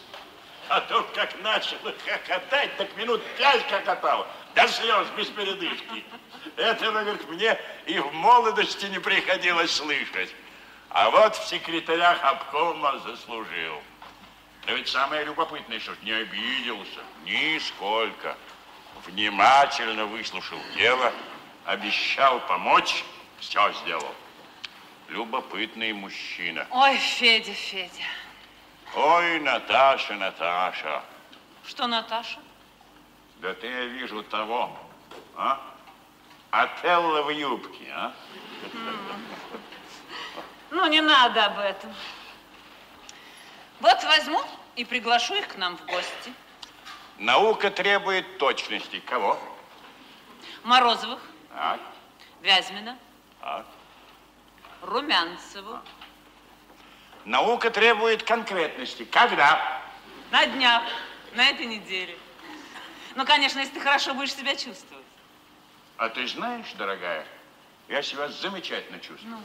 А 0.70 0.82
то, 0.82 1.08
как 1.14 1.40
начал 1.44 1.78
хохотать, 2.08 2.76
так 2.78 2.98
минут 2.98 3.22
пять 3.38 3.70
хохотал. 3.70 4.26
До 4.56 4.68
слез, 4.68 5.08
без 5.16 5.28
передышки. 5.28 6.04
Этого, 6.58 7.04
говорит, 7.04 7.30
мне 7.30 7.60
и 7.86 8.00
в 8.00 8.12
молодости 8.12 8.88
не 8.88 8.98
приходилось 8.98 9.70
слышать. 9.70 10.34
А 10.90 11.12
вот 11.12 11.36
в 11.36 11.48
секретарях 11.48 12.24
обкома 12.24 12.98
заслужил. 13.06 13.84
Но 14.70 14.76
ведь 14.76 14.88
самое 14.88 15.26
любопытное, 15.26 15.80
что 15.80 15.96
не 16.04 16.12
обиделся, 16.12 17.00
нисколько. 17.24 18.38
Внимательно 19.04 20.06
выслушал 20.06 20.60
дело, 20.76 21.12
обещал 21.66 22.40
помочь, 22.42 23.04
все 23.40 23.74
сделал. 23.82 24.14
Любопытный 25.08 25.92
мужчина. 25.92 26.68
Ой, 26.70 26.98
Федя, 26.98 27.52
Федя. 27.52 28.04
Ой, 28.94 29.40
Наташа, 29.40 30.14
Наташа. 30.14 31.04
Что, 31.66 31.88
Наташа? 31.88 32.38
Да 33.38 33.56
ты, 33.56 33.66
я 33.66 33.86
вижу, 33.86 34.22
того, 34.22 34.78
а? 35.36 35.60
Отелло 36.52 37.24
в 37.24 37.32
юбке, 37.32 37.92
а? 37.92 38.14
Ну, 40.70 40.86
не 40.86 41.02
надо 41.02 41.48
об 41.48 41.58
этом. 41.58 41.92
Вот 43.80 44.04
возьму 44.04 44.44
и 44.80 44.86
приглашу 44.86 45.36
их 45.36 45.50
к 45.50 45.58
нам 45.58 45.76
в 45.76 45.86
гости. 45.88 46.34
Наука 47.18 47.70
требует 47.70 48.38
точности. 48.38 49.02
Кого? 49.02 49.38
Морозовых, 50.64 51.20
Так, 51.54 51.82
Вязьмина, 52.42 52.98
так. 53.42 53.66
Румянцеву. 54.82 55.80
Наука 57.26 57.70
требует 57.72 58.24
конкретности. 58.24 59.04
Когда? 59.04 59.82
На 60.32 60.46
днях, 60.46 60.84
на 61.34 61.50
этой 61.50 61.66
неделе. 61.66 62.18
Ну, 63.16 63.26
конечно, 63.26 63.60
если 63.60 63.74
ты 63.74 63.82
хорошо 63.82 64.14
будешь 64.14 64.34
себя 64.34 64.56
чувствовать. 64.56 65.06
А 65.98 66.08
ты 66.08 66.26
знаешь, 66.26 66.72
дорогая, 66.78 67.28
я 67.90 68.02
себя 68.02 68.30
замечательно 68.30 69.00
чувствую. 69.02 69.42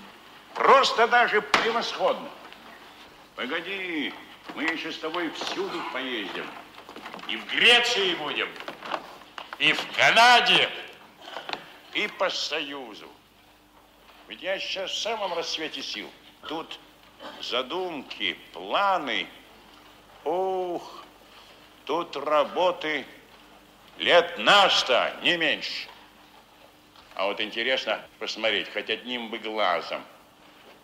Просто 0.54 1.08
даже 1.08 1.42
превосходно. 1.42 2.28
Погоди, 3.34 4.14
мы 4.54 4.64
еще 4.64 4.92
с 4.92 4.98
тобой 4.98 5.30
всюду 5.30 5.80
поездим. 5.92 6.46
И 7.28 7.36
в 7.36 7.46
Греции 7.46 8.14
будем, 8.16 8.48
и 9.58 9.72
в 9.72 9.96
Канаде, 9.96 10.68
и 11.94 12.06
по 12.08 12.28
Союзу. 12.28 13.08
Ведь 14.28 14.42
я 14.42 14.58
сейчас 14.58 14.90
в 14.90 14.98
самом 14.98 15.32
расцвете 15.34 15.82
сил. 15.82 16.10
Тут 16.48 16.78
задумки, 17.40 18.38
планы. 18.52 19.26
Ух, 20.24 21.04
тут 21.84 22.16
работы 22.16 23.06
лет 23.98 24.38
на 24.38 24.70
сто, 24.70 25.10
не 25.22 25.36
меньше. 25.36 25.88
А 27.14 27.26
вот 27.26 27.40
интересно 27.40 28.04
посмотреть, 28.18 28.72
хоть 28.72 28.90
одним 28.90 29.30
бы 29.30 29.38
глазом, 29.38 30.02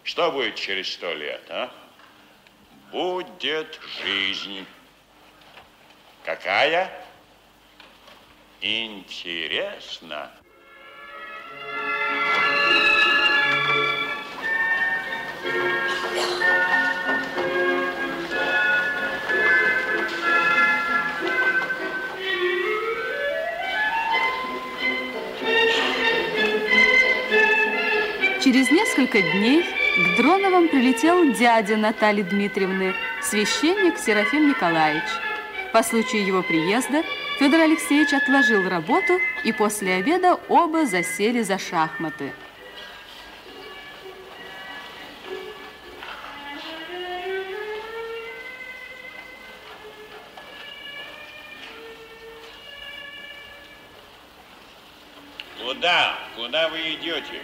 что 0.05 0.31
будет 0.31 0.55
через 0.55 0.93
сто 0.93 1.13
лет, 1.13 1.43
а? 1.49 1.71
Будет 2.91 3.81
жизнь. 4.03 4.67
Какая? 6.25 6.91
Интересно. 8.61 10.31
Через 28.43 28.71
несколько 28.71 29.23
дней 29.23 29.80
к 29.97 30.17
Дроновым 30.17 30.69
прилетел 30.69 31.33
дядя 31.33 31.77
Натальи 31.77 32.23
Дмитриевны, 32.23 32.95
священник 33.23 33.99
Серафим 33.99 34.49
Николаевич. 34.49 35.09
По 35.73 35.83
случаю 35.83 36.25
его 36.25 36.43
приезда 36.43 37.03
Федор 37.39 37.61
Алексеевич 37.61 38.13
отложил 38.13 38.69
работу, 38.69 39.19
и 39.45 39.53
после 39.53 39.95
обеда 39.95 40.39
оба 40.49 40.87
засели 40.87 41.43
за 41.43 41.59
шахматы. 41.59 42.33
Куда? 55.65 56.19
Куда 56.37 56.69
вы 56.69 56.79
идете? 56.95 57.43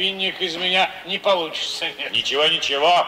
Ботвинник 0.00 0.40
из 0.40 0.56
меня 0.56 0.90
не 1.04 1.18
получится. 1.18 1.86
Ничего, 2.10 2.46
ничего. 2.46 3.06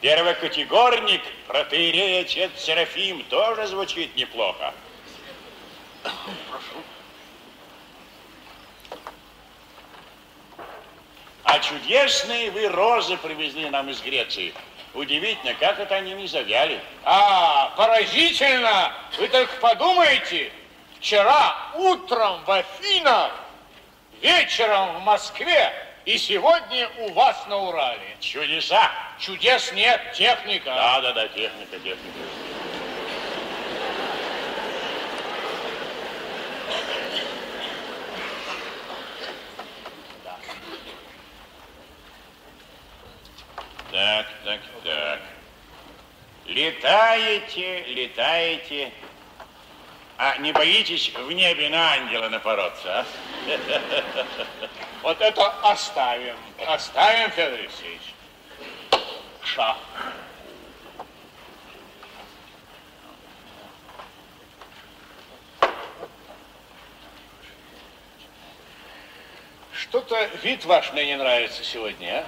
Первокатегорник, 0.00 1.22
протеерей 1.46 2.22
отец 2.22 2.50
Серафим, 2.56 3.22
тоже 3.24 3.68
звучит 3.68 4.16
неплохо. 4.16 4.74
Прошу. 6.02 6.82
А 11.44 11.58
чудесные 11.60 12.50
вы 12.50 12.68
розы 12.68 13.16
привезли 13.16 13.70
нам 13.70 13.88
из 13.90 14.00
Греции. 14.00 14.52
Удивительно, 14.94 15.54
как 15.54 15.78
это 15.78 15.94
они 15.94 16.14
не 16.14 16.26
завяли. 16.26 16.80
А, 17.04 17.72
поразительно! 17.76 18.92
Вы 19.16 19.28
только 19.28 19.54
подумайте, 19.60 20.50
вчера 20.98 21.70
утром 21.74 22.42
в 22.44 22.50
Афинах, 22.50 23.32
вечером 24.20 24.96
в 24.96 25.04
Москве 25.04 25.89
и 26.04 26.16
сегодня 26.18 26.88
у 26.98 27.12
вас 27.12 27.46
на 27.46 27.56
Урале. 27.56 28.16
Чудеса. 28.20 28.90
Чудес 29.18 29.72
нет, 29.72 30.00
техника. 30.14 30.66
Да, 30.74 31.00
да, 31.00 31.12
да, 31.12 31.28
техника, 31.28 31.78
техника. 31.78 32.18
Так, 43.90 44.26
так, 44.44 44.60
так. 44.84 45.20
Летаете, 46.46 47.82
летаете. 47.88 48.92
А 50.22 50.36
не 50.36 50.52
боитесь 50.52 51.14
в 51.14 51.32
небе 51.32 51.70
на 51.70 51.94
ангела 51.94 52.28
напороться, 52.28 53.00
а? 53.00 53.06
Вот 55.02 55.18
это 55.18 55.48
оставим. 55.62 56.36
Оставим, 56.66 57.30
Федор 57.30 57.58
Алексеевич. 57.58 58.02
Шах. 59.42 59.78
Что-то 69.72 70.22
вид 70.42 70.66
ваш 70.66 70.92
мне 70.92 71.06
не 71.06 71.16
нравится 71.16 71.64
сегодня, 71.64 72.18
а? 72.18 72.26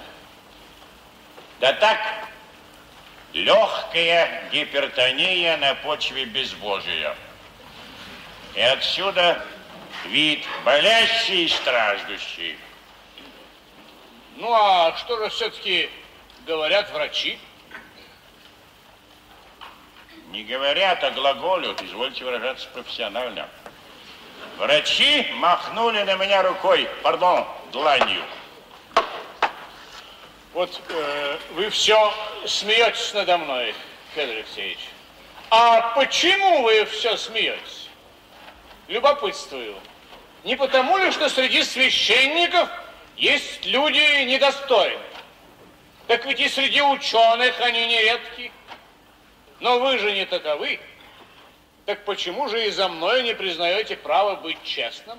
Да 1.61 1.75
так, 1.75 2.01
легкая 3.35 4.49
гипертония 4.51 5.59
на 5.59 5.75
почве 5.75 6.25
безбожия. 6.25 7.15
И 8.55 8.61
отсюда 8.61 9.45
вид 10.07 10.45
болящий 10.65 11.47
и 11.47 11.49
страждущий. 11.49 12.59
Ну, 14.37 14.53
а 14.53 14.95
что 14.97 15.19
же 15.19 15.31
все-таки 15.31 15.89
говорят 16.47 16.91
врачи? 16.93 17.39
Не 20.29 20.45
говорят, 20.45 21.03
а 21.05 21.11
глаголют, 21.11 21.83
извольте 21.83 22.25
выражаться 22.25 22.69
профессионально. 22.69 23.49
Врачи 24.59 25.27
махнули 25.35 26.03
на 26.03 26.15
меня 26.17 26.43
рукой, 26.43 26.89
пардон, 27.03 27.47
дланью. 27.73 28.23
Вот 30.53 30.81
э, 30.89 31.39
вы 31.53 31.71
все 31.71 32.13
смеетесь 32.47 33.15
надо 33.15 33.39
мной, 33.39 33.75
Федор 34.15 34.37
Алексеевич. 34.37 34.81
А 35.51 35.95
почему 35.95 36.63
вы 36.63 36.85
все 36.85 37.17
смеетесь? 37.17 37.82
Любопытствую. 38.93 39.75
Не 40.45 40.55
потому 40.55 40.99
ли, 40.99 41.11
что 41.13 41.31
среди 41.31 41.63
священников 41.63 42.69
есть 43.17 43.65
люди 43.65 44.25
недостойные? 44.25 44.99
Так 46.09 46.27
ведь 46.27 46.41
и 46.41 46.49
среди 46.51 46.83
ученых 46.83 47.59
они 47.63 47.87
нередки. 47.87 48.53
Но 49.61 49.79
вы 49.79 49.97
же 49.97 50.13
не 50.13 50.27
таковы. 50.27 50.79
Так 51.87 52.05
почему 52.05 52.51
же 52.51 52.67
и 52.67 52.71
за 52.71 52.91
мной 52.91 53.23
не 53.23 53.35
признаете 53.35 53.97
право 53.97 54.37
быть 54.37 54.63
честным 54.63 55.19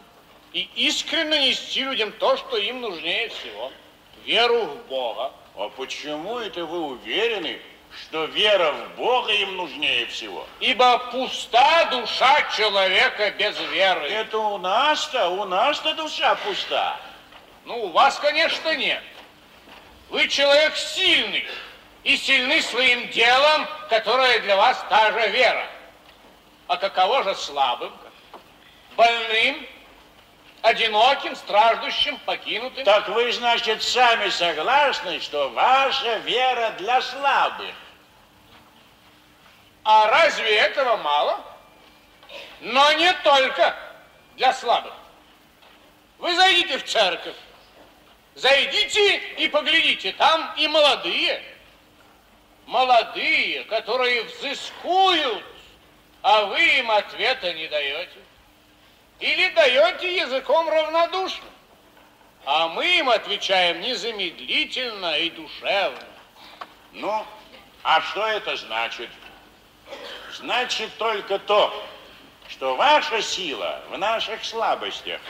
и 0.52 0.70
искренне 0.76 1.48
нести 1.48 1.84
людям 1.84 2.12
то, 2.12 2.38
что 2.38 2.58
им 2.58 2.80
нужнее 2.80 3.30
всего? 3.30 3.72
Веру 4.24 4.66
в 4.66 4.86
Бога. 4.86 5.32
А 5.56 5.70
почему 5.70 6.38
это 6.38 6.64
вы 6.68 6.80
уверены, 6.80 7.60
что 8.02 8.26
вера 8.26 8.72
в 8.72 8.96
Бога 8.96 9.32
им 9.34 9.58
нужнее 9.58 10.06
всего? 10.08 10.48
Ибо 10.60 10.98
пуста 11.12 11.86
душа 11.86 12.42
человека 12.56 13.32
без 13.32 13.60
веры. 13.72 14.08
Это 14.08 14.38
у 14.38 14.58
нас-то, 14.58 15.30
у 15.30 15.46
нас-то 15.46 15.94
душа 15.96 16.36
пуста. 16.36 16.98
Ну, 17.66 17.86
у 17.86 17.90
вас, 17.90 18.20
конечно, 18.20 18.76
нет. 18.76 19.02
Вы 20.10 20.28
человек 20.28 20.76
сильный 20.76 21.46
и 22.04 22.18
сильны 22.18 22.62
своим 22.62 23.10
делом, 23.10 23.68
которое 23.90 24.40
для 24.40 24.58
вас 24.58 24.84
та 24.90 25.12
же 25.12 25.30
вера. 25.30 25.66
А 26.68 26.78
каково 26.78 27.24
же 27.24 27.36
слабым, 27.36 27.94
больным, 28.96 29.66
одиноким, 30.62 31.36
страждущим, 31.36 32.18
покинутым? 32.26 32.86
Так 32.86 33.08
вы, 33.10 33.32
значит, 33.32 33.82
сами 33.82 34.30
согласны, 34.30 35.20
что 35.20 35.50
ваша 35.50 36.18
вера 36.18 36.72
для 36.78 37.02
слабых? 37.02 37.74
А 39.84 40.08
разве 40.08 40.56
этого 40.58 40.98
мало? 40.98 41.44
Но 42.62 42.92
не 42.94 43.12
только 43.24 43.76
для 44.36 44.54
слабых. 44.54 44.94
Вы 46.20 46.36
зайдите 46.36 46.78
в 46.78 46.86
церковь, 46.86 47.36
зайдите 48.36 49.18
и 49.38 49.50
поглядите, 49.50 50.14
там 50.14 50.54
и 50.58 50.68
молодые, 50.68 51.44
молодые, 52.66 53.66
которые 53.66 54.24
взыскуют, 54.24 55.44
а 56.22 56.46
вы 56.46 56.62
им 56.80 56.90
ответа 56.92 57.54
не 57.54 57.68
даете. 57.68 58.20
Или 59.20 59.50
даете 59.50 60.16
языком 60.16 60.70
равнодушно, 60.70 61.50
а 62.46 62.70
мы 62.70 62.86
им 63.00 63.10
отвечаем 63.10 63.82
незамедлительно 63.82 65.18
и 65.20 65.30
душевно. 65.30 66.08
Ну, 66.94 67.26
а 67.84 68.02
что 68.02 68.26
это 68.26 68.56
значит? 68.56 69.10
Значит 70.38 70.90
только 70.98 71.38
то, 71.40 71.86
что 72.50 72.76
ваша 72.76 73.22
сила 73.22 73.82
в 73.90 73.98
наших 73.98 74.44
слабостях. 74.44 75.22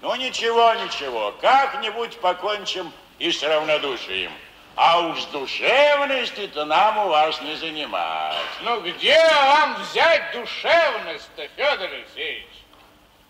Ну, 0.00 0.14
ничего, 0.16 0.74
ничего, 0.74 1.32
как-нибудь 1.40 2.18
покончим 2.20 2.92
и 3.18 3.30
с 3.30 3.42
равнодушием. 3.42 4.32
А 4.74 5.00
уж 5.00 5.22
душевности-то 5.26 6.64
нам 6.64 6.98
у 6.98 7.08
вас 7.08 7.40
не 7.42 7.54
занимать. 7.56 8.36
Ну, 8.62 8.80
где 8.80 9.18
вам 9.32 9.74
взять 9.82 10.32
душевность-то, 10.32 11.46
Федор 11.56 11.88
Алексеевич? 11.90 12.48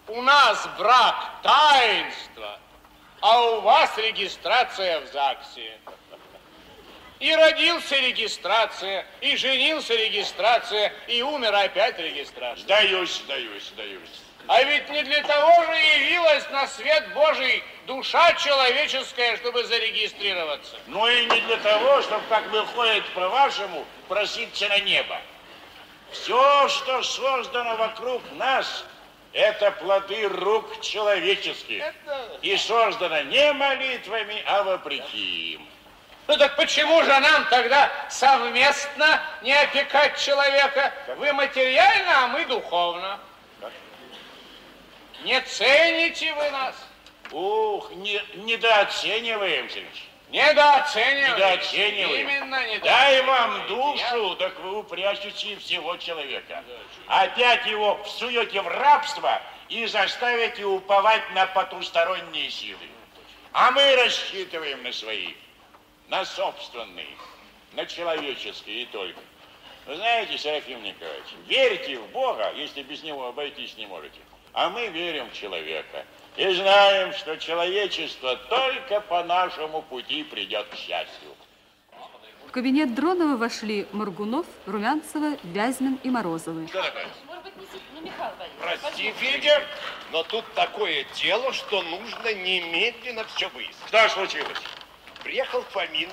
У 0.08 0.22
нас 0.22 0.68
брак 0.78 1.30
таинство, 1.42 2.58
а 3.20 3.40
у 3.40 3.60
вас 3.60 3.96
регистрация 3.98 5.00
в 5.00 5.06
ЗАГСе. 5.08 5.78
И 7.22 7.32
родился 7.36 7.96
регистрация, 8.00 9.06
и 9.20 9.36
женился 9.36 9.94
регистрация, 9.94 10.92
и 11.06 11.22
умер 11.22 11.54
опять 11.54 11.96
регистрация. 12.00 12.64
Сдаюсь, 12.64 13.14
сдаюсь, 13.14 13.62
сдаюсь. 13.68 14.10
А 14.48 14.60
ведь 14.64 14.88
не 14.90 15.04
для 15.04 15.22
того 15.22 15.64
же 15.66 15.72
явилась 15.72 16.50
на 16.50 16.66
свет 16.66 17.14
Божий 17.14 17.62
душа 17.86 18.32
человеческая, 18.32 19.36
чтобы 19.36 19.62
зарегистрироваться. 19.62 20.74
Ну 20.88 21.06
и 21.06 21.26
не 21.26 21.40
для 21.42 21.58
того, 21.58 22.02
чтобы, 22.02 22.24
как 22.28 22.44
выходит 22.50 23.04
по-вашему, 23.14 23.84
проситься 24.08 24.68
на 24.68 24.80
небо. 24.80 25.20
Все, 26.10 26.68
что 26.70 27.04
создано 27.04 27.76
вокруг 27.76 28.20
нас, 28.32 28.84
это 29.32 29.70
плоды 29.70 30.26
рук 30.26 30.80
человеческих. 30.80 31.84
Это... 31.84 32.38
И 32.42 32.56
создано 32.56 33.22
не 33.22 33.52
молитвами, 33.52 34.42
а 34.44 34.64
вопреки 34.64 35.52
им. 35.52 35.68
Ну 36.28 36.36
так 36.36 36.56
почему 36.56 37.02
же 37.02 37.18
нам 37.18 37.46
тогда 37.46 37.90
совместно 38.08 39.20
не 39.42 39.52
опекать 39.52 40.18
человека? 40.18 40.92
Вы 41.16 41.32
материально, 41.32 42.24
а 42.24 42.26
мы 42.28 42.44
духовно. 42.46 43.18
Не 45.24 45.40
цените 45.42 46.32
вы 46.34 46.50
нас. 46.50 46.74
Ух, 47.30 47.90
не, 47.92 48.22
недооцениваем, 48.34 49.68
Сергеевич. 49.68 50.04
Недооцениваем. 50.30 51.34
Недооцениваем. 51.34 52.28
Именно 52.28 52.66
недооцениваем. 52.66 52.82
Дай 52.82 53.22
вам 53.22 53.66
душу, 53.68 54.36
так 54.36 54.58
вы 54.60 54.78
упрячете 54.78 55.56
всего 55.56 55.96
человека. 55.96 56.64
Опять 57.06 57.66
его 57.66 58.02
всуете 58.04 58.62
в 58.62 58.68
рабство 58.68 59.40
и 59.68 59.86
заставите 59.86 60.64
уповать 60.64 61.22
на 61.34 61.46
потусторонние 61.46 62.50
силы. 62.50 62.88
А 63.52 63.70
мы 63.70 63.96
рассчитываем 63.96 64.82
на 64.82 64.92
свои, 64.92 65.34
на 66.12 66.26
собственные, 66.26 67.16
на 67.72 67.86
человеческие 67.86 68.82
и 68.82 68.86
только. 68.86 69.18
Вы 69.86 69.96
знаете, 69.96 70.36
Серафим 70.36 70.82
Николаевич, 70.82 71.28
верите 71.48 71.98
в 71.98 72.06
Бога, 72.08 72.52
если 72.54 72.82
без 72.82 73.02
него 73.02 73.28
обойтись 73.28 73.78
не 73.78 73.86
можете. 73.86 74.20
А 74.52 74.68
мы 74.68 74.88
верим 74.88 75.30
в 75.30 75.32
человека. 75.32 76.04
И 76.36 76.52
знаем, 76.52 77.14
что 77.14 77.38
человечество 77.38 78.36
только 78.36 79.00
по 79.00 79.24
нашему 79.24 79.80
пути 79.80 80.22
придет 80.22 80.66
к 80.66 80.74
счастью. 80.74 81.30
В 82.46 82.50
кабинет 82.52 82.94
Дронова 82.94 83.38
вошли 83.38 83.86
Моргунов, 83.92 84.44
Румянцева, 84.66 85.38
Вязьмин 85.42 85.98
и 86.02 86.10
Морозовы. 86.10 86.68
Что 86.68 86.82
такое? 86.82 87.08
Может 87.26 87.44
быть, 87.44 87.56
не 87.56 87.66
сидит, 87.68 87.82
ну, 87.94 88.02
Михаил. 88.02 88.32
Прости, 88.60 89.12
Федя, 89.12 89.66
но 90.12 90.22
тут 90.24 90.44
такое 90.52 91.06
дело, 91.14 91.54
что 91.54 91.80
нужно 91.80 92.34
немедленно 92.34 93.24
все 93.24 93.48
выяснить. 93.48 93.76
Что 93.88 94.06
случилось? 94.10 94.58
Приехал 95.22 95.62
Фомин, 95.70 96.10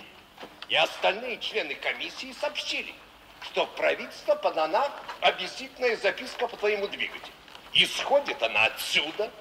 и 0.68 0.76
остальные 0.76 1.40
члены 1.40 1.74
комиссии 1.76 2.34
сообщили, 2.40 2.94
что 3.42 3.66
правительство 3.66 4.36
подана 4.36 4.92
объяснительная 5.22 5.98
записка 5.98 6.48
по 6.48 6.56
твоему 6.56 6.88
двигателю. 6.88 7.34
Исходит 7.74 8.42
она 8.44 8.66
отсюда, 8.66 9.32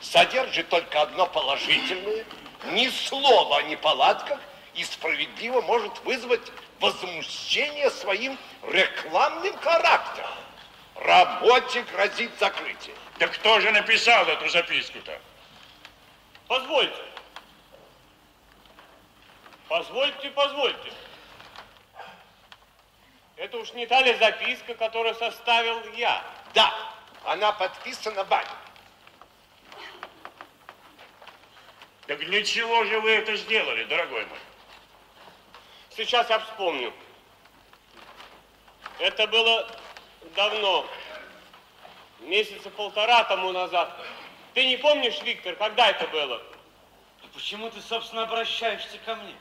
содержит 0.00 0.68
только 0.68 1.02
одно 1.02 1.26
положительное, 1.26 2.24
ни 2.72 2.88
слова 2.88 3.58
о 3.58 3.62
неполадках 3.62 4.40
и 4.74 4.82
справедливо 4.82 5.60
может 5.60 5.96
вызвать 6.00 6.50
возмущение 6.80 7.90
своим 7.90 8.36
рекламным 8.64 9.56
характером. 9.58 10.30
Работе 10.96 11.82
грозит 11.92 12.32
закрытие. 12.40 12.94
Да 13.18 13.28
кто 13.28 13.60
же 13.60 13.70
написал 13.70 14.26
эту 14.26 14.48
записку-то? 14.48 15.20
Позвольте. 16.48 17.13
Позвольте, 19.68 20.30
позвольте. 20.30 20.92
Это 23.36 23.58
уж 23.58 23.72
не 23.72 23.86
та 23.86 24.00
ли 24.02 24.14
записка, 24.14 24.74
которую 24.74 25.14
составил 25.14 25.82
я? 25.94 26.24
Да, 26.54 26.72
она 27.24 27.52
подписана 27.52 28.24
Баней. 28.24 28.48
Так 32.06 32.18
для 32.18 32.44
чего 32.44 32.84
же 32.84 33.00
вы 33.00 33.12
это 33.12 33.34
сделали, 33.36 33.84
дорогой 33.84 34.26
мой? 34.26 34.38
Сейчас 35.96 36.28
я 36.28 36.38
вспомню. 36.38 36.92
Это 38.98 39.26
было 39.26 39.68
давно, 40.36 40.86
месяца 42.20 42.70
полтора 42.70 43.24
тому 43.24 43.52
назад. 43.52 43.90
Ты 44.52 44.66
не 44.66 44.76
помнишь, 44.76 45.20
Виктор, 45.22 45.56
когда 45.56 45.90
это 45.90 46.06
было? 46.08 46.42
Почему 47.32 47.70
ты, 47.70 47.80
собственно, 47.80 48.22
обращаешься 48.22 48.98
ко 48.98 49.16
мне? 49.16 49.34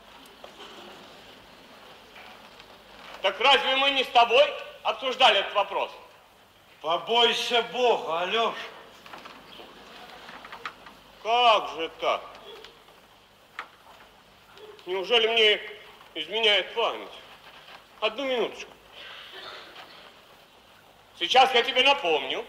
Так 3.24 3.40
разве 3.40 3.78
мы 3.78 3.92
не 3.92 4.04
с 4.04 4.08
тобой 4.08 4.54
обсуждали 4.84 5.40
этот 5.40 5.54
вопрос? 5.54 5.90
Побойся 6.82 7.64
Бога, 7.72 8.20
Алеша. 8.20 8.54
Как 11.24 11.70
же 11.70 11.90
так? 12.02 12.22
Неужели 14.86 15.28
мне 15.28 15.62
изменяет 16.16 16.74
память? 16.74 17.08
Одну 18.02 18.26
минуточку. 18.26 18.70
Сейчас 21.18 21.54
я 21.54 21.64
тебе 21.64 21.82
напомню. 21.84 22.46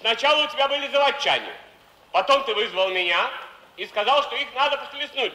Сначала 0.00 0.44
у 0.44 0.48
тебя 0.48 0.66
были 0.66 0.88
заводчане. 0.88 1.54
Потом 2.10 2.42
ты 2.42 2.52
вызвал 2.52 2.88
меня 2.88 3.30
и 3.76 3.86
сказал, 3.86 4.24
что 4.24 4.34
их 4.34 4.52
надо 4.54 4.76
похлестнуть, 4.78 5.34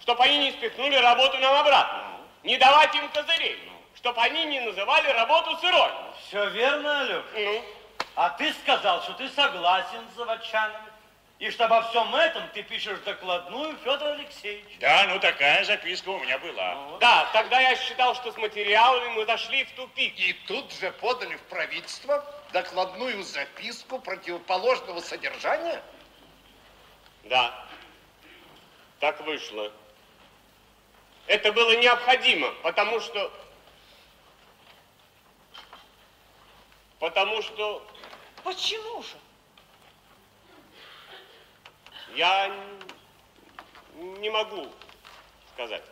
чтобы 0.00 0.22
они 0.22 0.38
не 0.38 0.52
спихнули 0.52 0.94
работу 0.94 1.38
нам 1.38 1.54
обратно. 1.56 2.11
Не 2.42 2.56
давать 2.58 2.94
им 2.94 3.08
козырей, 3.10 3.58
чтобы 3.96 4.20
они 4.20 4.44
не 4.46 4.60
называли 4.60 5.08
работу 5.08 5.56
сырой. 5.58 5.90
Все 6.26 6.48
верно, 6.50 7.00
Алеша? 7.02 7.22
Ну, 7.34 7.64
А 8.16 8.30
ты 8.30 8.52
сказал, 8.54 9.02
что 9.02 9.12
ты 9.14 9.28
согласен 9.28 10.04
с 10.12 10.16
заводчанами. 10.16 10.90
И 11.38 11.50
что 11.50 11.64
обо 11.64 11.82
всем 11.82 12.14
этом 12.14 12.42
ты 12.54 12.62
пишешь 12.62 12.98
докладную 13.00 13.76
Федор 13.78 14.12
Алексеевич. 14.12 14.78
Да, 14.78 15.06
ну 15.08 15.18
такая 15.18 15.64
записка 15.64 16.10
у 16.10 16.20
меня 16.20 16.38
была. 16.38 16.98
да, 17.00 17.28
тогда 17.32 17.58
я 17.60 17.74
считал, 17.74 18.14
что 18.14 18.30
с 18.30 18.36
материалами 18.36 19.08
мы 19.08 19.26
зашли 19.26 19.64
в 19.64 19.72
тупик. 19.72 20.14
И 20.20 20.34
тут 20.46 20.72
же 20.72 20.92
подали 20.92 21.34
в 21.34 21.42
правительство 21.42 22.24
докладную 22.52 23.22
записку 23.24 23.98
противоположного 23.98 25.00
содержания. 25.00 25.82
Да, 27.24 27.52
так 29.00 29.20
вышло. 29.22 29.72
Это 31.26 31.52
было 31.52 31.76
необходимо, 31.76 32.50
потому 32.62 33.00
что... 33.00 33.32
Потому 36.98 37.42
что 37.42 37.86
Почему 38.44 39.02
же? 39.02 39.16
я 42.14 42.54
не 43.94 44.30
могу 44.30 44.68
сказать. 45.54 45.82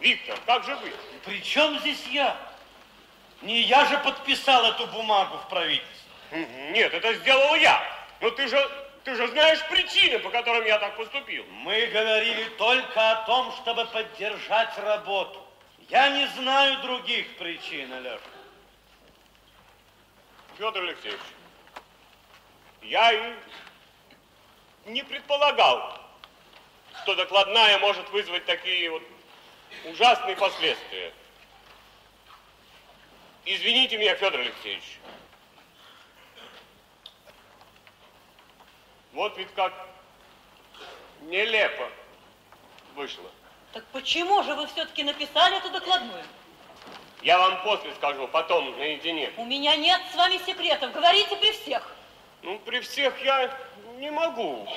Виктор, 0.00 0.38
как 0.46 0.64
же 0.64 0.74
вы? 0.76 0.92
При 1.24 1.42
чем 1.42 1.78
здесь 1.80 2.06
я? 2.06 2.36
Не 3.42 3.60
я 3.62 3.84
же 3.86 3.98
подписал 3.98 4.64
эту 4.66 4.86
бумагу 4.86 5.38
в 5.38 5.48
правительстве. 5.48 6.10
Мгм, 6.30 6.72
Нет, 6.72 6.94
это 6.94 7.14
сделал 7.14 7.54
я. 7.56 7.82
Но 8.20 8.30
ты 8.30 8.46
же, 8.48 8.87
ты 9.08 9.14
же 9.14 9.26
знаешь 9.28 9.66
причины, 9.70 10.18
по 10.18 10.28
которым 10.28 10.66
я 10.66 10.78
так 10.78 10.94
поступил. 10.94 11.42
Мы 11.62 11.86
говорили 11.86 12.44
только 12.58 13.10
о 13.10 13.24
том, 13.24 13.50
чтобы 13.52 13.86
поддержать 13.86 14.76
работу. 14.76 15.42
Я 15.88 16.10
не 16.10 16.26
знаю 16.26 16.82
других 16.82 17.38
причин, 17.38 17.90
Алеша. 17.90 18.20
Федор 20.58 20.82
Алексеевич, 20.82 21.20
я 22.82 23.12
и 23.14 23.34
не 24.84 25.02
предполагал, 25.02 25.98
что 27.02 27.14
докладная 27.14 27.78
может 27.78 28.06
вызвать 28.10 28.44
такие 28.44 28.90
вот 28.90 29.02
ужасные 29.86 30.36
последствия. 30.36 31.14
Извините 33.46 33.96
меня, 33.96 34.14
Федор 34.16 34.40
Алексеевич. 34.40 34.98
Вот 39.12 39.36
ведь 39.36 39.52
как 39.54 39.72
нелепо 41.22 41.88
вышло. 42.94 43.30
Так 43.72 43.84
почему 43.92 44.42
же 44.42 44.54
вы 44.54 44.66
все-таки 44.66 45.02
написали 45.02 45.58
эту 45.58 45.70
докладную? 45.70 46.24
Я 47.22 47.38
вам 47.38 47.62
после 47.62 47.94
скажу, 47.94 48.28
потом 48.28 48.78
наедине. 48.78 49.32
У 49.36 49.44
меня 49.44 49.76
нет 49.76 50.00
с 50.12 50.16
вами 50.16 50.38
секретов. 50.38 50.92
Говорите 50.92 51.36
при 51.36 51.52
всех. 51.52 51.82
Ну, 52.42 52.58
при 52.60 52.80
всех 52.80 53.20
я 53.24 53.52
не 53.96 54.10
могу. 54.10 54.68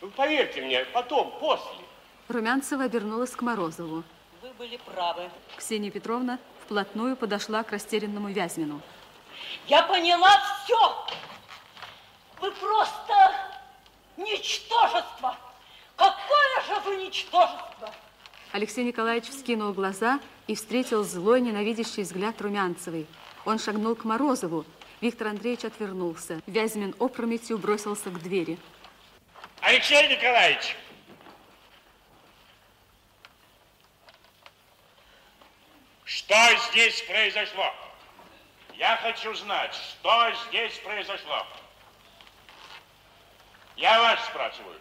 Вы 0.00 0.10
поверьте 0.10 0.60
мне, 0.60 0.84
потом, 0.86 1.30
после. 1.40 1.84
Румянцева 2.28 2.84
обернулась 2.84 3.30
к 3.30 3.40
Морозову. 3.40 4.04
Вы 4.42 4.50
были 4.50 4.76
правы. 4.76 5.30
Ксения 5.56 5.90
Петровна 5.90 6.38
вплотную 6.62 7.16
подошла 7.16 7.62
к 7.62 7.72
растерянному 7.72 8.28
Вязьмину. 8.28 8.82
Я 9.66 9.82
поняла 9.82 10.38
все. 10.62 11.06
Вы 12.40 12.52
просто 12.52 13.57
ничтожество. 14.18 15.36
Какое 15.96 16.62
же 16.66 16.80
вы 16.84 16.96
ничтожество! 17.04 17.94
Алексей 18.52 18.84
Николаевич 18.84 19.30
вскинул 19.30 19.72
глаза 19.72 20.20
и 20.46 20.54
встретил 20.54 21.04
злой, 21.04 21.40
ненавидящий 21.40 22.02
взгляд 22.02 22.40
Румянцевой. 22.40 23.06
Он 23.44 23.58
шагнул 23.58 23.94
к 23.94 24.04
Морозову. 24.04 24.64
Виктор 25.00 25.28
Андреевич 25.28 25.64
отвернулся. 25.64 26.40
Вязьмин 26.46 26.94
опрометью 26.98 27.58
бросился 27.58 28.10
к 28.10 28.20
двери. 28.20 28.58
Алексей 29.60 30.08
Николаевич! 30.08 30.76
Что 36.04 36.34
здесь 36.70 37.02
произошло? 37.02 37.72
Я 38.76 38.96
хочу 38.96 39.34
знать, 39.34 39.74
что 39.74 40.32
здесь 40.48 40.78
произошло. 40.78 41.46
Я 43.78 44.00
вас 44.00 44.24
спрашиваю. 44.26 44.80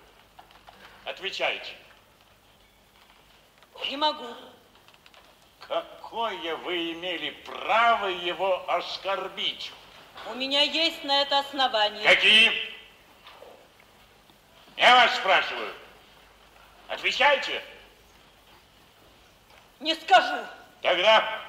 Отвечайте. 1.05 1.71
Не 3.91 3.95
могу. 3.95 4.25
Какое 5.67 6.55
вы 6.55 6.93
имели 6.93 7.29
право 7.45 8.07
его 8.07 8.67
оскорбить? 8.67 9.71
У 10.31 10.33
меня 10.33 10.61
есть 10.61 11.03
на 11.03 11.21
это 11.21 11.37
основание. 11.37 12.03
Какие? 12.03 12.51
Я 14.77 14.95
вас 14.95 15.15
спрашиваю. 15.15 15.73
Отвечайте. 16.87 17.63
Не 19.79 19.93
скажу. 19.93 20.43
Тогда 20.81 21.39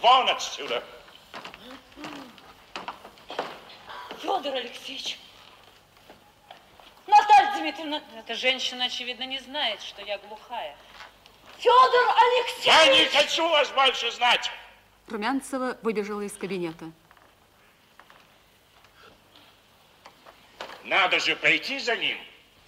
вон 0.00 0.28
отсюда. 0.28 0.82
Федор 4.20 4.52
Алексеевич. 4.52 5.16
Наталья 7.08 7.58
Дмитриевна. 7.58 8.02
Эта 8.18 8.34
женщина, 8.34 8.84
очевидно, 8.84 9.24
не 9.24 9.38
знает, 9.38 9.80
что 9.80 10.02
я 10.02 10.18
глухая. 10.18 10.76
Федор 11.56 12.14
Алексеевич. 12.16 12.66
Я 12.66 12.86
не 12.86 13.04
хочу 13.06 13.48
вас 13.48 13.70
больше 13.70 14.10
знать. 14.12 14.50
Румянцева 15.08 15.78
выбежала 15.82 16.20
из 16.20 16.32
кабинета. 16.34 16.92
Надо 20.84 21.18
же 21.18 21.34
пойти 21.34 21.78
за 21.78 21.96
ним. 21.96 22.18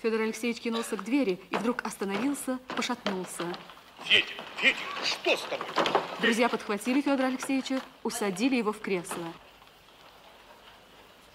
Федор 0.03 0.23
Алексеевич 0.23 0.63
кинулся 0.63 0.97
к 0.97 1.05
двери 1.05 1.39
и 1.51 1.57
вдруг 1.57 1.85
остановился, 1.85 2.59
пошатнулся. 2.75 3.45
Федя, 4.05 4.27
Федя, 4.57 4.79
что 5.05 5.37
с 5.37 5.43
тобой? 5.43 5.67
Друзья 6.21 6.49
подхватили 6.49 7.03
Федора 7.03 7.27
Алексеевича, 7.27 7.83
усадили 8.03 8.57
его 8.57 8.73
в 8.73 8.81
кресло. 8.81 9.33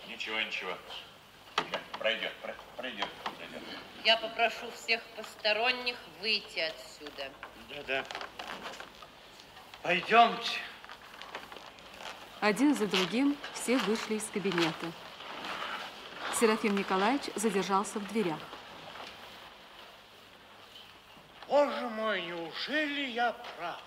Ничего, 0.08 0.41
ничего. 0.41 0.72
Да, 1.72 1.80
Пройдет, 1.99 2.34
пройдет. 2.78 3.07
Я 4.03 4.17
попрошу 4.17 4.69
всех 4.71 5.01
посторонних 5.15 5.95
выйти 6.21 6.59
отсюда. 6.59 7.32
Да-да. 7.69 8.03
Пойдемте. 9.82 10.59
Один 12.39 12.76
за 12.76 12.86
другим 12.88 13.36
все 13.53 13.78
вышли 13.78 14.15
из 14.15 14.26
кабинета. 14.26 14.91
Серафим 16.39 16.78
Николаевич 16.78 17.23
задержался 17.36 17.97
в 17.99 18.07
дверях. 18.09 18.39
Боже 21.47 21.88
мой, 21.89 22.21
неужели 22.21 23.07
я 23.11 23.32
прав? 23.57 23.82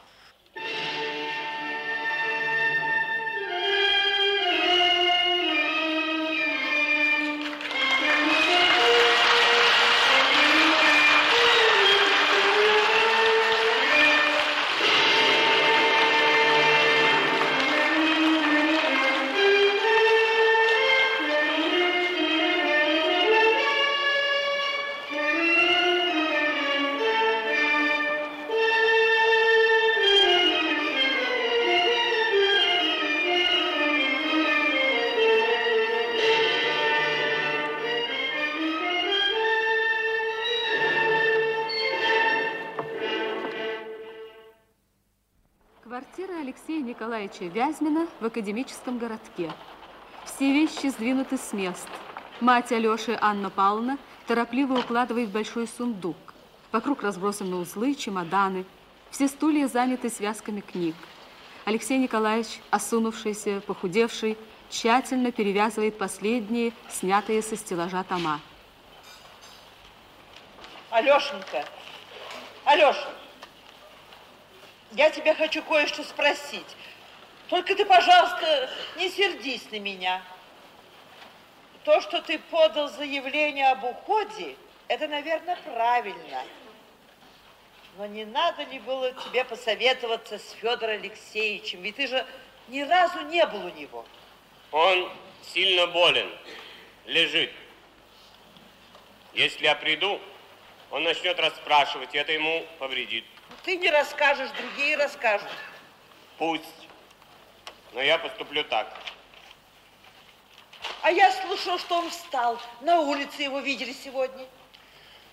Николаевича 46.98 47.44
Вязьмина 47.44 48.08
в 48.18 48.26
академическом 48.26 48.98
городке. 48.98 49.52
Все 50.24 50.52
вещи 50.52 50.88
сдвинуты 50.88 51.36
с 51.36 51.52
мест. 51.52 51.86
Мать 52.40 52.72
Алеши, 52.72 53.16
Анна 53.20 53.50
Павловна, 53.50 53.98
торопливо 54.26 54.80
укладывает 54.80 55.28
большой 55.28 55.68
сундук. 55.68 56.16
Вокруг 56.72 57.04
разбросаны 57.04 57.54
узлы, 57.54 57.94
чемоданы. 57.94 58.64
Все 59.12 59.28
стулья 59.28 59.68
заняты 59.68 60.10
связками 60.10 60.58
книг. 60.60 60.96
Алексей 61.66 61.98
Николаевич, 61.98 62.60
осунувшийся, 62.70 63.62
похудевший, 63.64 64.36
тщательно 64.68 65.30
перевязывает 65.30 65.98
последние, 65.98 66.72
снятые 66.90 67.42
со 67.42 67.56
стеллажа 67.56 68.02
тома. 68.02 68.40
Алешенька, 70.90 71.64
Алеша, 72.64 73.08
я 74.90 75.10
тебя 75.10 75.36
хочу 75.36 75.62
кое-что 75.62 76.02
спросить. 76.02 76.66
Только 77.48 77.74
ты, 77.74 77.84
пожалуйста, 77.84 78.70
не 78.96 79.08
сердись 79.08 79.70
на 79.70 79.78
меня. 79.78 80.22
То, 81.84 82.00
что 82.00 82.20
ты 82.20 82.38
подал 82.38 82.88
заявление 82.88 83.70
об 83.70 83.84
уходе, 83.84 84.56
это, 84.88 85.08
наверное, 85.08 85.56
правильно. 85.64 86.42
Но 87.96 88.06
не 88.06 88.24
надо 88.26 88.62
ли 88.64 88.78
было 88.78 89.12
тебе 89.12 89.44
посоветоваться 89.44 90.38
с 90.38 90.52
Федором 90.60 91.00
Алексеевичем? 91.00 91.82
Ведь 91.82 91.96
ты 91.96 92.06
же 92.06 92.26
ни 92.68 92.82
разу 92.82 93.22
не 93.22 93.44
был 93.46 93.64
у 93.64 93.70
него. 93.70 94.04
Он 94.70 95.10
сильно 95.42 95.86
болен, 95.86 96.30
лежит. 97.06 97.50
Если 99.32 99.64
я 99.64 99.74
приду, 99.74 100.20
он 100.90 101.04
начнет 101.04 101.38
расспрашивать, 101.40 102.14
и 102.14 102.18
это 102.18 102.32
ему 102.32 102.66
повредит. 102.78 103.24
Ты 103.64 103.76
не 103.76 103.90
расскажешь, 103.90 104.50
другие 104.50 104.96
расскажут. 104.96 105.48
Пусть. 106.36 106.77
Но 107.92 108.02
я 108.02 108.18
поступлю 108.18 108.64
так. 108.64 108.92
А 111.02 111.10
я 111.10 111.30
слышал, 111.32 111.78
что 111.78 111.98
он 111.98 112.10
встал. 112.10 112.60
На 112.80 113.00
улице 113.00 113.42
его 113.42 113.60
видели 113.60 113.92
сегодня. 113.92 114.46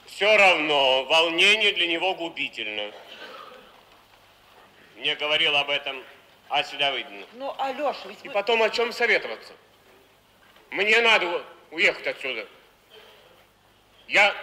Все 0.05 0.37
равно, 0.37 1.03
волнение 1.05 1.73
для 1.73 1.87
него 1.87 2.13
губительно. 2.15 2.91
Мне 4.95 5.15
говорил 5.15 5.55
об 5.57 5.69
этом 5.69 6.03
Ася 6.49 6.77
Давыдовна. 6.77 7.25
Ну, 7.33 7.53
Алеша, 7.57 8.07
ведь 8.07 8.23
И 8.23 8.27
мы- 8.27 8.33
потом 8.33 8.61
о 8.61 8.69
чем 8.69 8.93
советоваться? 8.93 9.53
Мне 10.69 11.01
надо 11.01 11.43
уехать 11.71 12.07
отсюда. 12.07 12.47
Я 14.07 14.33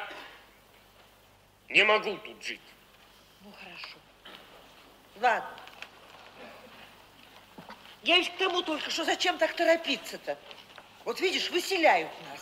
не 1.68 1.84
могу 1.84 2.16
тут 2.18 2.42
жить. 2.44 2.60
Ну, 3.42 3.52
хорошо. 3.52 3.96
Ладно. 5.20 5.61
Я 8.02 8.16
ведь 8.16 8.34
к 8.34 8.38
тому 8.38 8.62
только, 8.62 8.90
что 8.90 9.04
зачем 9.04 9.38
так 9.38 9.54
торопиться-то? 9.54 10.36
Вот 11.04 11.20
видишь, 11.20 11.50
выселяют 11.50 12.10
нас. 12.30 12.40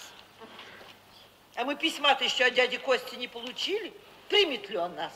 А 1.56 1.64
мы 1.64 1.76
письма-то 1.76 2.24
еще 2.24 2.44
от 2.44 2.54
дяди 2.54 2.78
Кости 2.78 3.16
не 3.16 3.28
получили. 3.28 3.92
Примет 4.28 4.70
ли 4.70 4.78
он 4.78 4.94
нас? 4.94 5.12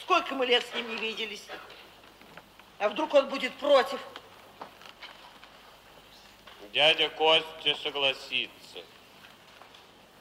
Сколько 0.00 0.34
мы 0.34 0.44
лет 0.44 0.66
с 0.66 0.74
ним 0.74 0.88
не 0.88 0.96
виделись? 0.96 1.44
А 2.78 2.88
вдруг 2.88 3.14
он 3.14 3.28
будет 3.28 3.54
против? 3.54 4.00
Дядя 6.72 7.08
Костя 7.10 7.76
согласится. 7.82 8.80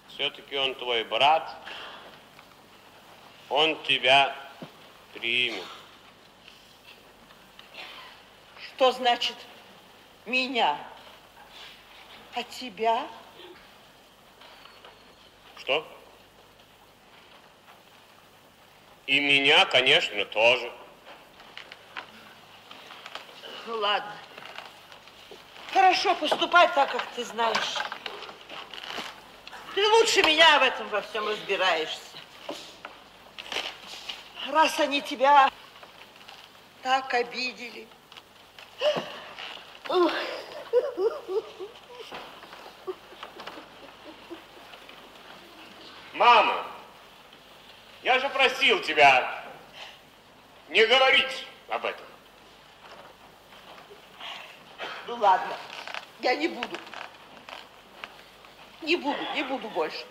Все-таки 0.10 0.56
он 0.56 0.76
твой 0.76 1.04
брат. 1.04 1.58
Он 3.50 3.82
тебя 3.84 4.36
примет. 5.14 5.66
Что 8.84 8.92
значит 8.92 9.38
меня? 10.26 10.78
А 12.36 12.44
тебя? 12.44 13.08
Что? 15.56 15.88
И 19.08 19.22
меня, 19.22 19.64
конечно, 19.68 20.26
тоже. 20.26 20.70
Ну 23.68 23.78
ладно. 23.78 24.12
Хорошо, 25.72 26.14
поступай 26.16 26.68
так, 26.76 26.92
как 26.92 27.06
ты 27.16 27.24
знаешь. 27.24 27.78
Ты 29.76 29.88
лучше 29.92 30.24
меня 30.24 30.60
в 30.60 30.64
этом 30.64 30.90
во 30.90 31.02
всем 31.04 31.26
разбираешься. 31.26 32.02
Раз 34.52 34.78
они 34.82 35.02
тебя 35.02 35.50
так 36.82 37.14
обидели. 37.14 37.88
Мама, 46.14 46.66
я 48.04 48.20
же 48.20 48.30
просил 48.30 48.82
тебя 48.82 49.44
не 50.70 50.86
говорить 50.86 51.46
об 51.70 51.86
этом. 51.86 52.06
Ну 55.08 55.16
ладно, 55.16 55.54
я 56.22 56.36
не 56.36 56.48
буду. 56.48 56.78
Не 58.82 58.96
буду, 58.96 59.20
не 59.34 59.44
буду 59.44 59.70
больше. 59.70 60.06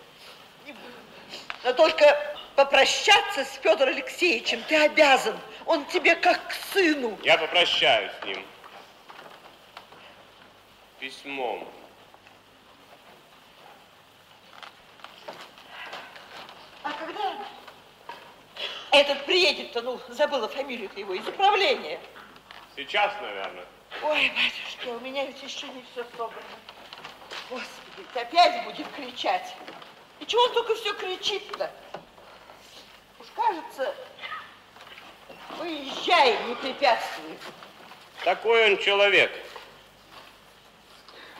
Не 0.65 0.73
буду. 0.73 0.93
Но 1.63 1.73
только 1.73 2.33
Попрощаться 2.55 3.45
с 3.45 3.59
Федором 3.63 3.95
Алексеевичем 3.95 4.61
ты 4.67 4.75
обязан. 4.75 5.39
Он 5.65 5.85
тебе 5.85 6.15
как 6.15 6.49
к 6.49 6.53
сыну. 6.71 7.17
Я 7.23 7.37
попрощаюсь 7.37 8.11
с 8.21 8.25
ним. 8.25 8.45
Письмом. 11.03 11.67
А 16.81 16.91
когда 16.93 17.45
этот 18.91 19.25
приедет-то, 19.25 19.81
ну, 19.81 19.99
забыла 20.07 20.47
фамилию 20.47 20.89
его, 20.95 21.13
из 21.13 21.27
управления? 21.27 21.99
Сейчас, 22.77 23.11
наверное. 23.21 23.65
Ой, 24.01 24.29
батюшки, 24.29 24.87
у 24.87 24.99
меня 25.01 25.25
ведь 25.25 25.43
еще 25.43 25.67
не 25.67 25.83
все 25.91 26.05
собрано. 26.15 26.41
Господи, 27.49 28.07
опять 28.15 28.63
будет 28.63 28.87
кричать. 28.93 29.57
И 30.21 30.25
чего 30.25 30.41
он 30.43 30.53
только 30.53 30.73
все 30.75 30.93
кричит-то? 30.93 31.69
Уж 33.19 33.27
кажется, 33.35 33.93
выезжай, 35.57 36.47
не 36.47 36.55
препятствует. 36.55 37.41
Такой 38.23 38.71
он 38.71 38.77
человек. 38.77 39.33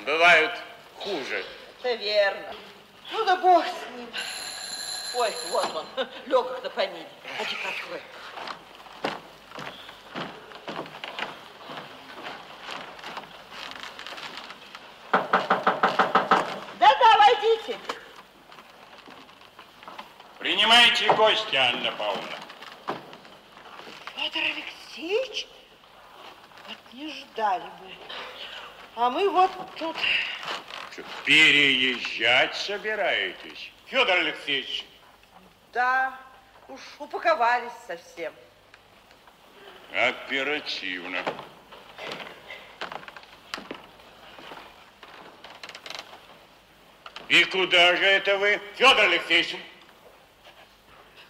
Бывают 0.05 0.51
хуже. 0.97 1.45
Это 1.79 1.93
верно. 1.93 2.55
Ну 3.11 3.23
да 3.25 3.37
бог 3.37 3.63
с 3.65 3.97
ним. 3.97 4.09
Ой, 5.15 5.31
вот 5.51 5.75
он, 5.75 6.07
легок 6.25 6.61
на 6.63 6.69
помине. 6.69 7.07
Один 7.39 7.57
открой. 7.65 8.01
Да-да, 16.79 17.17
войдите. 17.17 17.79
Принимайте 20.39 21.13
гостя, 21.13 21.69
Анна 21.69 21.91
Павловна. 21.93 22.37
Федор 24.17 24.43
Алексеевич? 24.43 25.47
Вот 26.67 26.93
не 26.93 27.09
ждали 27.09 27.63
бы. 27.63 27.93
А 28.95 29.09
мы 29.09 29.27
вот 29.29 29.51
тут... 29.75 29.97
Что, 30.91 31.01
переезжать 31.25 32.55
собираетесь? 32.55 33.71
Федор 33.87 34.17
Алексеевич, 34.17 34.85
Да, 35.71 36.15
уж 36.67 36.79
упаковались 36.99 37.71
совсем. 37.87 38.31
Оперативно. 39.91 41.23
И 47.29 47.43
куда 47.45 47.95
же 47.95 48.05
это 48.05 48.37
вы? 48.37 48.61
Федор 48.75 49.05
Алексеевич, 49.05 49.55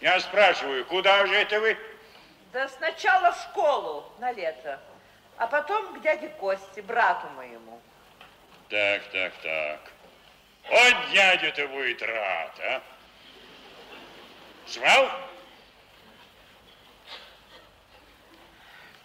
Я 0.02 0.20
спрашиваю, 0.20 0.84
куда 0.86 1.26
же 1.26 1.34
это 1.34 1.62
вы? 1.62 1.78
Да 2.52 2.68
сначала 2.68 3.32
в 3.32 3.42
школу 3.42 4.12
на 4.20 4.34
лето, 4.34 4.80
а 5.38 5.48
потом 5.48 5.94
к 5.94 6.02
дяде 6.02 6.30
Косте, 6.40 6.82
брату 6.82 7.28
моему. 7.36 7.82
Так, 8.70 9.04
так, 9.12 9.34
так. 9.42 9.80
Вот 10.70 11.12
дядя-то 11.12 11.68
будет 11.68 12.02
рад, 12.02 12.60
а? 12.60 12.82
Звал? 14.68 15.10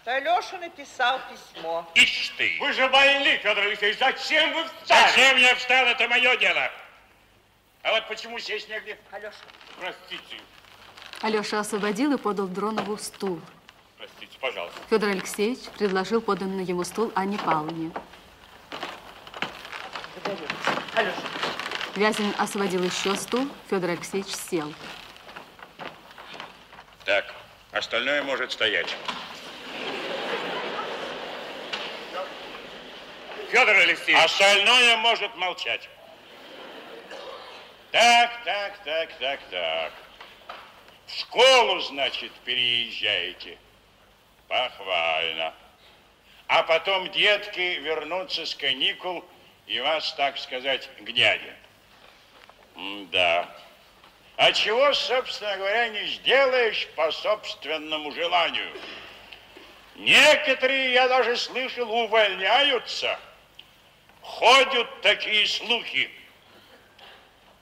Алеша 0.05 0.57
написал 0.57 1.19
письмо. 1.29 1.87
Ишь 1.93 2.33
ты! 2.37 2.57
вы 2.59 2.73
же 2.73 2.87
больны, 2.87 3.37
Федор 3.43 3.63
Алексеевич, 3.63 3.99
зачем 3.99 4.53
вы 4.53 4.63
встали? 4.65 5.07
Зачем 5.07 5.37
я 5.37 5.55
встал, 5.55 5.85
это 5.85 6.07
мое 6.07 6.35
дело. 6.37 6.71
А 7.83 7.91
вот 7.91 8.07
почему 8.07 8.39
сесть 8.39 8.67
негде? 8.69 8.97
Алеша, 9.11 9.35
Простите, 9.79 10.41
Алеша 11.21 11.59
освободил 11.59 12.13
и 12.13 12.17
подал 12.17 12.47
Дронову 12.47 12.97
стул. 12.97 13.39
Простите, 13.99 14.37
пожалуйста. 14.39 14.79
Федор 14.89 15.09
Алексеевич 15.09 15.59
предложил 15.77 16.21
поданный 16.21 16.63
ему 16.63 16.83
стул 16.83 17.11
Анне 17.15 17.37
Павловне. 17.37 17.91
Алеша, 20.95 21.15
Вязин 21.95 22.33
освободил 22.37 22.83
еще 22.83 23.15
стул, 23.15 23.47
Федор 23.69 23.91
Алексеевич 23.91 24.33
сел. 24.33 24.73
Так, 27.05 27.33
остальное 27.71 28.23
может 28.23 28.51
стоять. 28.51 28.95
Федор 33.51 33.75
Алексеевич, 33.75 34.23
Остальное 34.23 34.97
может 34.97 35.35
молчать. 35.35 35.89
Так, 37.91 38.31
так, 38.45 38.83
так, 38.85 39.09
так, 39.19 39.39
так. 39.49 39.93
В 41.07 41.19
школу, 41.19 41.79
значит, 41.81 42.31
переезжаете. 42.45 43.57
Похвально. 44.49 45.53
А 46.47 46.63
потом 46.63 47.09
детки 47.11 47.79
вернутся 47.79 48.45
с 48.47 48.55
каникул 48.55 49.23
и 49.67 49.79
вас, 49.79 50.11
так 50.15 50.39
сказать, 50.39 50.89
к 50.99 51.11
дяде. 51.11 51.55
Да. 53.11 53.47
А 54.37 54.51
чего, 54.51 54.91
собственно 54.93 55.55
говоря, 55.57 55.89
не 55.89 56.03
сделаешь 56.07 56.87
по 56.95 57.11
собственному 57.11 58.11
желанию? 58.11 58.73
Некоторые, 59.95 60.93
я 60.93 61.07
даже 61.07 61.37
слышал, 61.37 61.91
увольняются. 61.91 63.19
Ходят 64.21 65.01
такие 65.01 65.45
слухи. 65.45 66.09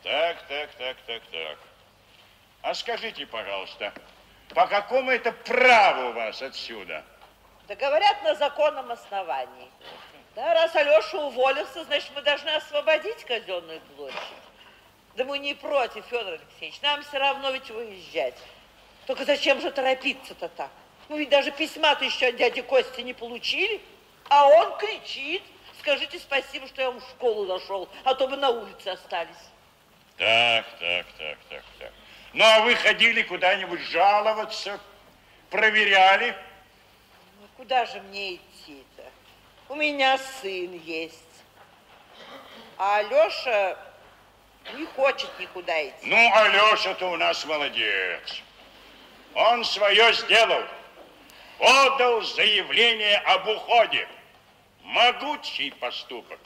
Так, 0.03 0.47
так, 0.47 0.69
так, 0.77 0.97
так, 1.05 1.21
так. 1.31 1.57
А 2.61 2.73
скажите, 2.73 3.25
пожалуйста, 3.25 3.91
по 4.55 4.67
какому 4.67 5.11
это 5.11 5.31
праву 5.31 6.13
вас 6.13 6.41
отсюда? 6.41 7.03
да 7.67 7.75
говорят 7.75 8.23
на 8.23 8.35
законном 8.35 8.91
основании. 8.91 9.69
Да, 10.35 10.53
раз 10.53 10.75
Алеша 10.75 11.17
уволился, 11.17 11.83
значит, 11.85 12.11
мы 12.15 12.21
должны 12.21 12.49
освободить 12.49 13.23
казенную 13.25 13.81
площадь. 13.95 14.17
Да 15.15 15.25
мы 15.25 15.39
не 15.39 15.53
против, 15.55 16.05
Федор 16.05 16.33
Алексеевич, 16.33 16.79
нам 16.81 17.01
все 17.03 17.17
равно 17.17 17.49
ведь 17.51 17.69
выезжать. 17.69 18.37
Только 19.05 19.25
зачем 19.25 19.59
же 19.61 19.71
торопиться-то 19.71 20.47
так? 20.49 20.69
Мы 21.09 21.19
ведь 21.19 21.29
даже 21.29 21.51
письма-то 21.51 22.05
еще 22.05 22.27
от 22.27 22.35
дяди 22.35 22.61
Кости 22.61 23.01
не 23.01 23.13
получили, 23.13 23.81
а 24.29 24.47
он 24.47 24.77
кричит. 24.77 25.41
Скажите 25.79 26.19
спасибо, 26.19 26.67
что 26.67 26.81
я 26.81 26.91
вам 26.91 26.99
в 26.99 27.03
школу 27.03 27.45
зашел, 27.45 27.89
а 28.03 28.13
то 28.13 28.27
бы 28.27 28.37
на 28.37 28.49
улице 28.49 28.89
остались. 28.89 29.35
Так, 30.17 30.65
так, 30.79 31.05
так, 31.17 31.37
так, 31.49 31.63
так. 31.79 31.93
Ну, 32.37 32.43
а 32.45 32.59
вы 32.59 32.75
ходили 32.75 33.23
куда-нибудь 33.23 33.81
жаловаться, 33.81 34.79
проверяли? 35.49 36.37
Ну, 37.41 37.47
куда 37.57 37.83
же 37.87 37.99
мне 37.99 38.35
идти-то? 38.35 39.03
У 39.69 39.73
меня 39.73 40.19
сын 40.19 40.71
есть. 40.85 41.17
А 42.77 42.97
Алеша 42.97 43.75
не 44.75 44.85
хочет 44.85 45.31
никуда 45.39 45.83
идти. 45.87 45.97
Ну, 46.03 46.31
Алеша-то 46.35 47.09
у 47.09 47.17
нас 47.17 47.43
молодец. 47.43 48.43
Он 49.33 49.65
свое 49.65 50.13
сделал. 50.13 50.63
Подал 51.57 52.21
заявление 52.21 53.17
об 53.17 53.47
уходе. 53.47 54.07
Могучий 54.83 55.71
поступок. 55.71 56.39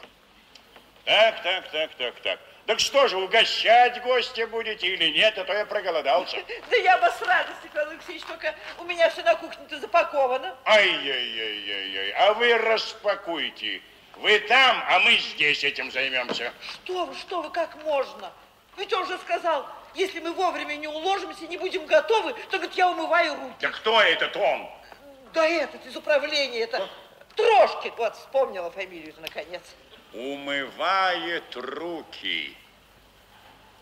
Так, 1.04 1.44
так, 1.44 1.70
так, 1.70 1.92
так, 1.96 2.16
так. 2.22 2.40
Так 2.66 2.80
что 2.80 3.08
же, 3.08 3.18
угощать 3.18 4.02
гостя 4.04 4.48
будете 4.48 4.88
или 4.88 5.10
нет, 5.10 5.38
а 5.38 5.44
то 5.44 5.54
я 5.54 5.66
проголодался. 5.66 6.38
Да 6.70 6.78
я 6.78 6.98
бы 6.98 7.08
с 7.08 7.22
радостью, 7.22 7.70
Федор 7.74 7.90
Алексеевич, 7.90 8.24
только 8.24 8.56
у 8.78 8.84
меня 8.84 9.10
все 9.10 9.24
на 9.24 9.36
кухне-то 9.36 9.80
запаковано. 9.80 10.56
Ай-яй-яй-яй-яй. 10.66 12.12
А 12.12 12.34
вы 12.34 12.58
распакуйте. 12.58 13.82
Вы 14.18 14.40
там, 14.40 14.84
а 14.88 15.00
мы 15.00 15.18
здесь 15.18 15.64
этим 15.64 15.92
займемся. 15.92 16.54
Что 16.84 17.06
вы, 17.06 17.16
что 17.16 17.42
вы, 17.42 17.50
как 17.50 17.76
можно? 17.84 18.32
Ведь 18.78 18.94
он 18.94 19.08
же 19.08 19.18
сказал, 19.18 19.68
если 19.96 20.20
мы 20.20 20.32
вовремя 20.34 20.76
не 20.76 20.88
уложимся, 20.88 21.48
не 21.48 21.58
будем 21.58 21.86
готовы, 21.86 22.34
то, 22.50 22.58
говорит, 22.58 22.76
я 22.76 22.90
умываю 22.90 23.36
руки. 23.36 23.56
Да 23.60 23.70
кто 23.70 24.00
этот 24.02 24.36
он? 24.38 24.70
Да 25.34 25.46
этот 25.48 25.86
из 25.86 25.96
управления, 25.96 26.60
это 26.62 26.88
Трошкин, 27.36 27.94
вот, 27.98 28.16
вспомнила 28.16 28.70
фамилию 28.72 29.14
наконец. 29.20 29.62
Умывает 30.14 31.56
руки. 31.56 32.56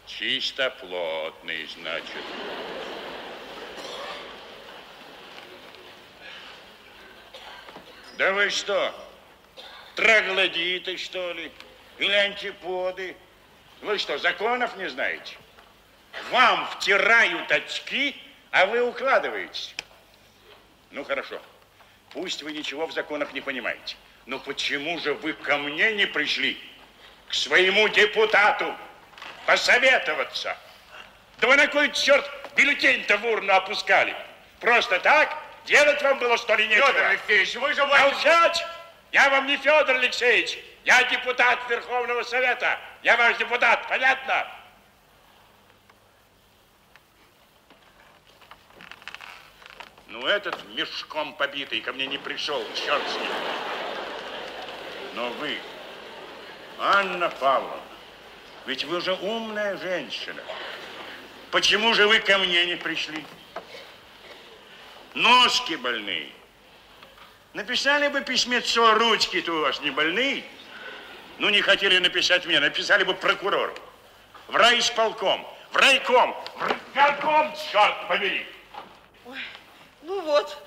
Чистоплотный, 0.05 1.67
значит. 1.67 2.23
Да 8.17 8.33
вы 8.33 8.49
что, 8.49 8.93
троглодиты, 9.95 10.97
что 10.97 11.31
ли? 11.31 11.51
Или 11.99 12.11
антиподы? 12.11 13.15
Вы 13.81 13.97
что, 13.97 14.17
законов 14.17 14.75
не 14.75 14.89
знаете? 14.89 15.37
Вам 16.31 16.67
втирают 16.67 17.51
очки, 17.51 18.15
а 18.51 18.65
вы 18.65 18.81
укладываетесь. 18.81 19.73
Ну, 20.91 21.03
хорошо. 21.03 21.41
Пусть 22.11 22.43
вы 22.43 22.51
ничего 22.51 22.87
в 22.87 22.91
законах 22.91 23.31
не 23.33 23.41
понимаете. 23.41 23.95
Но 24.29 24.37
почему 24.37 24.99
же 24.99 25.15
вы 25.15 25.33
ко 25.33 25.57
мне 25.57 25.91
не 25.93 26.05
пришли? 26.05 26.55
К 27.27 27.33
своему 27.33 27.87
депутату 27.89 28.75
посоветоваться? 29.47 30.55
Да 31.39 31.47
вы 31.47 31.55
на 31.55 31.65
кой 31.65 31.91
черт 31.93 32.29
Бюллетень-то 32.55 33.17
в 33.17 33.25
урну 33.25 33.51
опускали. 33.53 34.15
Просто 34.59 34.99
так? 34.99 35.35
Делать 35.65 35.99
вам 36.03 36.19
было, 36.19 36.37
что 36.37 36.53
ли, 36.53 36.67
нечего? 36.67 36.85
Федор 36.89 37.05
Алексеевич, 37.05 37.55
вы 37.55 37.73
же... 37.73 37.83
Молчать! 37.87 38.63
Я 39.11 39.31
вам 39.31 39.47
не 39.47 39.57
Федор 39.57 39.95
Алексеевич. 39.95 40.59
Я 40.85 41.01
депутат 41.05 41.67
Верховного 41.67 42.21
Совета. 42.21 42.79
Я 43.01 43.17
ваш 43.17 43.35
депутат, 43.37 43.87
понятно? 43.87 44.47
Ну, 50.07 50.27
этот 50.27 50.63
мешком 50.75 51.33
побитый 51.33 51.81
ко 51.81 51.93
мне 51.93 52.05
не 52.05 52.19
пришел, 52.19 52.63
черт 52.75 53.01
с 53.09 53.15
ним. 53.15 53.88
Но 55.13 55.29
вы, 55.31 55.57
Анна 56.77 57.29
Павловна, 57.29 57.81
ведь 58.65 58.83
вы 58.85 59.01
же 59.01 59.13
умная 59.13 59.77
женщина. 59.77 60.41
Почему 61.51 61.93
же 61.93 62.07
вы 62.07 62.19
ко 62.19 62.37
мне 62.37 62.65
не 62.65 62.75
пришли? 62.75 63.25
Ножки 65.15 65.73
больные. 65.75 66.29
Написали 67.53 68.07
бы 68.09 68.21
письмецо, 68.21 68.93
ручки-то 68.93 69.51
у 69.51 69.61
вас 69.61 69.81
не 69.81 69.89
больные. 69.89 70.43
Ну, 71.39 71.49
не 71.49 71.61
хотели 71.61 71.97
написать 71.97 72.45
мне, 72.45 72.59
написали 72.59 73.03
бы 73.03 73.15
прокурору. 73.15 73.73
В 74.47 74.55
райисполком, 74.55 75.47
в 75.71 75.77
райком, 75.77 76.35
в 76.55 76.95
райком, 76.95 77.53
черт 77.71 78.07
побери. 78.07 78.45
Ой, 79.25 79.39
ну 80.03 80.21
вот, 80.21 80.63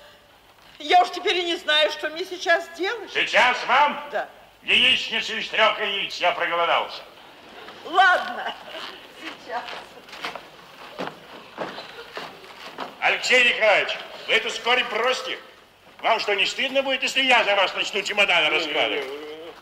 я 0.83 1.01
уж 1.01 1.11
теперь 1.11 1.37
и 1.37 1.43
не 1.43 1.55
знаю, 1.55 1.91
что 1.91 2.09
мне 2.09 2.25
сейчас 2.25 2.67
делать. 2.77 3.11
Сейчас 3.13 3.57
вам? 3.67 4.03
Да. 4.11 4.27
Яичницу 4.63 5.37
из 5.37 5.49
трех 5.49 5.79
яиц, 5.79 6.17
я 6.17 6.31
проголодался. 6.31 7.01
Ладно, 7.85 8.53
сейчас. 9.45 9.63
Алексей 12.99 13.53
Николаевич, 13.53 13.97
вы 14.27 14.33
это 14.33 14.49
вскоре 14.49 14.83
бросьте. 14.85 15.37
Вам 16.01 16.19
что, 16.19 16.33
не 16.33 16.45
стыдно 16.45 16.81
будет, 16.83 17.03
если 17.03 17.21
я 17.21 17.43
за 17.43 17.55
вас 17.55 17.73
начну 17.75 18.01
чемоданы 18.01 18.49
раскладывать? 18.49 19.05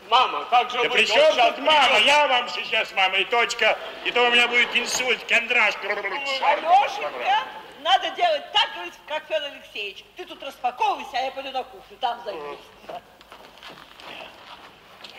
Мама, 0.08 0.44
как 0.50 0.70
же 0.70 0.76
Да 0.76 0.82
вы 0.82 0.90
при 0.90 1.06
чем 1.06 1.34
тут 1.34 1.58
мама? 1.58 1.98
Я 2.00 2.26
вам 2.26 2.48
сейчас 2.48 2.92
мама 2.92 3.16
и 3.16 3.24
точка. 3.24 3.78
И 4.04 4.10
то 4.10 4.22
у 4.22 4.30
меня 4.30 4.46
будет 4.46 4.74
инсульт, 4.76 5.24
кондраж. 5.28 5.74
Алешенька, 5.82 7.46
надо 7.82 8.10
делать 8.10 8.42
так, 8.52 8.72
говорит, 8.74 8.94
как 9.06 9.24
Федор 9.26 9.50
Алексеевич. 9.50 10.04
Ты 10.16 10.24
тут 10.24 10.42
распаковывайся, 10.42 11.10
а 11.14 11.20
я 11.22 11.30
пойду 11.32 11.50
на 11.50 11.62
кухню, 11.64 11.96
там 11.98 12.22
займусь. 12.24 12.58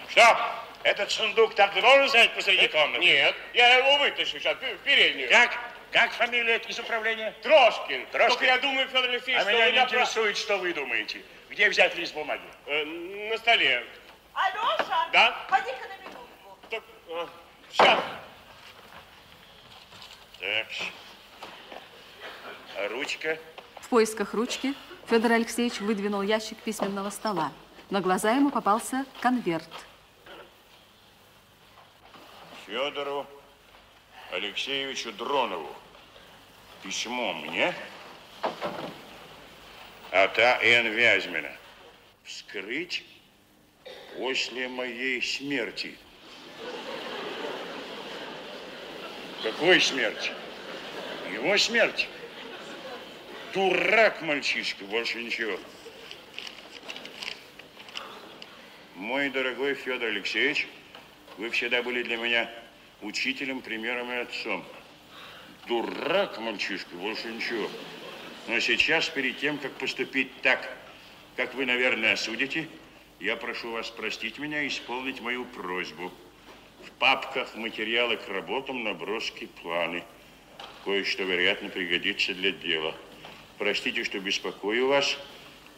Что? 0.09 0.37
Этот 0.83 1.11
сундук 1.11 1.55
так 1.55 1.73
должен 1.79 2.09
стоять 2.09 2.33
посреди 2.35 2.67
комнаты? 2.67 2.99
Нет, 3.03 3.35
я 3.53 3.77
его 3.77 3.97
вытащу 3.97 4.37
сейчас 4.39 4.57
в 4.57 4.77
переднюю. 4.83 5.29
Как? 5.29 5.57
Как 5.91 6.11
фамилия 6.11 6.57
из 6.57 6.79
управления? 6.79 7.31
Трошкин. 7.43 8.07
Трошкин. 8.07 8.29
Только 8.31 8.45
я 8.45 8.57
думаю, 8.57 8.87
Федор 8.87 9.05
Алексеевич, 9.09 9.41
А 9.41 9.43
что 9.43 9.51
меня 9.53 9.71
не 9.71 9.77
напра- 9.77 9.83
интересует, 9.85 10.37
что 10.37 10.57
вы 10.57 10.73
думаете. 10.73 11.21
Где 11.49 11.69
взять 11.69 11.95
лист 11.95 12.13
бумаги? 12.15 12.41
Э, 12.65 12.83
на 12.83 13.37
столе. 13.37 13.85
Алеша, 14.33 15.07
Да? 15.11 15.37
поди-ка 15.49 15.87
на 15.87 15.97
минутку. 15.97 16.57
Так, 16.69 16.83
а, 17.09 17.27
сейчас. 17.71 17.99
Так. 20.39 20.67
Ручка? 22.89 23.37
В 23.81 23.89
поисках 23.89 24.33
ручки 24.33 24.73
Федор 25.07 25.33
Алексеевич 25.33 25.79
выдвинул 25.79 26.21
ящик 26.21 26.57
письменного 26.57 27.09
стола. 27.09 27.51
На 27.89 28.01
глаза 28.01 28.31
ему 28.31 28.49
попался 28.49 29.05
конверт. 29.21 29.69
Федору 32.65 33.27
Алексеевичу 34.31 35.11
Дронову. 35.13 35.69
Письмо 36.81 37.33
мне 37.33 37.73
от 40.11 40.39
А.Н. 40.39 40.87
Вязьмина. 40.91 41.51
Вскрыть 42.23 43.03
после 44.17 44.67
моей 44.67 45.21
смерти. 45.21 45.97
Какой 49.43 49.79
смерти? 49.81 50.31
Его 51.31 51.57
смерти. 51.57 52.07
Дурак 53.53 54.23
мальчишка, 54.23 54.83
больше 54.85 55.21
ничего. 55.21 55.59
Мой 58.95 59.29
дорогой 59.29 59.75
Федор 59.75 60.09
Алексеевич, 60.09 60.67
вы 61.37 61.51
всегда 61.51 61.83
были 61.83 62.01
для 62.01 62.17
меня 62.17 62.49
учителем, 63.03 63.61
примером 63.61 64.11
и 64.11 64.15
отцом. 64.15 64.65
Дурак 65.67 66.39
мальчишка, 66.39 66.95
больше 66.95 67.27
ничего. 67.27 67.69
Но 68.47 68.59
сейчас, 68.59 69.07
перед 69.09 69.37
тем, 69.37 69.59
как 69.59 69.71
поступить 69.73 70.41
так, 70.41 70.67
как 71.35 71.53
вы, 71.53 71.67
наверное, 71.67 72.13
осудите, 72.13 72.67
я 73.19 73.35
прошу 73.35 73.71
вас 73.71 73.87
простить 73.91 74.39
меня 74.39 74.63
и 74.63 74.67
исполнить 74.67 75.21
мою 75.21 75.45
просьбу. 75.45 76.11
В 76.87 76.91
папках 76.93 77.55
материалы 77.55 78.17
к 78.17 78.27
работам, 78.29 78.83
наброски, 78.83 79.45
планы. 79.61 80.03
Кое-что, 80.85 81.21
вероятно, 81.21 81.69
пригодится 81.69 82.33
для 82.33 82.51
дела. 82.51 82.95
Простите, 83.63 84.03
что 84.03 84.19
беспокою 84.19 84.89
вас, 84.89 85.17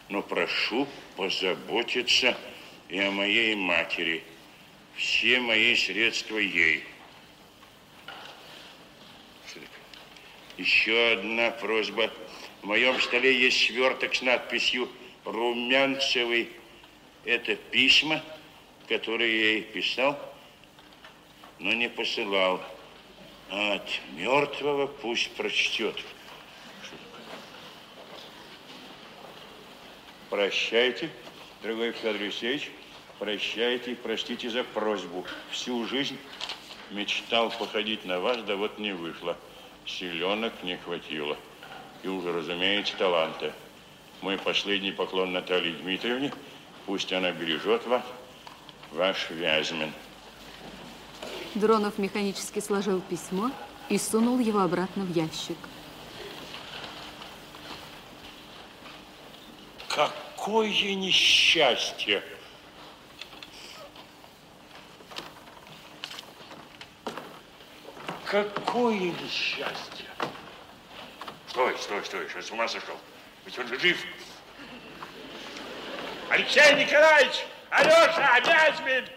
но 0.10 0.24
прошу 0.24 0.88
позаботиться 1.16 2.36
и 2.90 3.00
о 3.00 3.12
моей 3.12 3.54
матери. 3.54 4.24
Все 4.96 5.40
мои 5.40 5.76
средства 5.76 6.40
ей. 6.40 6.84
Еще 10.58 11.12
одна 11.12 11.52
просьба. 11.52 12.12
В 12.64 12.66
моем 12.66 13.00
столе 13.02 13.40
есть 13.40 13.68
сверток 13.68 14.16
с 14.16 14.24
надписью 14.24 14.90
«Румянцевый». 15.24 16.50
Это 17.24 17.56
письма, 17.56 18.24
которые 18.90 19.40
я 19.40 19.52
ей 19.52 19.62
писал, 19.62 20.18
но 21.60 21.72
не 21.74 21.88
посылал. 21.88 22.64
А 23.52 23.74
от 23.74 24.02
мертвого 24.18 24.88
пусть 24.88 25.30
прочтет. 25.36 26.04
Прощайте, 30.36 31.10
дорогой 31.64 31.94
Федор 31.94 32.22
Алексеевич, 32.22 32.70
прощайте 33.20 33.94
и 33.94 33.96
простите 33.96 34.50
за 34.50 34.66
просьбу. 34.66 35.24
Всю 35.50 35.88
жизнь 35.88 36.18
мечтал 36.92 37.52
походить 37.52 38.04
на 38.04 38.20
вас, 38.20 38.42
да 38.42 38.58
вот 38.58 38.78
не 38.78 38.92
вышло. 38.92 39.38
Силенок 39.86 40.52
не 40.62 40.76
хватило. 40.76 41.38
И 42.04 42.10
уже, 42.10 42.34
разумеется, 42.34 42.98
таланта. 42.98 43.54
Мой 44.20 44.38
последний 44.38 44.92
поклон 44.92 45.32
Наталье 45.32 45.72
Дмитриевне. 45.72 46.34
Пусть 46.86 47.14
она 47.14 47.32
бережет 47.32 47.88
вас. 47.88 48.04
Ваш 48.92 49.30
Вязьмин. 49.30 49.94
Дронов 51.54 51.98
механически 51.98 52.60
сложил 52.60 53.00
письмо 53.00 53.52
и 53.88 53.98
сунул 53.98 54.40
его 54.40 54.60
обратно 54.60 55.06
в 55.06 55.16
ящик. 55.16 55.56
Какое 60.46 60.70
несчастье! 60.70 62.22
Какое 68.28 68.94
несчастье! 68.94 70.06
Стой, 71.48 71.76
стой, 71.80 72.06
стой, 72.06 72.30
что 72.30 72.44
с 72.44 72.52
ума 72.52 72.68
сошел? 72.68 72.96
Ведь 73.46 73.58
он 73.58 73.68
же 73.68 73.80
жив. 73.80 73.98
Алексей 76.30 76.76
Николаевич! 76.76 77.44
Алеша, 77.72 78.40
Вязьмин! 78.42 79.08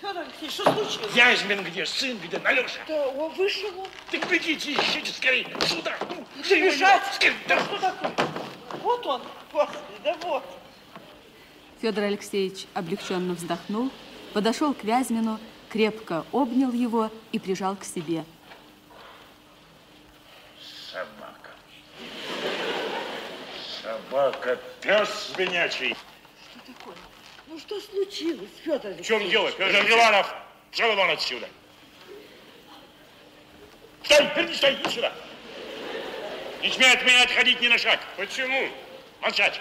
Федор 0.00 0.22
Алексеевич, 0.22 0.52
что 0.54 0.72
случилось? 0.72 1.14
Вязьмин 1.14 1.62
где? 1.62 1.84
Сын 1.84 2.16
где? 2.20 2.38
Алеша! 2.38 2.80
Да, 2.88 3.06
он 3.08 3.34
вышел. 3.34 3.68
он. 3.78 3.88
Так 4.10 4.26
бегите, 4.30 4.72
ищите 4.72 5.12
скорее 5.12 5.44
сюда! 5.68 5.94
Ну, 6.08 6.26
Бежать? 6.42 7.02
Скорее, 7.16 7.36
Да 7.46 7.56
да. 7.56 7.64
что 7.66 7.78
такое? 7.78 8.12
Вот 8.82 9.04
он, 9.04 9.22
господи, 9.52 10.00
да 10.04 10.16
вот. 10.22 10.44
Федор 11.80 12.04
Алексеевич 12.04 12.66
облегченно 12.74 13.34
вздохнул, 13.34 13.90
подошел 14.34 14.74
к 14.74 14.84
Вязьмину, 14.84 15.38
крепко 15.70 16.24
обнял 16.32 16.72
его 16.72 17.10
и 17.32 17.38
прижал 17.38 17.76
к 17.76 17.84
себе. 17.84 18.24
Собака. 20.92 21.50
Собака, 23.82 24.58
пес 24.80 25.32
свинячий. 25.34 25.96
Что 26.52 26.72
такое? 26.72 26.94
Ну 27.46 27.58
что 27.58 27.80
случилось, 27.80 28.50
Федор 28.62 28.92
В 28.92 28.94
Алексеевич? 28.96 29.06
чем 29.06 29.30
дело, 29.30 29.50
Федор 29.50 29.90
Иванов? 29.90 30.34
Пошел 30.70 30.94
вон 30.94 31.10
отсюда. 31.10 31.48
Стой, 34.04 34.26
верни, 34.36 34.54
стой, 34.54 34.74
иди 34.74 34.90
сюда. 34.90 35.12
Не 36.62 36.70
смей 36.70 36.92
от 36.92 37.02
меня 37.04 37.22
отходить 37.22 37.60
ни 37.60 37.68
на 37.68 37.78
шаг. 37.78 38.00
Почему? 38.16 38.68
Молчать. 39.20 39.60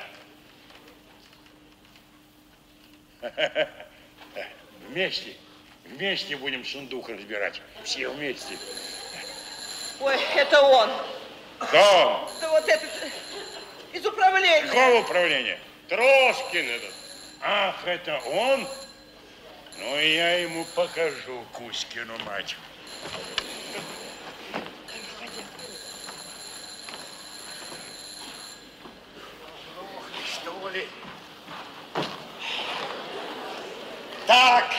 Вместе, 4.87 5.35
вместе 5.85 6.37
будем 6.37 6.65
сундук 6.65 7.09
разбирать. 7.09 7.61
Все 7.83 8.09
вместе. 8.09 8.57
Ой, 9.99 10.15
это 10.35 10.61
он. 10.61 10.89
Кто? 11.59 12.31
Да 12.39 12.49
вот 12.49 12.67
этот 12.67 12.89
из 13.91 14.05
управления. 14.05 14.67
Какого 14.67 15.01
управления? 15.01 15.59
Трошкин 15.89 16.69
этот. 16.69 16.93
Ах, 17.41 17.85
это 17.85 18.17
он? 18.19 18.67
Ну, 19.77 19.99
и 19.99 20.15
я 20.15 20.39
ему 20.39 20.65
покажу 20.75 21.43
Кузькину 21.53 22.17
мать. 22.25 22.55
Что 30.25 30.69
ли? 30.69 30.87
Так, 34.29 34.75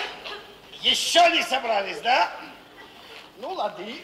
еще 0.81 1.28
не 1.32 1.43
собрались, 1.43 2.01
да? 2.02 2.31
Ну, 3.39 3.52
лады. 3.52 3.97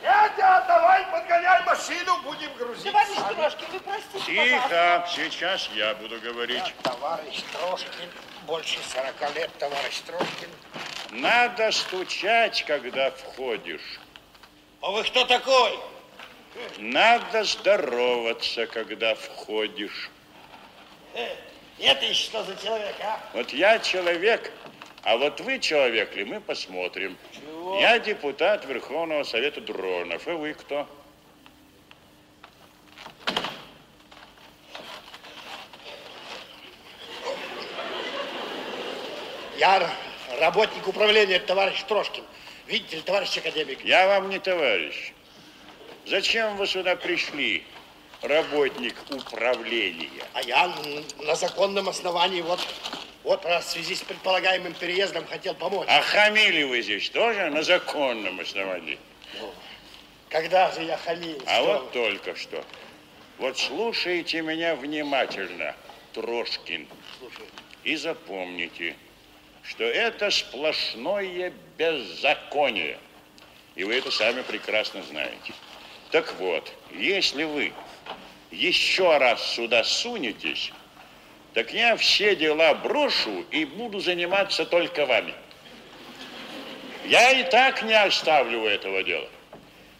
Дядя, 0.00 0.64
давай 0.66 1.04
подгоняй 1.04 1.62
машину, 1.64 2.16
будем 2.22 2.50
грузить. 2.54 2.90
Товарищ 2.90 3.18
Трошкин, 3.36 3.66
вы 3.72 3.80
простите, 3.80 4.24
Тихо, 4.24 5.06
сейчас 5.06 5.68
я 5.74 5.94
буду 5.96 6.18
говорить. 6.22 6.74
Товарищ 6.82 7.42
Трошкин, 7.52 8.10
больше 8.46 8.78
40 8.88 9.34
лет, 9.34 9.50
товарищ 9.58 9.98
Трошкин. 10.06 10.48
Надо 11.10 11.72
стучать, 11.72 12.64
когда 12.64 13.10
входишь. 13.10 14.00
А 14.80 14.92
вы 14.92 15.04
кто 15.04 15.26
такой? 15.26 15.78
Надо 16.78 17.44
здороваться, 17.44 18.66
когда 18.66 19.14
входишь. 19.14 20.08
Э, 21.12 21.36
это 21.80 22.04
еще 22.06 22.24
что 22.24 22.44
за 22.44 22.56
человек, 22.56 22.94
а? 23.02 23.20
Вот 23.34 23.52
я 23.52 23.78
человек, 23.78 24.52
а 25.02 25.16
вот 25.16 25.40
вы 25.40 25.58
человек 25.58 26.14
ли, 26.14 26.24
мы 26.24 26.40
посмотрим. 26.40 27.16
Чего? 27.32 27.80
Я 27.80 27.98
депутат 27.98 28.64
Верховного 28.66 29.24
Совета 29.24 29.60
Дронов. 29.60 30.26
И 30.28 30.30
вы 30.32 30.54
кто? 30.54 30.86
Я 39.58 39.90
работник 40.38 40.88
управления, 40.88 41.38
товарищ 41.38 41.82
Трошкин. 41.82 42.24
Видите 42.66 42.96
ли, 42.96 43.02
товарищ 43.02 43.36
академик? 43.36 43.84
Я 43.84 44.06
вам 44.06 44.30
не 44.30 44.38
товарищ. 44.38 45.12
Зачем 46.06 46.56
вы 46.56 46.66
сюда 46.66 46.96
пришли, 46.96 47.64
работник 48.22 48.94
управления? 49.10 50.24
А 50.34 50.42
я 50.42 50.72
на 51.18 51.34
законном 51.34 51.88
основании 51.88 52.42
вот, 52.42 52.60
вот 53.24 53.44
раз 53.44 53.66
в 53.66 53.70
связи 53.70 53.94
с 53.94 54.02
предполагаемым 54.02 54.74
переездом 54.74 55.26
хотел 55.26 55.54
помочь. 55.54 55.86
А 55.90 56.00
хамили 56.02 56.64
вы 56.64 56.82
здесь 56.82 57.10
тоже 57.10 57.50
на 57.50 57.62
законном 57.62 58.40
основании? 58.40 58.98
Когда 60.28 60.70
же 60.72 60.82
я 60.82 60.96
хамил? 60.96 61.42
А 61.46 61.62
вот 61.62 61.84
вы? 61.86 61.90
только 61.92 62.36
что. 62.36 62.64
Вот 63.38 63.58
слушайте 63.58 64.42
меня 64.42 64.76
внимательно, 64.76 65.74
Трошкин. 66.12 66.86
Слушай, 67.18 67.46
И 67.84 67.96
запомните, 67.96 68.94
что 69.62 69.84
это 69.84 70.30
сплошное 70.30 71.52
беззаконие. 71.78 72.98
И 73.76 73.84
вы 73.84 73.94
это 73.94 74.10
сами 74.10 74.42
прекрасно 74.42 75.02
знаете. 75.02 75.54
Так 76.10 76.34
вот, 76.38 76.70
если 76.92 77.44
вы 77.44 77.72
еще 78.50 79.18
раз 79.18 79.54
сюда 79.54 79.84
сунетесь, 79.84 80.72
так 81.54 81.72
я 81.72 81.96
все 81.96 82.36
дела 82.36 82.74
брошу 82.74 83.44
и 83.50 83.64
буду 83.64 84.00
заниматься 84.00 84.64
только 84.64 85.06
вами. 85.06 85.34
Я 87.06 87.32
и 87.32 87.44
так 87.50 87.82
не 87.82 87.94
оставлю 87.94 88.64
этого 88.66 89.02
дела. 89.02 89.28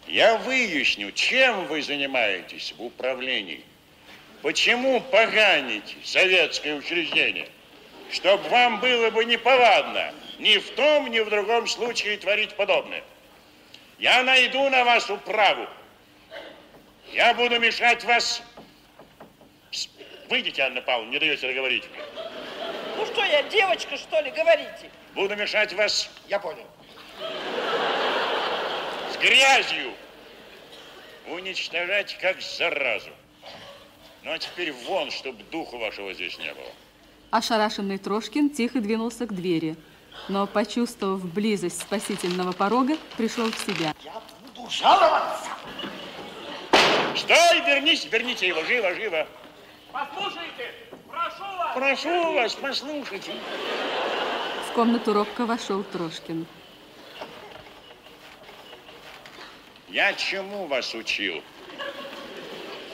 Я 0.07 0.37
выясню, 0.37 1.11
чем 1.11 1.65
вы 1.67 1.81
занимаетесь 1.81 2.73
в 2.77 2.83
управлении. 2.83 3.63
Почему 4.41 4.99
поганите 5.01 5.95
советское 6.03 6.75
учреждение? 6.75 7.47
Чтоб 8.11 8.41
вам 8.49 8.79
было 8.79 9.09
бы 9.09 9.23
неповадно 9.25 10.13
ни 10.39 10.57
в 10.57 10.71
том, 10.71 11.07
ни 11.07 11.19
в 11.19 11.29
другом 11.29 11.67
случае 11.67 12.17
творить 12.17 12.55
подобное. 12.55 13.03
Я 13.99 14.23
найду 14.23 14.69
на 14.69 14.83
вас 14.83 15.09
управу. 15.09 15.67
Я 17.13 17.33
буду 17.33 17.59
мешать 17.59 18.03
вас... 18.05 18.41
Выйдите, 20.29 20.61
Анна 20.61 20.81
Павловна, 20.81 21.11
не 21.11 21.19
даете 21.19 21.47
договорить. 21.47 21.83
Ну 22.97 23.05
что 23.05 23.23
я, 23.25 23.43
девочка, 23.43 23.97
что 23.97 24.21
ли, 24.21 24.31
говорите? 24.31 24.89
Буду 25.13 25.35
мешать 25.35 25.73
вас 25.73 26.09
я 26.29 26.39
понял. 26.39 26.65
с 29.11 29.17
грязью. 29.17 29.91
Уничтожать 31.27 32.17
как 32.19 32.41
заразу. 32.41 33.09
Ну 34.23 34.31
а 34.31 34.39
теперь 34.39 34.71
вон, 34.71 35.11
чтобы 35.11 35.43
духу 35.51 35.77
вашего 35.77 36.13
здесь 36.13 36.37
не 36.37 36.53
было. 36.53 36.71
Ошарашенный 37.31 37.97
Трошкин 37.97 38.49
тихо 38.49 38.79
двинулся 38.79 39.25
к 39.25 39.33
двери, 39.33 39.75
но, 40.27 40.47
почувствовав 40.47 41.25
близость 41.25 41.81
спасительного 41.81 42.51
порога, 42.51 42.97
пришел 43.17 43.51
в 43.51 43.57
себя. 43.57 43.93
Я 44.03 44.21
буду 44.53 44.69
жаловаться. 44.69 45.49
Стой, 47.15 47.61
вернись, 47.65 48.05
верните 48.05 48.47
его, 48.47 48.63
живо, 48.63 48.93
живо. 48.95 49.27
Послушайте, 49.91 50.73
прошу 51.07 51.43
вас. 51.57 51.75
Прошу 51.75 52.33
вас, 52.33 52.55
послушайте. 52.55 53.33
В 54.69 54.73
комнату 54.73 55.13
робко 55.13 55.45
вошел 55.45 55.83
Трошкин. 55.83 56.45
Я 59.89 60.13
чему 60.13 60.67
вас 60.67 60.93
учил? 60.93 61.43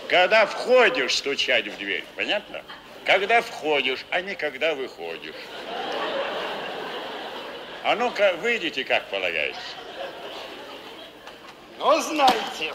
Когда 0.09 0.45
входишь, 0.45 1.15
стучать 1.15 1.67
в 1.67 1.77
дверь, 1.77 2.03
понятно? 2.15 2.63
Когда 3.05 3.41
входишь, 3.41 4.05
а 4.09 4.21
не 4.21 4.35
когда 4.35 4.73
выходишь. 4.73 5.35
А 7.83 7.95
ну-ка, 7.95 8.33
выйдите, 8.41 8.83
как 8.83 9.07
полагается. 9.09 9.61
Ну, 11.77 12.01
знаете, 12.01 12.73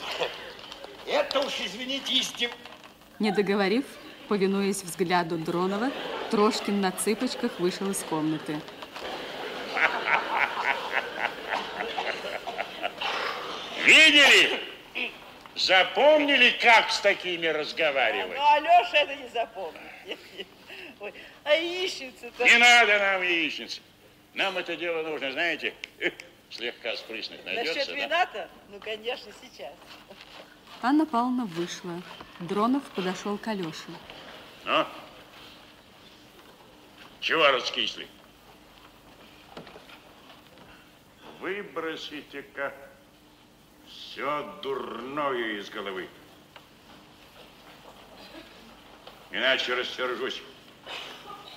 это 1.07 1.41
уж, 1.41 1.61
извините, 1.61 2.13
истин... 2.15 2.51
Не 3.19 3.31
договорив, 3.31 3.85
повинуясь 4.29 4.83
взгляду 4.83 5.37
Дронова, 5.39 5.91
Трошкин 6.31 6.81
на 6.81 6.93
цыпочках 6.93 7.59
вышел 7.61 7.91
из 7.91 7.99
комнаты. 7.99 8.61
Видели? 13.85 14.61
Запомнили, 15.55 16.51
как 16.61 16.91
с 16.91 17.01
такими 17.01 17.47
разговаривать? 17.47 18.37
Ну, 18.37 18.53
Алеша 18.55 18.97
это 18.97 19.15
не. 19.15 20.17
Ой, 21.01 21.13
а 21.45 21.55
яичница-то... 21.55 22.45
Не 22.45 22.59
надо 22.59 22.99
нам 22.99 23.23
яичниц. 23.23 23.81
Нам 24.35 24.57
это 24.57 24.77
дело 24.77 25.03
нужно, 25.03 25.33
знаете, 25.33 25.75
слегка 26.51 26.97
спрыснуть 26.97 27.45
найдется, 27.45 27.75
Насчет 27.75 27.89
да? 27.89 27.95
вина-то? 27.95 28.49
Ну, 28.71 28.79
конечно, 28.79 29.33
сейчас. 29.43 29.73
Анна 30.85 31.07
Павловна 31.07 31.45
вышла. 31.45 32.03
Дронов 32.41 32.83
подошел 32.91 33.39
к 33.39 33.47
Алёше. 33.47 33.87
Ну? 34.65 34.85
Чего 37.21 37.47
раскисли? 37.53 38.09
Выбросите-ка 41.39 42.75
все 43.87 44.59
дурное 44.61 45.59
из 45.59 45.71
головы. 45.71 46.09
Иначе 49.31 49.75
рассержусь. 49.75 50.43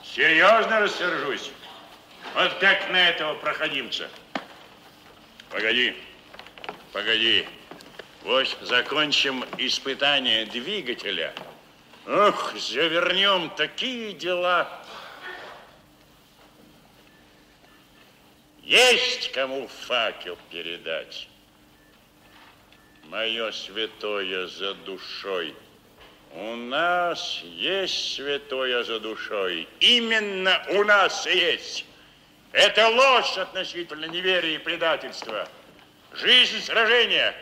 Серьезно 0.04 0.82
рассержусь. 0.82 1.52
Вот 2.36 2.54
как 2.60 2.92
на 2.92 3.10
этого 3.10 3.34
проходимца. 3.36 4.08
Погоди, 5.50 5.96
погоди. 6.94 7.48
Вот 8.26 8.58
закончим 8.62 9.46
испытание 9.60 10.48
двигателя. 10.48 11.32
Ох, 12.08 12.56
завернем 12.58 13.52
такие 13.52 14.14
дела. 14.14 14.68
Есть 18.64 19.32
кому 19.32 19.68
факел 19.68 20.40
передать. 20.50 21.28
Мое 23.04 23.52
святое 23.52 24.48
за 24.48 24.74
душой. 24.74 25.54
У 26.34 26.56
нас 26.56 27.42
есть 27.44 28.16
святое 28.16 28.84
за 28.84 29.00
душой. 29.00 29.68
Именно 29.80 30.66
у 30.70 30.84
нас 30.84 31.28
есть. 31.28 31.86
Это 32.54 32.90
ложь 32.90 33.38
относительно 33.38 34.06
неверия 34.06 34.56
и 34.56 34.58
предательства. 34.58 35.48
Жизнь 36.12 36.60
сражения. 36.64 37.36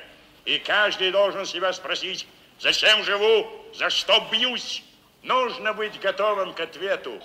И 0.45 0.59
каждый 0.59 1.11
должен 1.11 1.45
себя 1.45 1.71
спросить, 1.73 2.27
зачем 2.59 3.03
живу, 3.03 3.49
за 3.73 3.89
что 3.89 4.27
бьюсь. 4.31 4.83
Нужно 5.21 5.73
быть 5.73 5.99
готовым 6.01 6.53
к 6.53 6.59
ответу. 6.59 7.21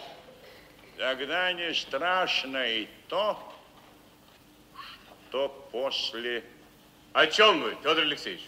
Тогда 0.97 1.53
не 1.53 1.75
страшно 1.75 2.65
и 2.65 2.89
то, 3.09 3.39
что 5.29 5.49
после 5.71 6.45
О 7.13 7.27
чем 7.27 7.63
вы, 7.63 7.77
Федор 7.83 7.99
Алексеевич? 7.99 8.43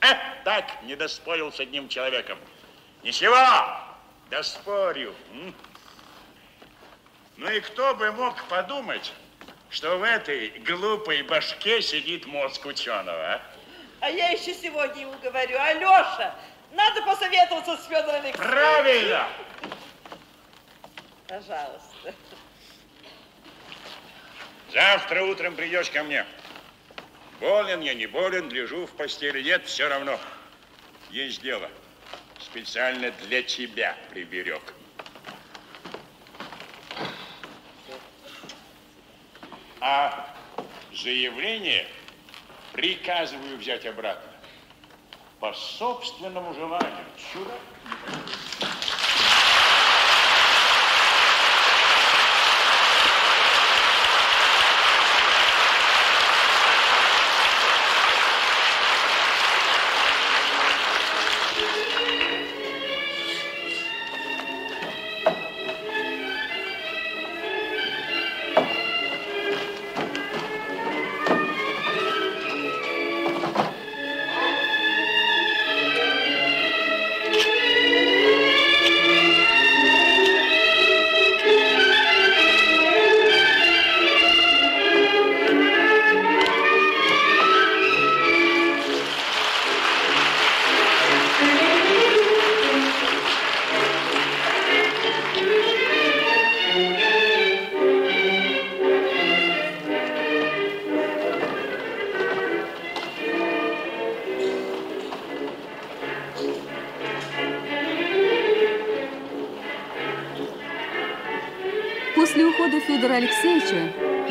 Э, 0.00 0.14
так, 0.44 0.82
не 0.84 0.96
доспорил 0.96 1.52
с 1.52 1.60
одним 1.60 1.88
человеком. 1.88 2.38
Ничего, 3.02 3.36
доспорю. 4.30 5.14
Ну 7.36 7.50
и 7.50 7.60
кто 7.60 7.94
бы 7.94 8.10
мог 8.12 8.42
подумать, 8.44 9.12
что 9.70 9.98
в 9.98 10.02
этой 10.02 10.50
глупой 10.60 11.22
башке 11.22 11.82
сидит 11.82 12.26
мозг 12.26 12.64
ученого, 12.66 13.34
а? 13.34 13.42
А 14.00 14.10
я 14.10 14.30
еще 14.30 14.54
сегодня 14.54 15.02
ему 15.02 15.14
говорю, 15.18 15.58
Алеша, 15.58 16.34
надо 16.72 17.02
посоветоваться 17.02 17.76
с 17.76 17.86
Федором 17.86 18.14
Алексеевичем. 18.14 18.50
Правильно! 18.50 19.28
Пожалуйста. 21.26 22.14
Завтра 24.72 25.22
утром 25.24 25.56
придешь 25.56 25.90
ко 25.90 26.02
мне. 26.02 26.24
Болен 27.40 27.80
я, 27.80 27.94
не 27.94 28.06
болен, 28.06 28.48
лежу 28.50 28.86
в 28.86 28.90
постели, 28.92 29.42
нет, 29.42 29.66
все 29.66 29.88
равно. 29.88 30.18
Есть 31.10 31.42
дело. 31.42 31.70
Специально 32.40 33.10
для 33.10 33.42
тебя 33.42 33.96
приберег. 34.10 34.62
А 39.80 40.34
заявление 40.92 41.86
приказываю 42.78 43.56
взять 43.56 43.84
обратно. 43.86 44.30
По 45.40 45.52
собственному 45.52 46.54
желанию. 46.54 47.04
Сюда. 47.32 47.54
После 48.06 48.47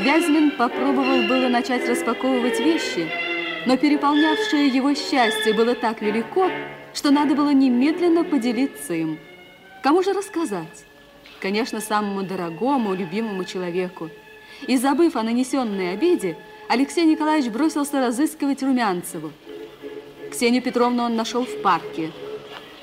Вязьмин 0.08 0.52
попробовал 0.52 1.28
было 1.28 1.50
начать 1.50 1.86
распаковывать 1.86 2.62
вещи, 2.62 3.12
но 3.66 3.76
переполнявшее 3.76 4.70
его 4.70 4.94
счастье 4.94 5.54
было 5.54 5.76
так 5.76 6.02
велико, 6.02 6.50
что 6.94 7.12
надо 7.12 7.36
было 7.36 7.50
немедленно 7.50 8.24
поделиться 8.24 8.94
им. 8.94 9.20
Кому 9.84 10.02
же 10.02 10.14
рассказать? 10.14 10.86
Конечно, 11.42 11.82
самому 11.82 12.24
дорогому, 12.24 12.94
любимому 12.94 13.44
человеку. 13.44 14.10
И 14.66 14.78
забыв 14.78 15.18
о 15.18 15.24
нанесенной 15.24 15.92
обиде, 15.92 16.38
Алексей 16.70 17.04
Николаевич 17.04 17.52
бросился 17.52 18.00
разыскивать 18.00 18.64
Румянцеву. 18.64 19.34
Ксению 20.32 20.62
Петровну 20.62 21.04
он 21.04 21.18
нашел 21.18 21.44
в 21.44 21.62
парке. 21.62 22.14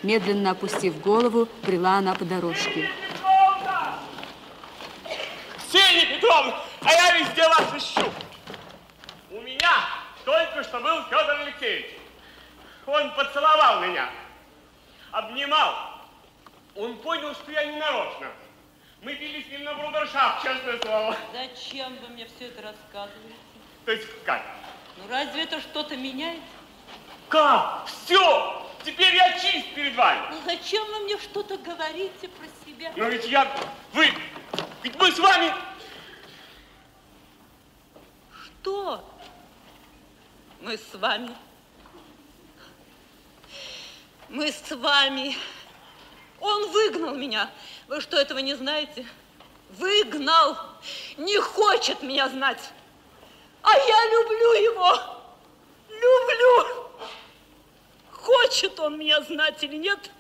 Медленно 0.03 0.51
опустив 0.51 1.01
голову, 1.01 1.49
брела 1.67 1.97
она 1.97 2.15
по 2.15 2.27
дорожке. 2.27 2.91
Ксения 5.67 6.17
Петровна, 6.17 6.64
а 6.85 6.93
я 6.93 7.19
везде 7.19 7.49
вас 7.49 7.75
ищу. 7.75 8.13
У 9.31 9.41
меня 9.41 9.89
только 10.25 10.63
что 10.65 10.81
был 10.81 11.03
Федор 11.05 11.41
Алексеевич. 11.41 11.91
Он 12.87 13.15
поцеловал 13.15 13.81
меня, 13.81 14.11
обнимал. 15.11 15.75
Он 16.77 16.97
понял, 16.99 17.35
что 17.35 17.51
я 17.51 17.65
не 17.65 17.77
нарочно. 17.77 18.27
Мы 19.03 19.15
пили 19.15 19.43
с 19.43 19.47
ним 19.49 19.65
на 19.65 19.75
брудершафт, 19.75 20.43
честное 20.43 20.79
слово. 20.81 21.17
Зачем 21.33 21.97
вы 21.97 22.09
мне 22.09 22.27
все 22.27 22.49
это 22.49 22.63
рассказываете? 22.63 23.35
То 23.85 23.93
есть 23.93 24.07
как? 24.25 24.43
Ну 24.97 25.05
разве 25.09 25.43
это 25.45 25.61
что-то 25.61 25.97
меняет? 25.97 26.43
Как? 27.29 27.87
Все! 27.87 28.71
Теперь 28.85 29.15
я 29.15 29.39
чист 29.39 29.75
перед 29.75 29.95
вами. 29.95 30.27
Ну 30.31 30.41
зачем 30.45 30.85
вы 30.87 31.01
мне 31.01 31.19
что-то 31.19 31.57
говорите 31.59 32.29
про 32.29 32.47
себя? 32.67 32.93
Но 32.97 33.05
ведь 33.09 33.27
я... 33.27 33.51
Вы... 33.93 34.13
Ведь 34.83 34.97
мы 34.97 35.11
с 35.11 35.19
вами... 35.19 35.53
Что? 38.65 39.05
Мы 40.63 40.79
с 40.79 40.95
вами. 40.95 41.37
Мы 44.31 44.51
с 44.51 44.71
вами. 44.75 45.37
Он 46.41 46.71
выгнал 46.71 47.15
меня. 47.15 47.51
Вы 47.89 48.01
что, 48.01 48.17
этого 48.17 48.39
не 48.39 48.55
знаете? 48.55 49.07
Выгнал. 49.69 50.57
Не 51.19 51.39
хочет 51.43 52.03
меня 52.03 52.27
знать. 52.31 52.71
А 53.61 53.77
я 53.77 54.11
люблю 54.13 54.53
его. 54.55 54.97
Люблю. 55.91 56.91
Хочет 58.13 58.81
он 58.81 58.99
меня 58.99 59.21
знать 59.21 59.63
или 59.63 59.77
нет, 59.77 60.11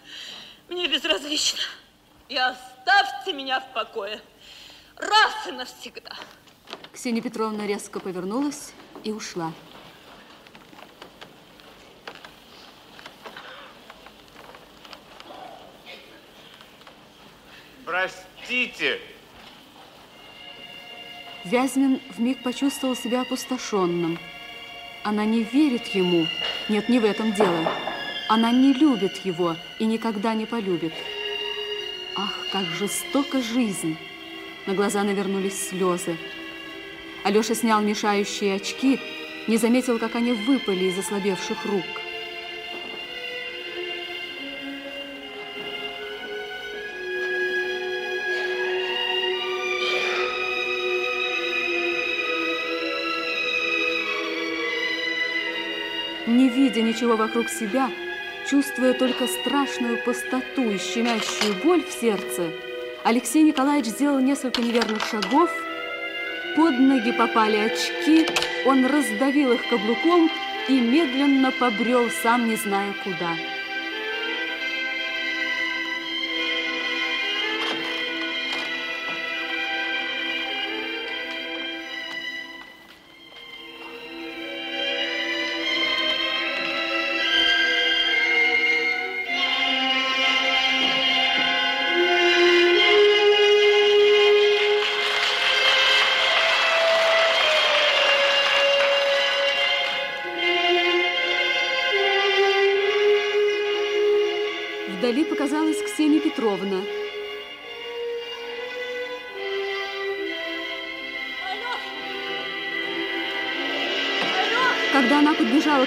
мне 0.68 0.86
безразлично. 0.86 1.62
И 2.28 2.36
оставьте 2.36 3.32
меня 3.32 3.60
в 3.60 3.72
покое. 3.72 4.20
Раз 4.96 5.46
и 5.46 5.52
навсегда. 5.52 6.14
Ксения 6.94 7.20
Петровна 7.20 7.66
резко 7.66 7.98
повернулась 7.98 8.72
и 9.02 9.10
ушла. 9.10 9.52
Простите. 17.84 19.00
Вязьмин 21.44 22.00
вмиг 22.16 22.44
почувствовал 22.44 22.94
себя 22.94 23.22
опустошенным. 23.22 24.20
Она 25.02 25.24
не 25.24 25.42
верит 25.42 25.88
ему. 25.88 26.28
Нет, 26.68 26.88
не 26.88 27.00
в 27.00 27.04
этом 27.04 27.32
дело. 27.32 27.72
Она 28.28 28.52
не 28.52 28.72
любит 28.72 29.16
его 29.24 29.56
и 29.80 29.84
никогда 29.84 30.32
не 30.34 30.46
полюбит. 30.46 30.94
Ах, 32.16 32.34
как 32.52 32.66
жестока 32.66 33.42
жизнь! 33.42 33.98
На 34.66 34.74
глаза 34.74 35.02
навернулись 35.02 35.68
слезы. 35.70 36.16
Алеша 37.24 37.54
снял 37.54 37.80
мешающие 37.80 38.56
очки, 38.56 39.00
не 39.46 39.56
заметил, 39.56 39.98
как 39.98 40.14
они 40.14 40.32
выпали 40.32 40.84
из 40.84 40.98
ослабевших 40.98 41.64
рук. 41.64 41.84
Не 56.26 56.50
видя 56.50 56.82
ничего 56.82 57.16
вокруг 57.16 57.48
себя, 57.48 57.90
чувствуя 58.50 58.92
только 58.92 59.26
страшную 59.26 60.02
пустоту 60.04 60.70
и 60.70 60.76
щемящую 60.76 61.54
боль 61.64 61.84
в 61.84 61.90
сердце, 61.90 62.50
Алексей 63.02 63.42
Николаевич 63.42 63.92
сделал 63.92 64.20
несколько 64.20 64.60
неверных 64.60 65.06
шагов, 65.06 65.50
под 66.56 66.78
ноги 66.78 67.12
попали 67.12 67.56
очки, 67.56 68.26
он 68.64 68.86
раздавил 68.86 69.52
их 69.52 69.68
каблуком 69.68 70.30
и 70.68 70.80
медленно 70.80 71.50
побрел, 71.50 72.10
сам 72.10 72.48
не 72.48 72.56
зная 72.56 72.94
куда. 73.04 73.53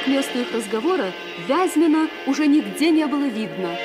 К 0.07 0.09
месту 0.09 0.39
их 0.39 0.53
разговора, 0.53 1.11
Вязьмина 1.49 2.07
уже 2.27 2.47
нигде 2.47 2.91
не 2.91 3.05
было 3.07 3.25
видно. 3.25 3.75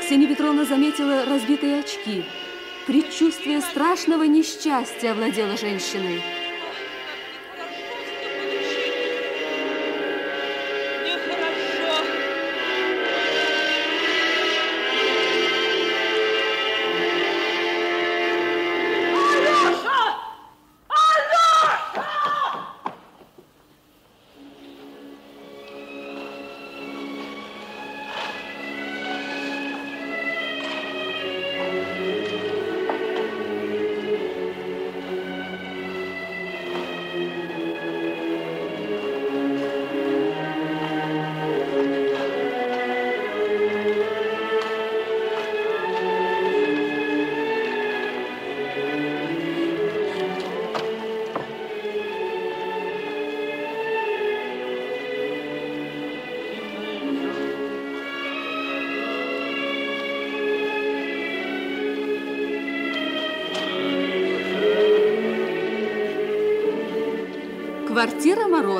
Ксения 0.00 0.28
Петровна 0.28 0.64
заметила 0.64 1.24
разбитые 1.24 1.80
очки. 1.80 2.24
Предчувствие 2.86 3.60
страшного 3.60 4.22
несчастья 4.22 5.10
овладело 5.10 5.56
женщиной. 5.56 6.22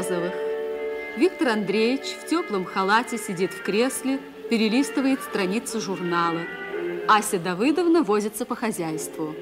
Морозовых. 0.02 0.32
Виктор 1.16 1.48
Андреевич 1.48 2.16
в 2.20 2.26
теплом 2.26 2.64
халате 2.64 3.18
сидит 3.18 3.52
в 3.52 3.62
кресле, 3.62 4.18
перелистывает 4.50 5.22
страницу 5.22 5.80
журнала. 5.80 6.40
Ася 7.08 7.38
Давыдовна 7.38 8.02
возится 8.02 8.44
по 8.44 8.56
хозяйству. 8.56 9.34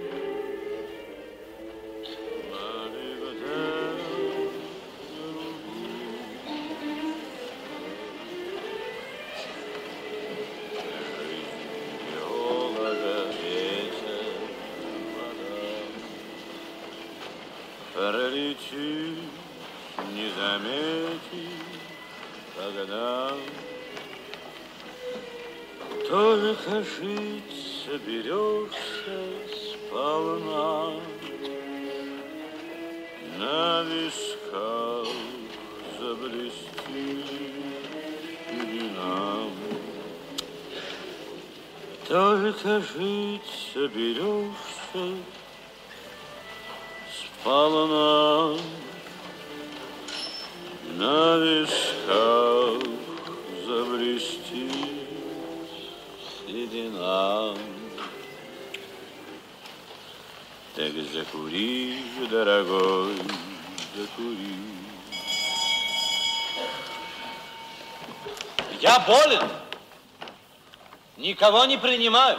Никого 71.40 71.64
не 71.64 71.78
принимаю. 71.78 72.38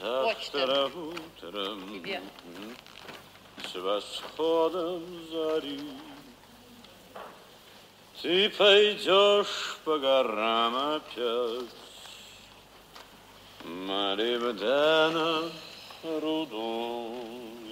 Завтра 0.00 0.86
утром 0.86 1.92
Тебе. 1.92 2.22
с 3.70 3.74
восходом 3.74 5.04
зари 5.30 5.90
Ты 8.22 8.48
пойдешь 8.48 9.76
по 9.84 9.98
горам 9.98 10.74
опять 10.74 11.68
Молибдена 13.62 15.50
руду 16.04 17.16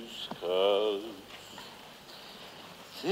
искать 0.08 1.02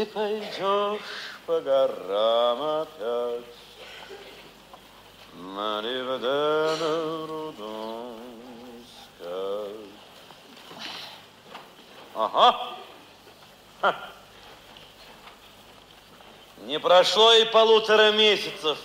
Ты 0.01 0.06
пойдешь 0.06 1.02
по 1.44 1.60
горам 1.60 2.62
опять 2.62 3.44
Молибдена 5.35 7.27
руду 7.27 8.14
искать 8.81 9.77
Ага. 12.14 12.77
Ха. 13.82 14.10
Не 16.60 16.81
прошло 16.81 17.35
и 17.35 17.44
полутора 17.44 18.10
месяцев 18.12 18.78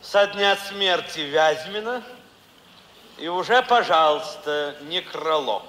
со 0.00 0.26
дня 0.26 0.56
смерти 0.56 1.20
Вязьмина, 1.20 2.02
и 3.18 3.28
уже, 3.28 3.62
пожалуйста, 3.62 4.74
некролог. 4.80 5.62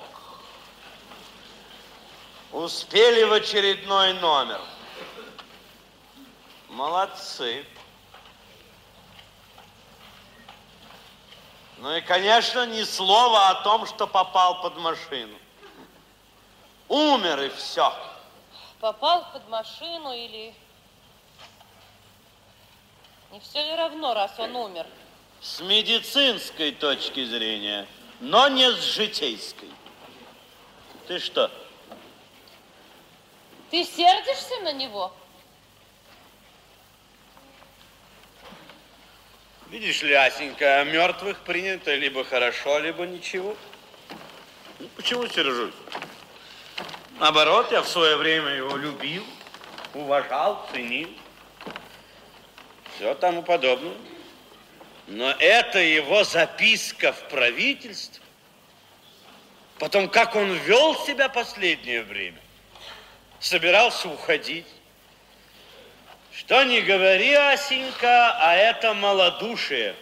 Успели 2.51 3.21
в 3.25 3.33
очередной 3.33 4.13
номер. 4.13 4.59
Молодцы. 6.77 7.65
Ну 11.77 11.95
и, 11.95 12.01
конечно, 12.01 12.67
ни 12.67 12.83
слова 12.83 13.49
о 13.49 13.63
том, 13.63 13.87
что 13.87 14.05
попал 14.05 14.61
под 14.61 14.77
машину. 14.77 15.35
Умер 16.87 17.41
и 17.41 17.49
все. 17.49 17.91
Попал 18.79 19.25
под 19.33 19.49
машину 19.49 20.13
или... 20.13 20.53
Не 23.31 23.39
все 23.39 23.63
ли 23.63 23.75
равно, 23.75 24.13
раз 24.13 24.37
он 24.37 24.55
умер? 24.55 24.85
С 25.41 25.59
медицинской 25.61 26.73
точки 26.73 27.25
зрения, 27.25 27.87
но 28.19 28.49
не 28.49 28.71
с 28.71 28.83
житейской. 28.83 29.71
Ты 31.07 31.17
что? 31.17 31.49
Ты 33.71 33.83
сердишься 33.83 34.59
на 34.61 34.73
него? 34.73 35.11
Видишь 39.69 40.01
ли, 40.01 40.13
Асенька, 40.13 40.85
мертвых 40.85 41.39
принято 41.39 41.93
либо 41.93 42.23
хорошо, 42.23 42.79
либо 42.79 43.05
ничего. 43.05 43.57
Ну, 44.79 44.87
почему 44.95 45.27
сержусь? 45.27 45.73
Наоборот, 47.19 47.69
я 47.73 47.81
в 47.81 47.87
свое 47.87 48.15
время 48.15 48.51
его 48.51 48.77
любил, 48.77 49.25
уважал, 49.93 50.65
ценил. 50.71 51.09
Все 52.95 53.13
тому 53.15 53.43
подобное. 53.43 53.97
Но 55.07 55.31
это 55.31 55.79
его 55.79 56.23
записка 56.23 57.11
в 57.11 57.27
правительство. 57.27 58.23
Потом, 59.79 60.07
как 60.07 60.35
он 60.35 60.53
вел 60.53 60.95
себя 61.05 61.27
последнее 61.27 62.03
время. 62.03 62.39
Собирался 63.41 64.07
уходить. 64.07 64.65
Что 66.37 66.63
не 66.63 66.81
говори, 66.81 67.33
Асенька, 67.33 68.37
а 68.39 68.53
это 68.53 68.93
малодушие. 68.93 69.95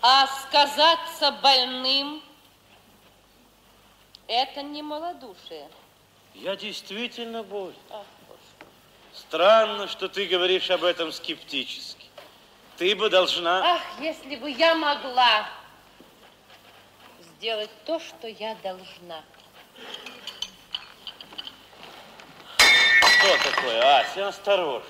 А 0.00 0.28
сказаться 0.28 1.32
больным– 1.42 2.22
это 4.28 4.62
не 4.62 4.82
малодушие. 4.82 5.68
Я 6.34 6.54
действительно 6.54 7.42
болен. 7.42 7.74
Ах. 7.90 8.04
Странно, 9.12 9.88
что 9.88 10.08
ты 10.08 10.26
говоришь 10.26 10.70
об 10.70 10.84
этом 10.84 11.10
скептически. 11.10 12.06
Ты 12.76 12.94
бы 12.94 13.10
должна... 13.10 13.74
Ах, 13.74 13.82
если 14.00 14.36
бы 14.36 14.48
я 14.48 14.76
могла 14.76 15.48
сделать 17.20 17.70
то, 17.84 17.98
что 17.98 18.28
я 18.28 18.54
должна. 18.62 19.22
Что 23.34 23.50
такое, 23.50 24.00
Ася? 24.00 24.28
Осторожно. 24.28 24.88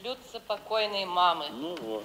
Блюдце 0.00 0.40
покойной 0.40 1.04
мамы. 1.04 1.48
Ну 1.50 1.74
вот. 1.76 2.04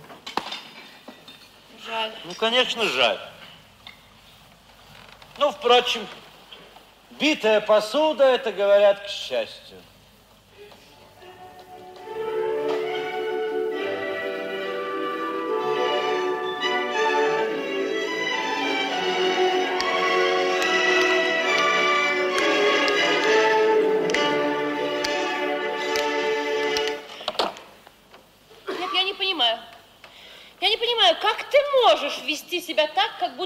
Жаль. 1.85 2.11
Ну, 2.23 2.33
конечно, 2.33 2.83
жаль. 2.85 3.19
Ну, 5.37 5.51
впрочем, 5.51 6.07
битая 7.11 7.61
посуда, 7.61 8.23
это, 8.23 8.51
говорят, 8.51 9.05
к 9.05 9.07
счастью. 9.07 9.77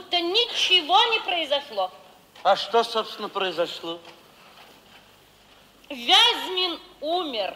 Будто 0.06 0.20
ничего 0.20 1.02
не 1.12 1.20
произошло? 1.22 1.92
А 2.44 2.56
что, 2.56 2.84
собственно, 2.84 3.30
произошло? 3.30 4.00
Вязьмин 5.90 6.80
умер. 7.02 7.56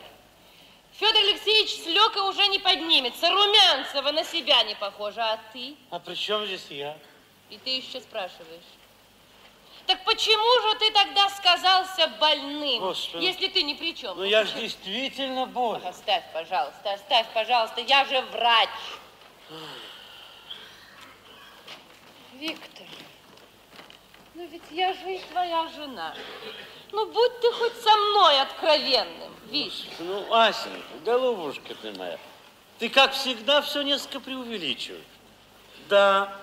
Федор 0.93 1.21
Алексеевич 1.23 1.83
с 1.83 1.85
Лёкой 1.85 2.29
уже 2.29 2.47
не 2.47 2.59
поднимется. 2.59 3.29
Румянцева 3.29 4.11
на 4.11 4.23
себя 4.23 4.63
не 4.63 4.75
похожа. 4.75 5.33
А 5.33 5.39
ты? 5.53 5.75
А 5.91 5.99
при 5.99 6.15
чем 6.15 6.45
здесь 6.45 6.65
я? 6.69 6.97
И 7.49 7.57
ты 7.57 7.69
еще 7.77 8.01
спрашиваешь. 8.01 8.63
Так 9.85 10.03
почему 10.03 10.69
же 10.69 10.79
ты 10.79 10.91
тогда 10.91 11.29
сказался 11.29 12.07
больным, 12.19 12.79
Господи. 12.79 13.23
если 13.23 13.47
ты 13.47 13.63
ни 13.63 13.73
при 13.73 13.95
чем? 13.95 14.17
Ну, 14.17 14.23
я 14.23 14.43
же 14.43 14.53
действительно 14.53 15.47
болен. 15.47 15.85
Оставь, 15.85 16.23
пожалуйста, 16.31 16.93
оставь, 16.93 17.25
пожалуйста. 17.33 17.81
Я 17.81 18.05
же 18.05 18.21
врач. 18.21 18.69
Виктор, 22.39 22.87
ну 24.33 24.47
ведь 24.47 24.63
я 24.71 24.93
же 24.93 25.13
и 25.13 25.19
твоя 25.29 25.67
жена. 25.75 26.15
Ну, 26.93 27.05
будь 27.11 27.41
ты 27.41 27.51
хоть 27.51 27.75
со 27.81 27.97
мной 27.97 28.39
откровенным, 28.39 29.33
видишь? 29.47 29.83
Ну, 29.99 30.33
Асенька, 30.33 30.99
голубушка 31.03 31.75
ты 31.75 31.91
моя, 31.97 32.17
ты, 32.77 32.87
как 32.87 33.11
всегда, 33.11 33.61
все 33.61 33.81
несколько 33.81 34.21
преувеличиваешь. 34.21 35.03
Да, 35.89 36.39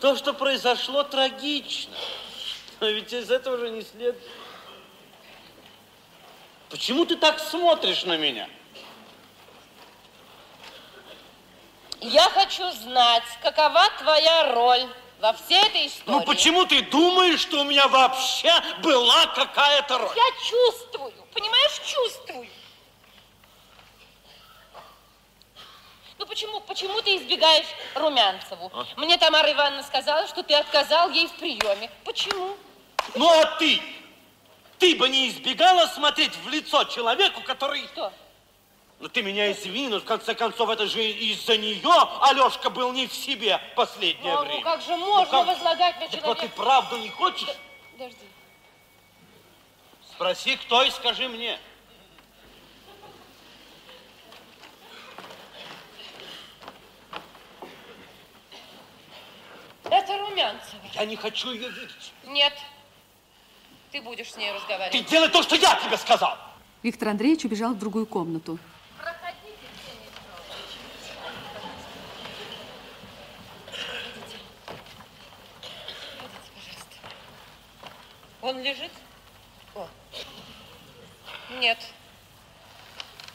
то, 0.00 0.16
что 0.16 0.32
произошло, 0.32 1.02
трагично. 1.02 1.94
Но 2.80 2.88
ведь 2.88 3.12
из 3.12 3.30
этого 3.30 3.58
же 3.58 3.68
не 3.68 3.82
следует. 3.82 4.24
Почему 6.70 7.04
ты 7.04 7.14
так 7.14 7.40
смотришь 7.40 8.04
на 8.04 8.16
меня? 8.16 8.48
Я 12.00 12.30
хочу 12.30 12.70
знать, 12.72 13.24
какова 13.42 13.86
твоя 13.98 14.54
роль 14.54 14.86
во 15.20 15.32
всей 15.32 15.62
этой 15.62 15.86
истории. 15.86 16.18
Ну 16.18 16.24
почему 16.24 16.64
ты 16.66 16.82
думаешь, 16.82 17.40
что 17.40 17.60
у 17.60 17.64
меня 17.64 17.88
вообще 17.88 18.52
была 18.82 19.26
какая-то 19.26 19.98
роль? 19.98 20.16
Я 20.16 20.44
чувствую, 20.44 21.12
понимаешь, 21.32 21.80
чувствую. 21.84 22.48
Ну 26.18 26.26
почему, 26.26 26.60
почему 26.60 27.02
ты 27.02 27.16
избегаешь 27.16 27.66
Румянцеву? 27.94 28.70
А? 28.72 28.86
Мне 28.96 29.18
Тамара 29.18 29.52
Ивановна 29.52 29.82
сказала, 29.82 30.26
что 30.26 30.42
ты 30.42 30.54
отказал 30.54 31.10
ей 31.10 31.26
в 31.26 31.32
приеме. 31.32 31.90
Почему? 32.04 32.56
Ну 33.14 33.28
а 33.28 33.44
ты? 33.58 33.80
Ты 34.78 34.94
бы 34.96 35.08
не 35.08 35.28
избегала 35.28 35.86
смотреть 35.86 36.34
в 36.36 36.48
лицо 36.48 36.84
человеку, 36.84 37.42
который... 37.42 37.84
Что? 37.92 38.12
Ну 38.98 39.08
ты 39.08 39.22
меня 39.22 39.52
извини, 39.52 39.88
но 39.88 40.00
в 40.00 40.04
конце 40.04 40.34
концов 40.34 40.70
это 40.70 40.86
же 40.86 41.04
из-за 41.04 41.58
нее 41.58 41.82
Алешка 42.22 42.70
был 42.70 42.92
не 42.92 43.06
в 43.06 43.12
себе 43.14 43.60
последнее 43.76 44.34
Ну, 44.34 44.40
время. 44.40 44.54
ну 44.56 44.62
как 44.62 44.80
же 44.82 44.96
можно 44.96 45.26
как? 45.26 45.46
возлагать 45.46 45.94
на 45.96 46.08
Так 46.08 46.10
человека? 46.10 46.26
вот 46.26 46.38
ты 46.40 46.48
правду 46.48 46.96
не 46.96 47.10
хочешь? 47.10 47.48
Подожди. 47.92 48.16
Спроси, 50.14 50.56
кто 50.56 50.82
и 50.82 50.90
скажи 50.90 51.28
мне. 51.28 51.58
Это 59.84 60.18
Румянцева. 60.18 60.80
Я 60.94 61.04
не 61.06 61.16
хочу 61.16 61.52
ее 61.52 61.68
видеть. 61.68 62.12
Нет. 62.26 62.52
Ты 63.92 64.02
будешь 64.02 64.32
с 64.32 64.36
ней 64.36 64.48
Ты 64.50 64.54
разговаривать. 64.56 65.06
делай 65.08 65.28
то, 65.28 65.42
что 65.42 65.54
я 65.54 65.76
тебе 65.76 65.96
сказал. 65.96 66.36
Виктор 66.82 67.08
Андреевич 67.08 67.44
убежал 67.44 67.72
в 67.72 67.78
другую 67.78 68.06
комнату. 68.06 68.58
Он 78.46 78.62
лежит? 78.62 78.92
О. 79.74 79.88
Нет. 81.58 81.78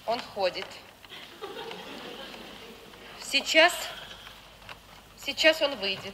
Он 0.06 0.18
ходит. 0.22 0.66
Сейчас, 3.20 3.74
сейчас 5.18 5.62
он 5.62 5.76
выйдет. 5.80 6.14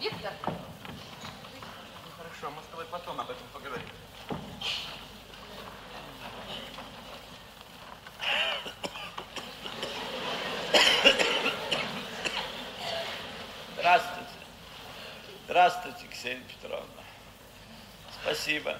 Виктор, 0.00 0.32
Хорошо, 2.16 2.50
мы 2.50 2.60
с 2.60 2.66
тобой 2.72 2.86
потом 2.86 3.20
об 3.20 3.30
этом 3.30 3.46
поговорим. 3.52 3.86
Здравствуйте. 13.76 14.28
Здравствуйте, 15.44 16.07
Ксения 16.18 16.42
Петровна. 16.48 17.04
Спасибо. 18.22 18.76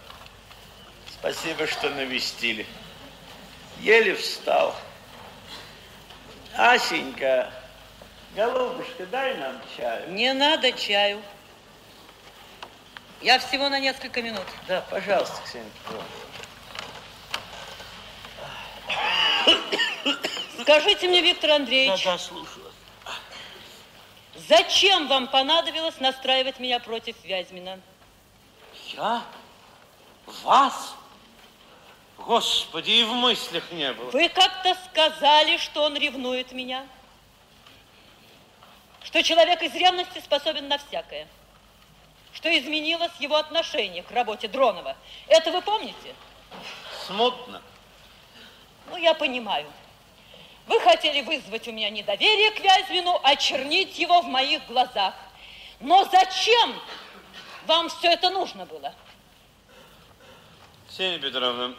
Спасибо, 1.09 1.69
что 1.69 1.89
навестили. 1.91 2.67
Еле 3.79 4.17
встал. 4.17 4.75
Асенька, 6.57 7.53
голубушка, 8.35 9.07
дай 9.07 9.37
нам 9.37 9.61
чаю. 9.77 10.11
Не 10.11 10.33
надо 10.33 10.73
чаю. 10.73 11.23
Я 13.23 13.39
всего 13.39 13.69
на 13.69 13.79
несколько 13.79 14.21
минут. 14.21 14.47
Да, 14.67 14.81
пожалуйста, 14.91 15.41
Ксения 15.45 15.71
Петровна. 15.85 16.05
Скажите 20.63 21.09
мне, 21.09 21.23
Виктор 21.23 21.51
Андреевич, 21.53 22.05
Да, 22.05 22.13
да, 22.13 22.19
слушаю. 22.19 22.68
Зачем 24.49 25.07
вам 25.09 25.29
понадобилось 25.29 26.01
настраивать 26.01 26.59
меня 26.59 26.81
против 26.81 27.17
Вязьмина? 27.25 27.81
Я? 28.95 29.23
Вас? 30.43 30.95
Господи, 32.19 32.91
и 32.91 33.05
в 33.05 33.13
мыслях 33.13 33.71
не 33.73 33.93
было. 33.93 34.11
Вы 34.11 34.29
как-то 34.29 34.77
сказали, 34.91 35.57
что 35.57 35.85
он 35.85 35.97
ревнует 35.97 36.53
меня. 36.53 36.87
Что 39.03 39.23
человек 39.23 39.63
из 39.63 39.75
ревности 39.75 40.19
способен 40.21 40.69
на 40.69 40.79
всякое. 40.79 41.29
Что 42.33 42.57
изменилось 42.57 43.13
его 43.21 43.37
отношение 43.37 44.03
к 44.03 44.11
работе 44.11 44.49
Дронова. 44.49 44.97
Это 45.29 45.51
вы 45.51 45.63
помните? 45.63 46.15
Смутно. 47.07 47.63
Ну, 48.91 48.97
я 48.97 49.15
понимаю. 49.15 49.67
Вы 50.69 50.81
хотели 50.81 51.23
вызвать 51.23 51.67
у 51.67 51.73
меня 51.73 51.89
недоверие 51.89 52.51
к 52.51 52.61
Вязьмину, 52.61 53.19
очернить 53.23 53.99
его 53.99 54.21
в 54.21 54.27
моих 54.27 54.67
глазах. 54.67 55.15
Но 55.81 56.05
зачем 56.05 56.75
вам 57.67 57.89
все 57.89 58.13
это 58.13 58.31
нужно 58.31 58.67
было? 58.67 58.95
Ксения 60.89 61.19
Петровна, 61.19 61.75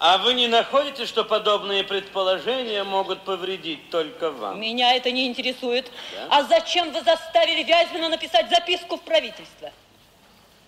а 0.00 0.18
вы 0.18 0.34
не 0.34 0.48
находите, 0.48 1.06
что 1.06 1.24
подобные 1.24 1.84
предположения 1.84 2.82
могут 2.84 3.20
повредить 3.20 3.90
только 3.90 4.30
вам? 4.30 4.58
Меня 4.58 4.94
это 4.94 5.10
не 5.10 5.26
интересует. 5.26 5.90
Да? 6.14 6.38
А 6.38 6.42
зачем 6.44 6.90
вы 6.90 7.02
заставили 7.02 7.62
Вязьмина 7.62 8.08
написать 8.08 8.48
записку 8.48 8.96
в 8.96 9.02
правительство? 9.02 9.70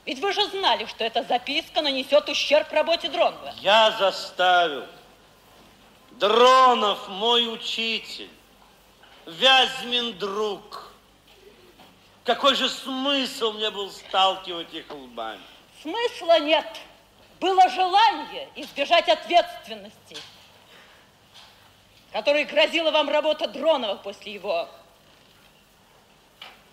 Ведь 0.05 0.19
вы 0.19 0.33
же 0.33 0.45
знали, 0.49 0.85
что 0.87 1.05
эта 1.05 1.23
записка 1.23 1.81
нанесет 1.81 2.29
ущерб 2.29 2.71
работе 2.73 3.09
Дронова. 3.09 3.55
Я 3.61 3.93
заставил. 3.93 4.85
Дронов 6.23 7.09
мой 7.09 7.53
учитель. 7.53 8.31
Вязьмин 9.27 10.17
друг. 10.19 10.93
Какой 12.23 12.55
же 12.55 12.69
смысл 12.69 13.51
мне 13.55 13.73
был 13.73 13.91
сталкивать 13.91 14.73
их 14.73 14.89
лбами? 14.89 15.43
Смысла 15.83 16.39
нет. 16.39 16.65
Было 17.41 17.69
желание 17.71 18.49
избежать 18.55 19.09
ответственности, 19.09 20.17
которой 22.13 22.45
грозила 22.45 22.93
вам 22.93 23.09
работа 23.09 23.49
Дронова 23.49 23.97
после 23.97 24.35
его... 24.35 24.69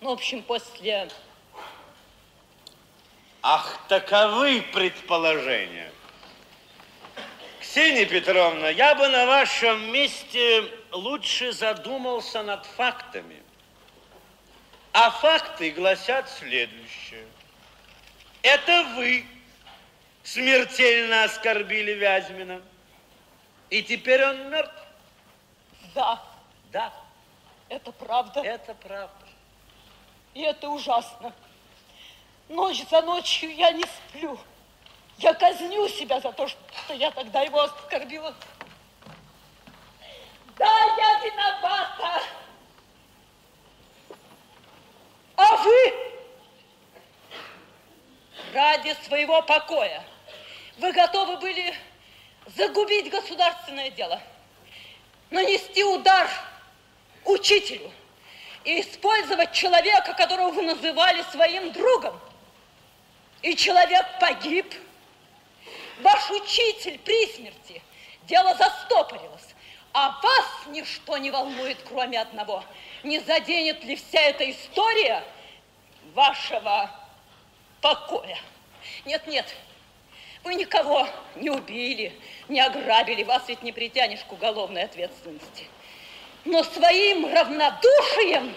Ну, 0.00 0.10
в 0.10 0.12
общем, 0.12 0.44
после... 0.44 1.08
Ах, 3.42 3.80
таковы 3.88 4.62
предположения. 4.72 5.89
Ксения 7.70 8.04
Петровна, 8.04 8.68
я 8.70 8.96
бы 8.96 9.06
на 9.06 9.26
вашем 9.26 9.92
месте 9.92 10.64
лучше 10.90 11.52
задумался 11.52 12.42
над 12.42 12.66
фактами. 12.66 13.40
А 14.92 15.12
факты 15.12 15.70
гласят 15.70 16.28
следующее. 16.28 17.24
Это 18.42 18.82
вы 18.96 19.24
смертельно 20.24 21.22
оскорбили 21.22 21.92
Вязьмина. 21.92 22.60
И 23.68 23.84
теперь 23.84 24.24
он 24.24 24.50
мертв. 24.50 24.82
Да. 25.94 26.20
Да. 26.72 26.92
Это 27.68 27.92
правда. 27.92 28.40
Это 28.40 28.74
правда. 28.74 29.26
И 30.34 30.40
это 30.40 30.68
ужасно. 30.70 31.32
Ночь 32.48 32.84
за 32.90 33.00
ночью 33.02 33.54
я 33.54 33.70
не 33.70 33.84
сплю. 33.84 34.40
Я 35.20 35.34
казню 35.34 35.86
себя 35.88 36.18
за 36.18 36.32
то, 36.32 36.48
что 36.48 36.94
я 36.94 37.10
тогда 37.10 37.42
его 37.42 37.60
оскорбила. 37.60 38.34
Да, 40.56 40.96
я 40.96 41.20
виновата. 41.22 42.22
А 45.36 45.56
вы 45.56 45.94
ради 48.54 48.96
своего 49.04 49.42
покоя 49.42 50.02
вы 50.78 50.90
готовы 50.92 51.36
были 51.36 51.74
загубить 52.56 53.10
государственное 53.10 53.90
дело, 53.90 54.22
нанести 55.28 55.84
удар 55.84 56.30
учителю 57.26 57.92
и 58.64 58.80
использовать 58.80 59.52
человека, 59.52 60.14
которого 60.14 60.50
вы 60.50 60.62
называли 60.62 61.22
своим 61.30 61.72
другом. 61.72 62.18
И 63.42 63.54
человек 63.54 64.06
погиб. 64.18 64.74
Ваш 66.02 66.30
учитель 66.30 66.98
при 66.98 67.26
смерти. 67.26 67.82
Дело 68.24 68.54
застопорилось. 68.54 69.54
А 69.92 70.20
вас 70.22 70.46
ничто 70.68 71.16
не 71.18 71.30
волнует, 71.30 71.78
кроме 71.88 72.20
одного. 72.20 72.64
Не 73.02 73.18
заденет 73.18 73.82
ли 73.84 73.96
вся 73.96 74.20
эта 74.20 74.48
история 74.50 75.24
вашего 76.14 76.90
покоя? 77.80 78.38
Нет, 79.04 79.26
нет, 79.26 79.46
вы 80.44 80.54
никого 80.54 81.08
не 81.34 81.50
убили, 81.50 82.12
не 82.48 82.60
ограбили, 82.60 83.24
вас 83.24 83.42
ведь 83.48 83.62
не 83.62 83.72
притянешь 83.72 84.24
к 84.24 84.32
уголовной 84.32 84.84
ответственности. 84.84 85.66
Но 86.44 86.62
своим 86.62 87.26
равнодушием 87.32 88.54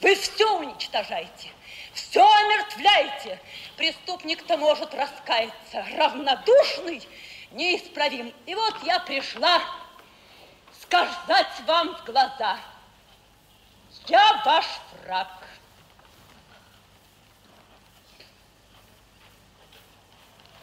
вы 0.00 0.14
все 0.16 0.58
уничтожаете, 0.58 1.50
все 1.92 2.26
омертвляете. 2.26 3.38
Преступник-то 3.76 4.56
может 4.56 4.94
раскаяться, 4.94 5.84
равнодушный, 5.96 7.06
неисправим. 7.52 8.32
И 8.46 8.54
вот 8.54 8.74
я 8.84 9.00
пришла 9.00 9.60
сказать 10.80 11.60
вам 11.66 11.96
в 11.96 12.04
глаза. 12.04 12.58
Я 14.08 14.42
ваш 14.44 14.66
враг. 15.02 15.28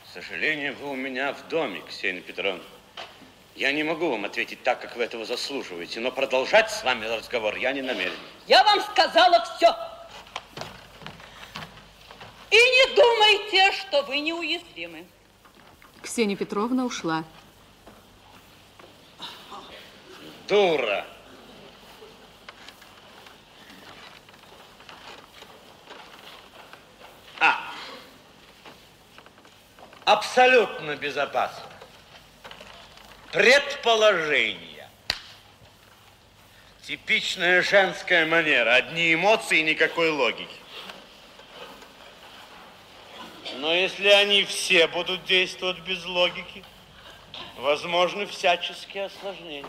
К 0.05 0.13
сожалению, 0.13 0.75
вы 0.77 0.89
у 0.89 0.95
меня 0.95 1.33
в 1.33 1.47
доме, 1.47 1.81
Ксения 1.81 2.21
Петровна. 2.21 2.63
Я 3.55 3.71
не 3.71 3.83
могу 3.83 4.09
вам 4.09 4.25
ответить 4.25 4.63
так, 4.63 4.79
как 4.79 4.95
вы 4.95 5.03
этого 5.03 5.25
заслуживаете, 5.25 5.99
но 5.99 6.11
продолжать 6.11 6.71
с 6.71 6.83
вами 6.83 7.05
разговор 7.05 7.55
я 7.57 7.73
не 7.73 7.81
намерен. 7.81 8.17
Я 8.47 8.63
вам 8.63 8.81
сказала 8.81 9.43
все. 9.43 9.75
И 12.51 12.55
не 12.55 12.95
думайте, 12.95 13.71
что 13.73 14.01
вы 14.03 14.19
неуязвимы. 14.19 15.05
Ксения 16.01 16.35
Петровна 16.35 16.85
ушла. 16.85 17.23
Дура! 20.47 21.05
А! 27.39 27.71
Абсолютно 30.05 30.95
безопасно. 30.95 31.69
Предположение. 33.31 34.89
Типичная 36.81 37.61
женская 37.61 38.25
манера. 38.25 38.73
Одни 38.73 39.13
эмоции 39.13 39.59
и 39.59 39.63
никакой 39.63 40.09
логики. 40.09 40.58
Но 43.59 43.73
если 43.73 44.07
они 44.07 44.45
все 44.45 44.87
будут 44.87 45.25
действовать 45.25 45.79
без 45.79 46.05
логики, 46.05 46.63
возможны 47.57 48.25
всяческие 48.25 49.05
осложнения. 49.05 49.65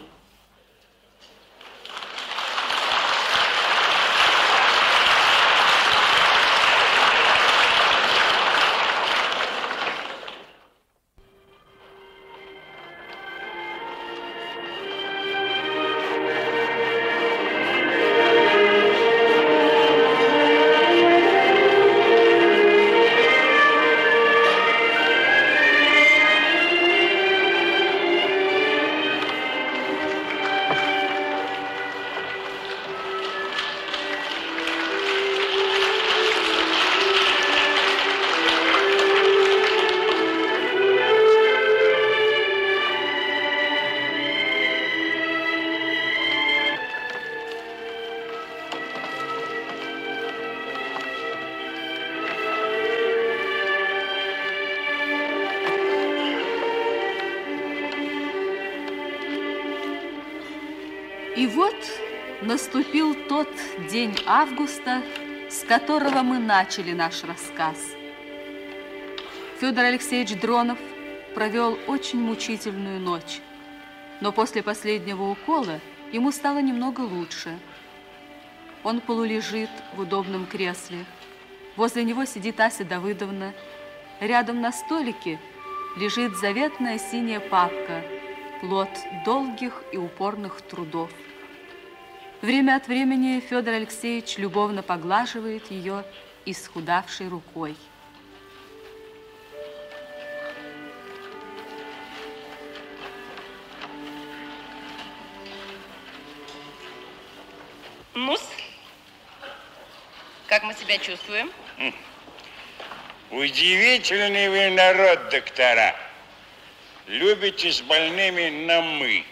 Наступил 62.60 63.14
тот 63.26 63.48
день 63.90 64.14
августа, 64.26 65.02
с 65.48 65.64
которого 65.64 66.20
мы 66.20 66.38
начали 66.38 66.92
наш 66.92 67.24
рассказ. 67.24 67.78
Федор 69.58 69.86
Алексеевич 69.86 70.38
Дронов 70.38 70.78
провел 71.34 71.78
очень 71.86 72.20
мучительную 72.20 73.00
ночь, 73.00 73.40
но 74.20 74.30
после 74.30 74.62
последнего 74.62 75.22
укола 75.30 75.80
ему 76.12 76.30
стало 76.32 76.58
немного 76.58 77.00
лучше. 77.00 77.58
Он 78.84 79.00
полулежит 79.00 79.70
в 79.96 80.00
удобном 80.00 80.44
кресле. 80.44 81.06
Возле 81.76 82.04
него 82.04 82.26
сидит 82.26 82.60
Ася 82.60 82.84
Давыдовна. 82.84 83.54
Рядом 84.20 84.60
на 84.60 84.70
столике 84.70 85.38
лежит 85.96 86.36
заветная 86.36 86.98
синяя 86.98 87.40
папка, 87.40 88.02
плод 88.60 88.90
долгих 89.24 89.82
и 89.92 89.96
упорных 89.96 90.60
трудов. 90.60 91.10
Время 92.42 92.76
от 92.76 92.88
времени 92.88 93.38
Федор 93.40 93.74
Алексеевич 93.74 94.38
любовно 94.38 94.82
поглаживает 94.82 95.70
ее 95.70 96.04
исхудавшей 96.46 97.28
рукой. 97.28 97.76
ну 108.14 108.38
как 110.46 110.62
мы 110.64 110.72
себя 110.74 110.96
чувствуем? 110.96 111.50
Удивительный 113.30 114.48
вы 114.48 114.70
народ, 114.70 115.28
доктора. 115.30 115.94
Любите 117.06 117.70
с 117.70 117.82
больными 117.82 118.64
на 118.66 118.80
«мы». 118.80 119.24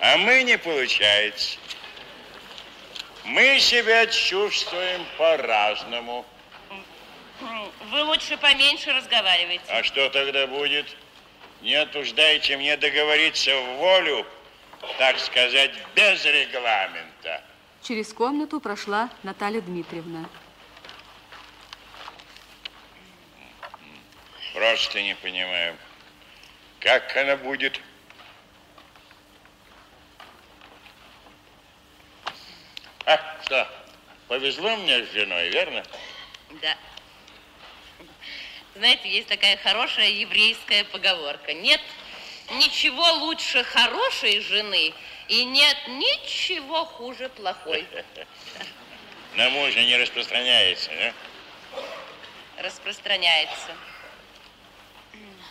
А 0.00 0.16
мы 0.18 0.42
не 0.42 0.58
получается. 0.58 1.58
Мы 3.24 3.58
себя 3.58 4.06
чувствуем 4.06 5.04
по-разному. 5.16 6.26
Вы 7.90 8.02
лучше 8.02 8.36
поменьше 8.36 8.92
разговаривайте. 8.92 9.64
А 9.68 9.82
что 9.82 10.10
тогда 10.10 10.46
будет? 10.46 10.86
Не 11.62 11.74
отуждайте 11.76 12.56
мне 12.58 12.76
договориться 12.76 13.58
в 13.58 13.76
волю, 13.76 14.26
так 14.98 15.18
сказать, 15.18 15.72
без 15.94 16.24
регламента. 16.24 17.42
Через 17.82 18.12
комнату 18.12 18.60
прошла 18.60 19.08
Наталья 19.22 19.62
Дмитриевна. 19.62 20.28
Просто 24.52 25.02
не 25.02 25.14
понимаю, 25.16 25.76
как 26.80 27.16
она 27.16 27.36
будет 27.36 27.80
А, 33.06 33.18
что, 33.44 33.68
повезло 34.28 34.76
мне 34.76 35.04
с 35.04 35.12
женой, 35.12 35.50
верно? 35.50 35.84
Да. 36.62 36.76
Знаете, 38.74 39.08
есть 39.08 39.28
такая 39.28 39.56
хорошая 39.58 40.08
еврейская 40.08 40.84
поговорка. 40.84 41.52
Нет 41.52 41.80
ничего 42.52 43.12
лучше 43.12 43.62
хорошей 43.64 44.40
жены 44.40 44.94
и 45.28 45.44
нет 45.44 45.76
ничего 45.86 46.84
хуже 46.84 47.28
плохой. 47.28 47.86
На 49.36 49.50
мужа 49.50 49.82
не 49.82 49.96
распространяется, 49.96 50.90
да? 50.90 51.82
Распространяется. 52.62 53.76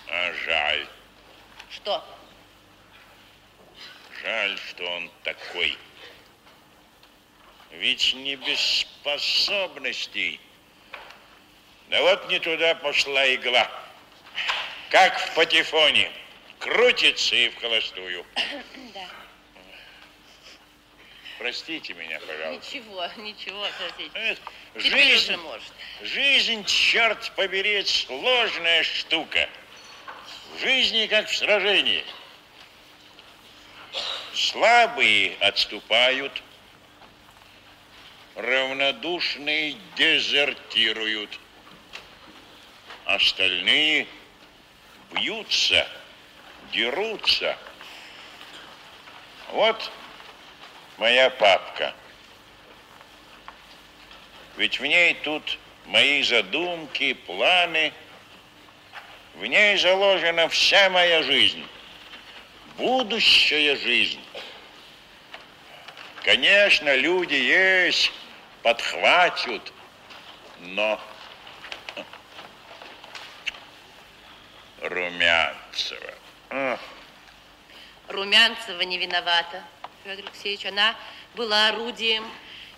А 0.07 0.33
жаль. 0.45 0.87
Что? 1.69 2.03
Жаль, 4.23 4.57
что 4.69 4.85
он 4.85 5.11
такой. 5.23 5.77
Ведь 7.79 8.13
не 8.13 8.35
без 8.35 8.59
способностей. 8.59 10.39
Да 11.89 12.01
вот 12.01 12.29
не 12.29 12.39
туда 12.39 12.75
пошла 12.75 13.33
игла. 13.33 13.69
Как 14.89 15.17
в 15.19 15.33
патефоне. 15.33 16.11
Крутится 16.59 17.35
и 17.35 17.49
в 17.49 17.57
холостую. 17.59 18.25
Да. 18.93 19.07
Простите 21.39 21.93
меня, 21.95 22.19
пожалуйста. 22.19 22.77
Ничего, 22.77 23.07
ничего, 23.17 23.67
простите. 23.77 24.11
Э, 24.13 24.35
Жизнь, 24.75 25.35
может. 25.37 25.73
жизнь, 26.01 26.63
черт 26.63 27.31
побери, 27.35 27.83
сложная 27.83 28.83
штука. 28.83 29.49
В 30.55 30.59
жизни, 30.61 31.07
как 31.07 31.27
в 31.27 31.35
сражении. 31.35 32.05
Слабые 34.33 35.35
отступают, 35.39 36.41
равнодушные 38.35 39.77
дезертируют. 39.95 41.39
Остальные 43.05 44.07
бьются, 45.11 45.87
дерутся. 46.71 47.57
Вот 49.51 49.91
моя 50.97 51.29
папка. 51.29 51.93
Ведь 54.57 54.79
в 54.79 54.85
ней 54.85 55.13
тут 55.15 55.57
мои 55.85 56.23
задумки, 56.23 57.13
планы. 57.13 57.91
В 59.35 59.45
ней 59.45 59.77
заложена 59.77 60.47
вся 60.47 60.89
моя 60.91 61.23
жизнь, 61.23 61.65
будущая 62.77 63.75
жизнь. 63.75 64.21
Конечно, 66.23 66.95
люди 66.95 67.33
есть, 67.33 68.11
подхватят, 68.63 69.71
но 70.59 70.99
Румянцева. 74.81 76.13
Румянцева 78.07 78.81
не 78.81 78.97
виновата, 78.97 79.63
Федор 80.03 80.25
Алексеевич. 80.25 80.65
Она 80.65 80.95
была 81.35 81.69
орудием 81.69 82.25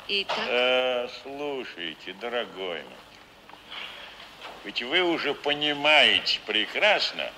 и 0.08 0.24
так... 0.26 0.38
э, 0.48 1.10
слушайте, 1.24 2.14
дорогой 2.14 2.84
мой, 2.84 3.00
ведь 4.64 4.82
вы 4.84 5.02
уже 5.02 5.34
понимаете 5.34 6.40
прекрасно, 6.46 7.30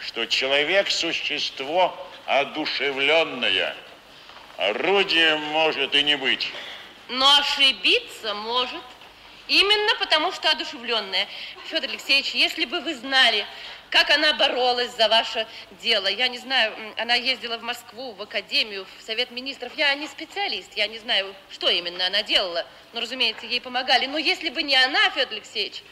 что 0.00 0.26
человек– 0.26 0.90
существо 0.90 1.96
одушевленное. 2.26 3.74
Орудием 4.56 5.40
может 5.40 5.94
и 5.94 6.02
не 6.02 6.16
быть. 6.16 6.52
Но 7.08 7.38
ошибиться 7.38 8.34
может. 8.34 8.82
Именно 9.46 9.94
потому, 9.98 10.30
что 10.32 10.50
одушевленная. 10.50 11.26
Федор 11.66 11.88
Алексеевич, 11.88 12.34
если 12.34 12.66
бы 12.66 12.80
вы 12.80 12.94
знали, 12.94 13.46
как 13.90 14.10
она 14.10 14.34
боролась 14.34 14.94
за 14.96 15.08
ваше 15.08 15.46
дело. 15.80 16.06
Я 16.06 16.28
не 16.28 16.38
знаю, 16.38 16.74
она 16.98 17.14
ездила 17.14 17.58
в 17.58 17.62
Москву, 17.62 18.12
в 18.12 18.22
Академию, 18.22 18.86
в 18.98 19.02
Совет 19.02 19.30
Министров. 19.30 19.72
Я 19.76 19.94
не 19.94 20.06
специалист, 20.06 20.72
я 20.76 20.86
не 20.86 20.98
знаю, 20.98 21.34
что 21.50 21.68
именно 21.68 22.06
она 22.06 22.22
делала. 22.22 22.66
Но, 22.92 23.00
разумеется, 23.00 23.46
ей 23.46 23.60
помогали. 23.60 24.06
Но 24.06 24.18
если 24.18 24.50
бы 24.50 24.62
не 24.62 24.76
она, 24.76 25.08
Федор 25.10 25.34
Алексеевич, 25.34 25.82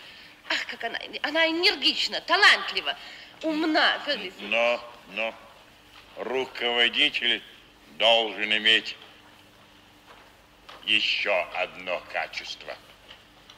ах, 0.50 0.66
как 0.66 0.84
она, 0.84 0.98
она 1.22 1.46
энергична, 1.46 2.20
талантлива, 2.20 2.96
умна, 3.42 3.98
Федор 4.04 4.20
Алексеевич. 4.20 4.50
Но, 4.50 4.80
но 5.14 5.34
руководитель 6.16 7.42
должен 7.98 8.54
иметь 8.56 8.96
еще 10.86 11.34
одно 11.54 12.00
качество. 12.12 12.74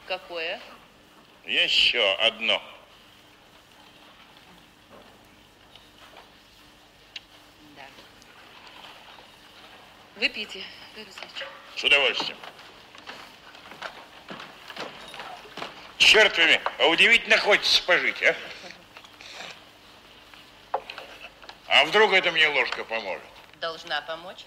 Какое? 0.07 0.59
Еще 1.45 2.13
одно. 2.15 2.61
Да. 7.75 7.83
Выпейте. 10.15 10.63
С 11.75 11.83
удовольствием. 11.83 12.37
Черт 15.97 16.35
возьми, 16.37 16.59
а 16.79 16.87
удивительно 16.87 17.37
хочется 17.37 17.83
пожить, 17.83 18.21
а? 18.23 18.35
А 21.67 21.85
вдруг 21.85 22.11
это 22.13 22.31
мне 22.31 22.47
ложка 22.47 22.83
поможет? 22.83 23.23
Должна 23.61 24.01
помочь. 24.01 24.43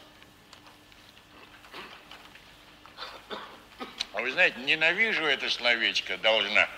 А 4.15 4.21
вы 4.21 4.31
знаете, 4.33 4.59
ненавижу 4.61 5.25
это 5.25 5.49
словечко 5.49 6.17
«должна». 6.19 6.69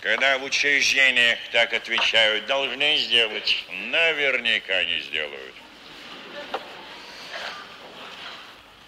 Когда 0.00 0.38
в 0.38 0.44
учреждениях 0.44 1.38
так 1.50 1.72
отвечают, 1.72 2.46
должны 2.46 2.96
сделать, 2.98 3.64
наверняка 3.68 4.84
не 4.84 5.00
сделают. 5.00 5.54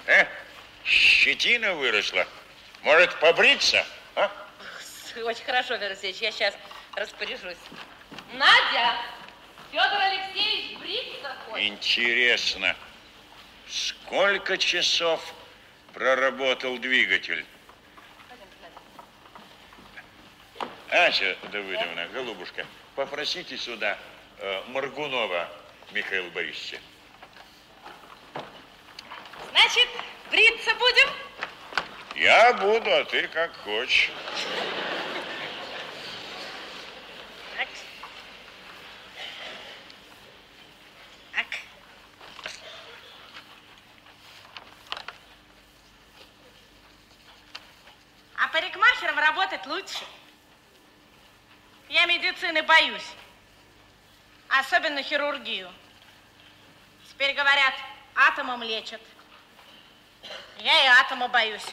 Э, 0.06 0.24
щетина 0.84 1.74
выросла. 1.74 2.26
Может, 2.82 3.18
побриться? 3.18 3.84
А? 4.14 4.30
Очень 5.24 5.44
хорошо, 5.44 5.74
Федор 5.74 5.88
Алексеевич, 5.88 6.20
я 6.20 6.30
сейчас 6.30 6.55
распоряжусь. 6.94 7.59
Надя! 8.34 8.97
Федор 9.72 10.01
Алексеевич 10.01 10.78
бриться 10.78 11.36
хочет. 11.47 11.66
Интересно, 11.66 12.76
сколько 13.68 14.56
часов 14.59 15.20
проработал 15.95 16.79
двигатель? 16.79 17.45
Ася 20.91 21.37
Давыдовна, 21.53 22.09
голубушка, 22.12 22.67
попросите 22.97 23.57
сюда 23.57 23.97
э, 24.39 24.62
Моргунова 24.69 25.49
Михаила 25.93 26.29
Борисовича. 26.31 26.79
Значит, 29.51 29.89
бриться 30.31 30.75
будем? 30.75 31.09
Я 32.17 32.53
буду, 32.55 32.93
а 32.93 33.05
ты 33.05 33.29
как 33.29 33.57
хочешь. 33.59 34.11
Так. 37.57 37.69
Так. 41.35 41.47
Парикмахером 48.51 49.18
работать 49.18 49.66
лучше. 49.66 50.05
Я 51.89 52.06
медицины 52.06 52.62
боюсь. 52.62 53.06
Особенно 54.48 55.02
хирургию. 55.02 55.70
Теперь 57.09 57.35
говорят, 57.35 57.74
атомом 58.14 58.62
лечат. 58.62 59.01
Я 60.59 60.85
и 60.85 60.86
атома 61.01 61.28
боюсь. 61.28 61.66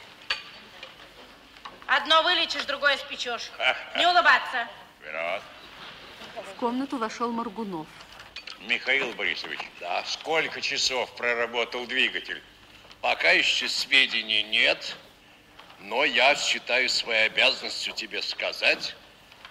Одно 1.87 2.21
вылечишь, 2.23 2.65
другое 2.65 2.97
спечешь. 2.97 3.49
Не 3.95 4.05
улыбаться. 4.07 4.67
Вперед. 4.99 5.41
В 6.35 6.59
комнату 6.59 6.97
вошел 6.97 7.31
Моргунов. 7.31 7.87
Михаил 8.61 9.13
Борисович, 9.13 9.59
да. 9.79 10.03
сколько 10.05 10.61
часов 10.61 11.15
проработал 11.15 11.85
двигатель? 11.85 12.41
Пока 13.01 13.31
еще 13.31 13.69
сведений 13.69 14.43
нет, 14.43 14.95
но 15.79 16.03
я 16.05 16.35
считаю 16.35 16.89
своей 16.89 17.27
обязанностью 17.27 17.93
тебе 17.93 18.21
сказать, 18.21 18.95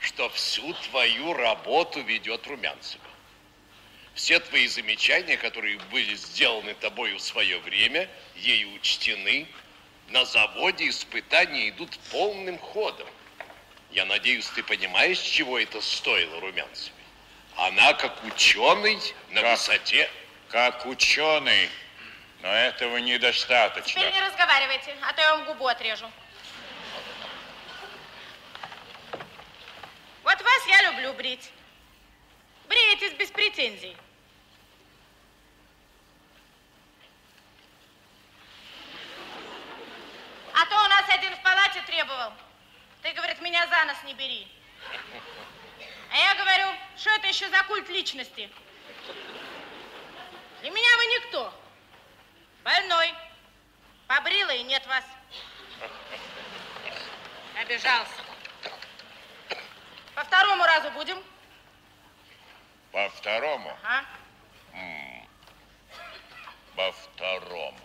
что 0.01 0.28
всю 0.31 0.73
твою 0.74 1.32
работу 1.32 2.01
ведет 2.01 2.47
Румянцева. 2.47 3.03
Все 4.15 4.40
твои 4.40 4.66
замечания, 4.66 5.36
которые 5.36 5.78
были 5.90 6.15
сделаны 6.15 6.74
тобой 6.74 7.12
в 7.15 7.20
свое 7.20 7.59
время, 7.61 8.09
ей 8.36 8.65
учтены. 8.74 9.47
На 10.09 10.24
заводе 10.24 10.89
испытания 10.89 11.69
идут 11.69 11.98
полным 12.11 12.59
ходом. 12.59 13.09
Я 13.90 14.05
надеюсь, 14.07 14.47
ты 14.48 14.62
понимаешь, 14.62 15.19
чего 15.19 15.59
это 15.59 15.81
стоило 15.81 16.40
Румянцевой. 16.40 16.93
Она, 17.57 17.94
как 17.94 18.23
ученый, 18.24 18.98
на 19.31 19.43
Как? 19.43 19.59
высоте. 19.59 20.11
Как 20.48 20.86
ученый, 20.86 21.69
но 22.47 22.52
этого 22.52 22.98
недостаточно. 22.98 24.01
Теперь 24.01 24.12
не 24.12 24.20
разговаривайте, 24.20 24.97
а 25.02 25.12
то 25.12 25.20
я 25.20 25.35
вам 25.35 25.47
губу 25.47 25.66
отрежу. 25.66 26.09
Вот 30.23 30.40
вас 30.40 30.66
я 30.68 30.82
люблю 30.90 31.12
брить. 31.14 31.51
Бреетесь 32.68 33.14
без 33.14 33.32
претензий. 33.32 33.97
А 40.55 40.66
то 40.66 40.85
у 40.85 40.89
нас 40.89 41.05
один 41.09 41.35
в 41.35 41.43
палате 41.43 41.82
требовал. 41.82 42.32
Ты, 43.02 43.12
говорит, 43.12 43.40
меня 43.40 43.66
за 43.66 43.85
нос 43.86 43.97
не 44.05 44.14
бери. 44.14 44.47
А 46.12 46.16
я 46.16 46.35
говорю, 46.36 46.68
что 46.97 47.10
это 47.10 47.27
еще 47.27 47.48
за 47.48 47.60
культ 47.64 47.89
личности? 47.89 48.48
Для 50.60 50.70
меня 50.70 50.97
вы 50.97 51.06
никто. 51.06 51.66
Больной. 52.67 53.15
Побрила 54.09 54.51
и 54.51 54.65
нет 54.65 54.85
вас. 54.89 55.05
Обижался. 57.61 58.25
По 60.17 60.25
второму 60.25 60.65
разу 60.65 60.91
будем? 60.91 61.23
По 62.91 63.09
второму? 63.11 63.79
А? 63.85 64.03
М. 64.73 65.29
По 66.75 66.91
второму. 66.91 67.79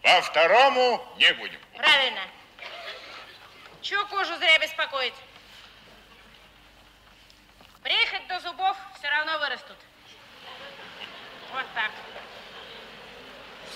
По 0.00 0.22
второму 0.22 1.06
не 1.18 1.30
будем. 1.34 1.60
Правильно. 1.76 2.22
Чего 3.82 4.06
кожу 4.06 4.34
зря 4.36 4.58
беспокоить? 4.60 5.14
Приехать 7.82 8.26
до 8.28 8.40
зубов 8.40 8.78
все 8.98 9.10
равно 9.10 9.38
вырастут. 9.40 9.76
Вот 11.52 11.66
так. 11.74 11.90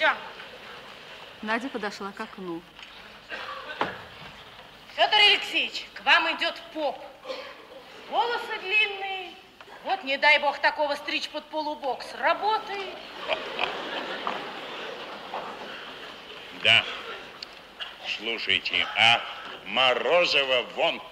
Все. 0.00 0.16
Надя 1.42 1.68
подошла 1.68 2.10
к 2.12 2.20
окну. 2.20 2.62
Федор 4.96 5.20
Алексеевич, 5.20 5.84
к 5.92 6.02
вам 6.06 6.34
идет 6.38 6.54
поп. 6.72 6.98
Волосы 8.08 8.58
длинные. 8.62 9.34
Вот 9.84 10.02
не 10.04 10.16
дай 10.16 10.38
бог 10.38 10.58
такого 10.60 10.94
стричь 10.94 11.28
под 11.28 11.44
полубокс. 11.50 12.06
Работай. 12.18 12.94
Да. 16.64 16.82
Слушайте, 18.16 18.86
а 18.96 19.20
Морозова 19.66 20.62
вон. 20.76 21.02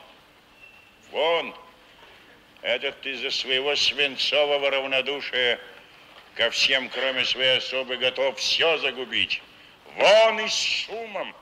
Вон. 1.10 1.54
Этот 2.62 3.04
из-за 3.04 3.30
своего 3.32 3.76
свинцового 3.76 4.70
равнодушия 4.70 5.60
ко 6.38 6.50
всем, 6.50 6.88
кроме 6.90 7.24
своей 7.24 7.58
особы, 7.58 7.96
готов 7.96 8.38
все 8.38 8.78
загубить. 8.78 9.42
Вон 9.96 10.38
и 10.38 10.46
с 10.46 10.54
шумом. 10.54 11.34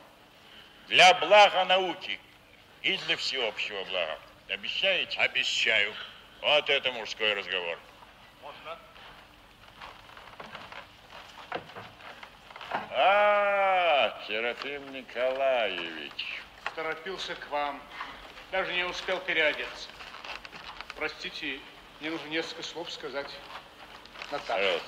Для 0.89 1.13
блага 1.15 1.67
науки 1.67 2.19
и 2.81 2.97
для 2.97 3.19
всеобщего 3.19 3.85
блага. 3.85 4.19
Обещаете? 4.49 5.19
Обещаю. 5.19 5.93
Вот 6.41 6.71
это 6.71 6.91
мужской 6.93 7.35
разговор. 7.35 7.79
Можно? 8.43 8.79
А, 12.91 14.25
Серафим 14.27 14.93
Николаевич. 14.95 16.41
Торопился 16.75 17.35
к 17.35 17.51
вам. 17.51 17.83
Даже 18.51 18.73
не 18.73 18.85
успел 18.85 19.21
переодеться. 19.21 19.91
Простите, 20.97 21.61
мне 22.01 22.09
нужно 22.11 22.29
несколько 22.29 22.63
слов 22.63 22.91
сказать 22.91 23.29
Наташе. 24.31 24.81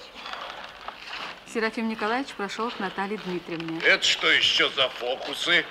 Серафим 1.52 1.88
Николаевич 1.88 2.34
прошел 2.34 2.70
к 2.70 2.78
Наталье 2.78 3.18
Дмитриевне. 3.18 3.80
Это 3.84 4.04
что 4.04 4.30
еще 4.30 4.68
за 4.70 4.88
фокусы? 4.90 5.64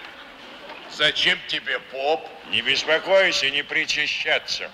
Зачем 0.91 1.37
тебе 1.47 1.79
поп? 1.79 2.27
Не 2.49 2.61
беспокойся, 2.61 3.49
не 3.51 3.63
причащаться. 3.63 4.71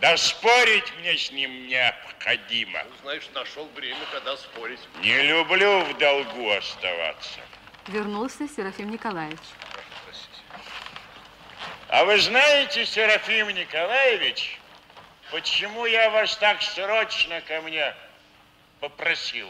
Да 0.00 0.16
спорить 0.18 0.92
мне 0.98 1.16
с 1.16 1.30
ним 1.30 1.68
необходимо. 1.68 2.82
Знаешь, 3.02 3.26
нашел 3.34 3.66
время, 3.74 4.00
когда 4.12 4.36
спорить. 4.36 4.80
Не 5.00 5.22
люблю 5.22 5.84
в 5.84 5.96
долгу 5.96 6.50
оставаться. 6.50 7.40
Вернулся 7.86 8.46
Серафим 8.48 8.90
Николаевич. 8.90 9.38
А 11.88 12.04
вы 12.04 12.18
знаете, 12.18 12.84
Серафим 12.84 13.48
Николаевич, 13.48 14.60
почему 15.30 15.86
я 15.86 16.10
вас 16.10 16.36
так 16.36 16.62
срочно 16.62 17.40
ко 17.42 17.60
мне 17.62 17.94
попросил? 18.80 19.48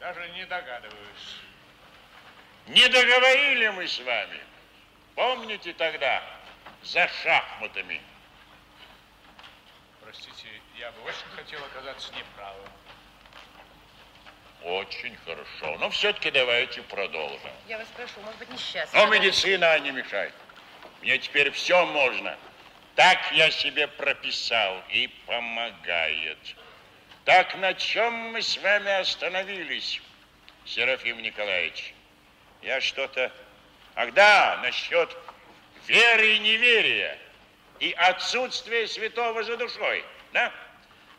Даже 0.00 0.28
не 0.30 0.44
догадываюсь. 0.46 1.36
Не 2.66 2.88
договорили 2.88 3.68
мы 3.68 3.86
с 3.86 3.98
вами. 4.00 4.40
Помните 5.14 5.72
тогда, 5.74 6.22
за 6.82 7.08
шахматами? 7.22 8.00
Простите, 10.02 10.48
я 10.78 10.90
бы 10.92 11.02
очень 11.02 11.28
хотел 11.34 11.64
оказаться 11.64 12.12
неправым. 12.14 12.68
Очень 14.62 15.16
хорошо. 15.24 15.76
Но 15.78 15.90
все-таки 15.90 16.30
давайте 16.30 16.82
продолжим. 16.82 17.50
Я 17.68 17.78
вас 17.78 17.88
прошу, 17.96 18.20
может 18.20 18.38
быть, 18.38 18.50
не 18.50 18.58
сейчас. 18.58 18.92
Но 18.92 19.06
медицина 19.06 19.78
не 19.78 19.92
мешает. 19.92 20.34
Мне 21.02 21.18
теперь 21.18 21.50
все 21.52 21.86
можно. 21.86 22.36
Так 22.96 23.18
я 23.32 23.50
себе 23.50 23.86
прописал 23.86 24.82
и 24.88 25.06
помогает. 25.26 26.38
Так 27.26 27.54
на 27.56 27.74
чем 27.74 28.12
мы 28.32 28.40
с 28.40 28.56
вами 28.56 28.90
остановились, 28.90 30.00
Серафим 30.64 31.20
Николаевич? 31.20 31.92
Я 32.62 32.80
что-то... 32.80 33.30
Ах 33.94 34.12
да, 34.14 34.60
насчет 34.62 35.14
веры 35.86 36.36
и 36.36 36.38
неверия 36.38 37.18
и 37.80 37.92
отсутствия 37.92 38.86
святого 38.88 39.42
за 39.42 39.58
душой. 39.58 40.02
Да? 40.32 40.52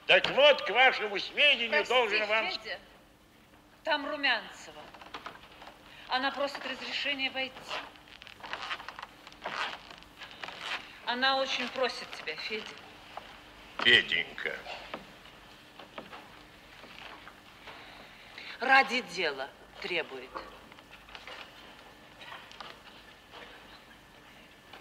Так 0.07 0.27
вот, 0.31 0.63
к 0.63 0.69
вашему 0.71 1.19
сведению, 1.19 1.85
должен 1.85 2.25
вам... 2.25 2.49
Федя, 2.49 2.79
там 3.83 4.09
Румянцева. 4.09 4.81
Она 6.09 6.31
просит 6.31 6.65
разрешения 6.65 7.29
войти. 7.29 7.53
Она 11.07 11.37
очень 11.37 11.67
просит 11.69 12.05
тебя, 12.11 12.35
Федя. 12.35 12.65
Феденька, 13.79 14.53
Ради 18.59 19.01
дела 19.15 19.49
требует. 19.81 20.29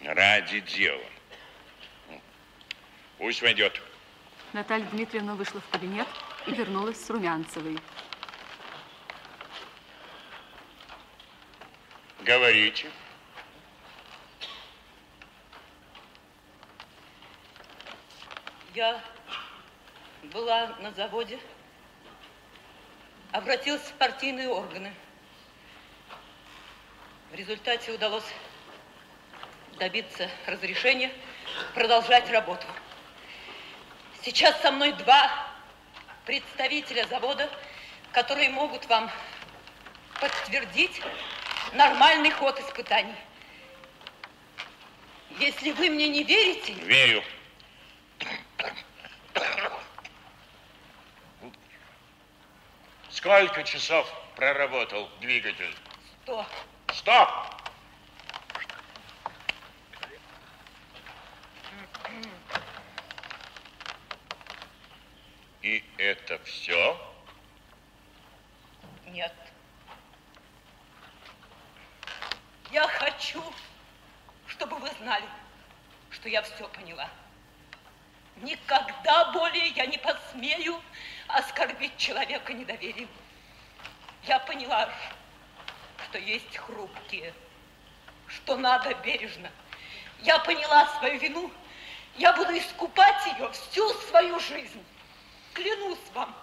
Ради 0.02 0.60
дела. 0.60 1.04
Пусть 3.18 3.40
войдет. 3.40 3.80
Наталья 4.52 4.84
Дмитриевна 4.86 5.36
вышла 5.36 5.60
в 5.60 5.68
кабинет 5.68 6.08
и 6.46 6.50
вернулась 6.50 7.04
с 7.04 7.08
Румянцевой. 7.08 7.78
Говорите. 12.22 12.90
Я 18.76 19.00
была 20.24 20.66
на 20.80 20.92
заводе, 20.92 21.38
обратилась 23.32 23.80
в 23.80 23.94
партийные 23.94 24.50
органы. 24.50 24.92
В 27.30 27.34
результате 27.36 27.90
удалось 27.92 28.30
добиться 29.78 30.30
разрешения 30.46 31.10
продолжать 31.72 32.30
работу. 32.30 32.66
Сейчас 34.20 34.60
со 34.60 34.70
мной 34.70 34.92
два 34.92 35.48
представителя 36.26 37.06
завода, 37.06 37.48
которые 38.12 38.50
могут 38.50 38.84
вам 38.90 39.10
подтвердить 40.20 41.00
нормальный 41.72 42.30
ход 42.30 42.60
испытаний. 42.60 43.16
Если 45.38 45.72
вы 45.72 45.88
мне 45.88 46.08
не 46.08 46.24
верите... 46.24 46.74
Верю. 46.74 47.24
Сколько 53.16 53.64
часов 53.64 54.06
проработал 54.36 55.08
двигатель? 55.20 55.74
Сто. 56.22 56.46
Сто! 56.92 57.46
И 65.62 65.82
это 65.96 66.38
все? 66.44 67.14
Нет. 69.06 69.32
Я 72.70 72.86
хочу, 72.86 73.42
чтобы 74.46 74.76
вы 74.76 74.90
знали, 75.00 75.24
что 76.10 76.28
я 76.28 76.42
все 76.42 76.68
поняла. 76.68 77.08
Никогда 78.42 79.32
более 79.32 79.68
я 79.68 79.86
не 79.86 79.96
посмею 79.96 80.82
оскорбить 81.28 81.96
человека 81.96 82.52
недоверием. 82.52 83.08
Я 84.24 84.38
поняла, 84.40 84.88
что 86.04 86.18
есть 86.18 86.56
хрупкие, 86.56 87.32
что 88.26 88.56
надо 88.56 88.94
бережно. 88.94 89.50
Я 90.22 90.38
поняла 90.40 90.86
свою 90.98 91.18
вину. 91.18 91.50
Я 92.16 92.32
буду 92.32 92.56
искупать 92.56 93.26
ее 93.26 93.50
всю 93.52 93.88
свою 94.08 94.40
жизнь. 94.40 94.84
Клянусь 95.52 95.98
вам 96.14 96.34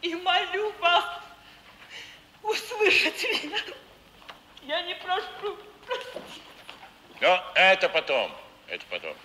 и 0.00 0.14
молю 0.14 0.72
вас 0.80 1.04
услышать 2.42 3.22
меня. 3.22 3.58
Я 4.62 4.82
не 4.82 4.94
прошу, 4.96 5.58
простите. 5.86 6.20
Но 7.20 7.52
это 7.54 7.88
потом, 7.88 8.32
это 8.68 8.84
потом. 8.86 9.16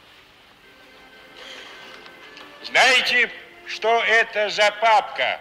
Знаете, 2.64 3.32
что 3.70 4.04
это 4.04 4.50
за 4.50 4.72
папка? 4.82 5.40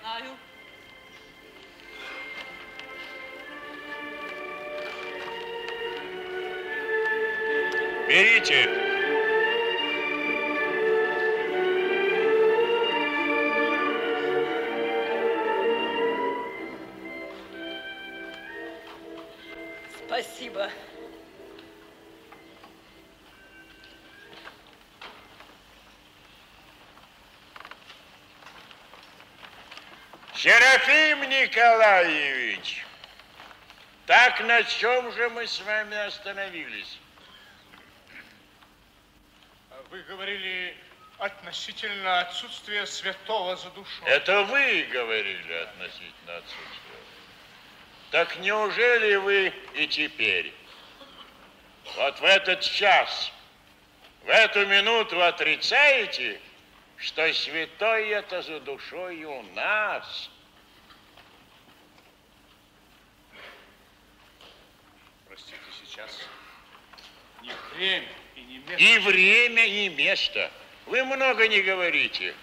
Знаю. 0.00 0.36
Берите. 8.08 8.85
Серафим 30.46 31.28
Николаевич, 31.28 32.86
так 34.06 34.38
на 34.44 34.62
чем 34.62 35.10
же 35.14 35.28
мы 35.30 35.44
с 35.44 35.60
вами 35.62 35.96
остановились? 35.96 37.00
Вы 39.90 40.04
говорили 40.04 40.76
относительно 41.18 42.20
отсутствия 42.20 42.86
святого 42.86 43.56
за 43.56 43.70
душой. 43.70 44.08
Это 44.08 44.44
вы 44.44 44.84
говорили 44.84 45.52
относительно 45.52 46.36
отсутствия. 46.36 47.00
Так 48.12 48.36
неужели 48.36 49.16
вы 49.16 49.52
и 49.74 49.88
теперь, 49.88 50.54
вот 51.96 52.20
в 52.20 52.24
этот 52.24 52.60
час, 52.60 53.32
в 54.22 54.28
эту 54.28 54.64
минуту 54.66 55.20
отрицаете, 55.24 56.40
что 56.98 57.34
святой 57.34 58.10
это 58.10 58.42
за 58.42 58.60
душой 58.60 59.24
у 59.24 59.42
нас? 59.54 60.30
Сейчас 65.96 66.10
не 67.42 67.52
время 67.74 68.08
и 68.34 68.42
не 68.42 68.58
место. 68.58 68.84
И 68.84 68.98
время, 68.98 69.66
и 69.66 69.88
место. 69.88 70.52
Вы 70.86 71.04
много 71.04 71.48
не 71.48 71.60
говорите. 71.62 72.34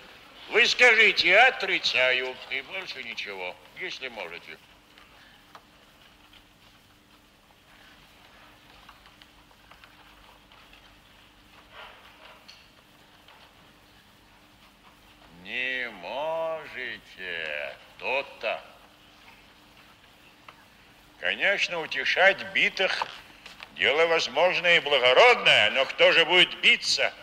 Вы 0.50 0.66
скажите, 0.66 1.38
отрицаю, 1.38 2.36
и 2.50 2.62
больше 2.62 3.04
ничего, 3.04 3.56
если 3.80 4.08
можете. 4.10 4.58
Не 15.44 15.90
можете. 16.02 17.78
То-то. 18.00 18.64
Конечно, 21.20 21.80
утешать 21.80 22.44
битых 22.54 23.08
дело 23.76 24.06
возможное 24.08 24.78
и 24.78 24.80
благородное, 24.80 25.72
но 25.72 25.86
кто 25.86 26.12
же 26.12 26.26
будет 26.26 26.54
биться, 26.62 27.14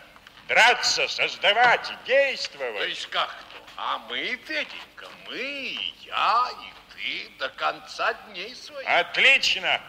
драться, 0.47 1.07
создавать, 1.07 1.91
действовать? 2.05 2.77
То 2.77 2.85
есть 2.85 3.07
как 3.07 3.29
кто? 3.29 3.65
А 3.77 3.97
мы, 4.09 4.39
Феденька, 4.45 5.07
мы, 5.27 5.77
я 6.05 6.49
и 6.51 6.81
ты 7.01 7.31
до 7.39 7.49
конца 7.49 8.13
дней 8.13 8.53
своих. 8.55 8.87
Отлично. 8.87 9.81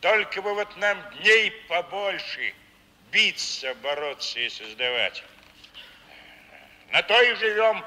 Только 0.00 0.42
бы 0.42 0.54
вот 0.54 0.76
нам 0.76 0.98
дней 1.20 1.50
побольше 1.68 2.54
биться, 3.10 3.74
бороться 3.76 4.40
и 4.40 4.48
создавать. 4.48 5.22
На 6.90 7.02
то 7.02 7.20
и 7.22 7.34
живем. 7.36 7.84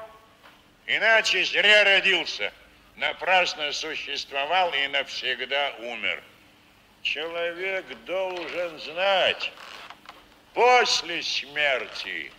Иначе 0.86 1.44
зря 1.44 1.84
родился, 1.84 2.52
напрасно 2.94 3.72
существовал 3.72 4.72
и 4.72 4.86
навсегда 4.88 5.74
умер. 5.80 6.22
Человек 7.06 7.86
должен 8.04 8.80
знать, 8.80 9.52
после 10.54 11.22
смерти 11.22 12.32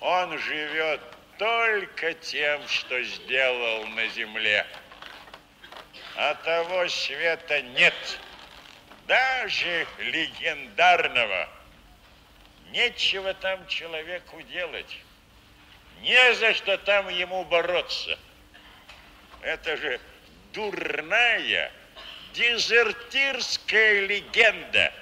он 0.00 0.38
живет 0.38 1.02
только 1.36 2.14
тем, 2.14 2.66
что 2.66 3.02
сделал 3.02 3.86
на 3.88 4.06
земле. 4.08 4.66
А 6.16 6.34
того 6.34 6.88
света 6.88 7.60
нет, 7.60 7.94
даже 9.06 9.86
легендарного. 9.98 11.50
Нечего 12.70 13.34
там 13.34 13.66
человеку 13.66 14.40
делать. 14.44 14.96
Не 16.00 16.34
за 16.36 16.54
что 16.54 16.78
там 16.78 17.10
ему 17.10 17.44
бороться. 17.44 18.18
Это 19.42 19.76
же 19.76 20.00
дурная, 20.54 21.70
дезертирская 22.34 24.06
легенда, 24.06 24.92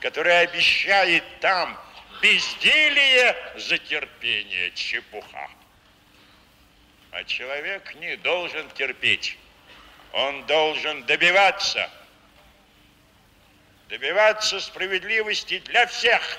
которая 0.00 0.46
обещает 0.46 1.24
там 1.40 1.78
безделие 2.22 3.36
за 3.56 3.78
терпение, 3.78 4.70
чепуха. 4.72 5.50
А 7.10 7.24
человек 7.24 7.94
не 7.96 8.16
должен 8.18 8.68
терпеть. 8.70 9.36
Он 10.12 10.46
должен 10.46 11.04
добиваться. 11.04 11.90
Добиваться 13.88 14.60
справедливости 14.60 15.58
для 15.60 15.86
всех, 15.86 16.38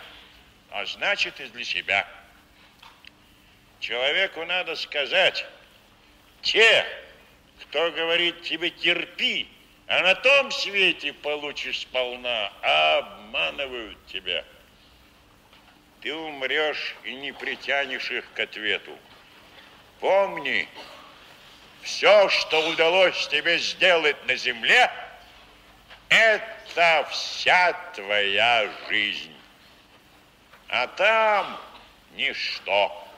а 0.70 0.86
значит 0.86 1.40
и 1.42 1.48
для 1.48 1.66
себя. 1.66 2.08
Человеку 3.82 4.46
надо 4.46 4.76
сказать, 4.76 5.46
те, 6.42 6.86
кто 7.62 7.92
говорит 7.92 8.42
тебе 8.44 8.70
терпи, 8.70 9.50
а 9.92 10.04
на 10.04 10.16
том 10.16 10.50
свете 10.52 11.12
получишь 11.12 11.82
сполна, 11.82 12.54
а 12.62 13.00
обманывают 13.00 13.98
тебя. 14.08 14.46
Ты 16.00 16.16
умрешь 16.16 16.96
и 17.04 17.14
не 17.16 17.34
притянешь 17.34 18.10
их 18.10 18.24
к 18.34 18.40
ответу. 18.40 18.98
Помни, 20.00 20.66
все, 21.82 22.30
что 22.30 22.70
удалось 22.70 23.28
тебе 23.28 23.58
сделать 23.60 24.16
на 24.28 24.38
земле, 24.38 24.90
это 26.08 27.06
вся 27.12 27.74
твоя 27.94 28.72
жизнь. 28.88 29.36
А 30.70 30.88
там 30.88 31.60
ничто. 32.16 33.10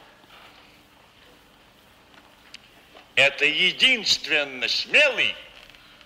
Это 3.13 3.45
единственно 3.45 4.67
смелый 4.67 5.35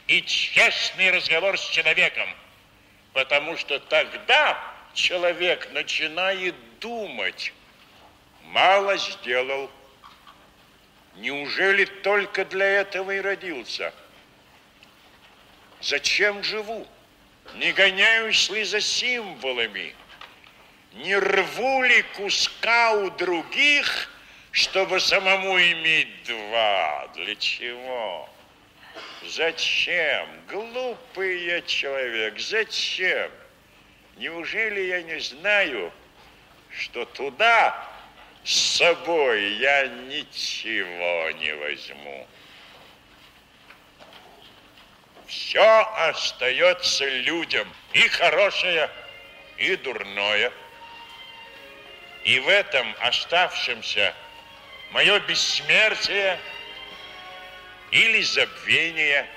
и 0.07 0.21
честный 0.23 1.11
разговор 1.11 1.57
с 1.57 1.69
человеком, 1.69 2.29
потому 3.13 3.57
что 3.57 3.79
тогда 3.79 4.57
человек 4.93 5.69
начинает 5.71 6.55
думать, 6.79 7.53
мало 8.43 8.97
сделал, 8.97 9.69
неужели 11.15 11.85
только 11.85 12.45
для 12.45 12.65
этого 12.65 13.11
и 13.11 13.19
родился? 13.19 13.93
Зачем 15.81 16.41
живу? 16.43 16.88
Не 17.55 17.71
гоняюсь 17.73 18.49
ли 18.49 18.63
за 18.63 18.81
символами? 18.81 19.93
Не 20.93 21.17
рву 21.17 21.84
ли 21.84 22.01
куска 22.15 22.93
у 22.93 23.11
других, 23.11 24.09
чтобы 24.51 24.99
самому 24.99 25.59
иметь 25.59 26.23
два? 26.23 27.07
Для 27.13 27.35
чего? 27.35 28.29
Зачем? 29.23 30.27
Глупый 30.48 31.45
я 31.45 31.61
человек, 31.61 32.39
зачем? 32.39 33.31
Неужели 34.18 34.81
я 34.81 35.02
не 35.02 35.19
знаю, 35.19 35.91
что 36.72 37.06
туда 37.06 37.88
с 38.44 38.77
собой 38.77 39.53
я 39.53 39.88
ничего 39.88 41.31
не 41.31 41.56
возьму? 41.56 42.27
Все 45.27 45.91
остается 46.10 47.06
людям, 47.06 47.68
и 47.94 48.07
хорошее, 48.07 48.89
и 49.57 49.76
дурное. 49.76 50.52
И 52.23 52.39
в 52.39 52.48
этом 52.48 52.95
оставшемся 52.99 54.14
мое 54.91 55.19
бессмертие 55.22 56.39
или 57.91 58.22
забвение. 58.22 59.27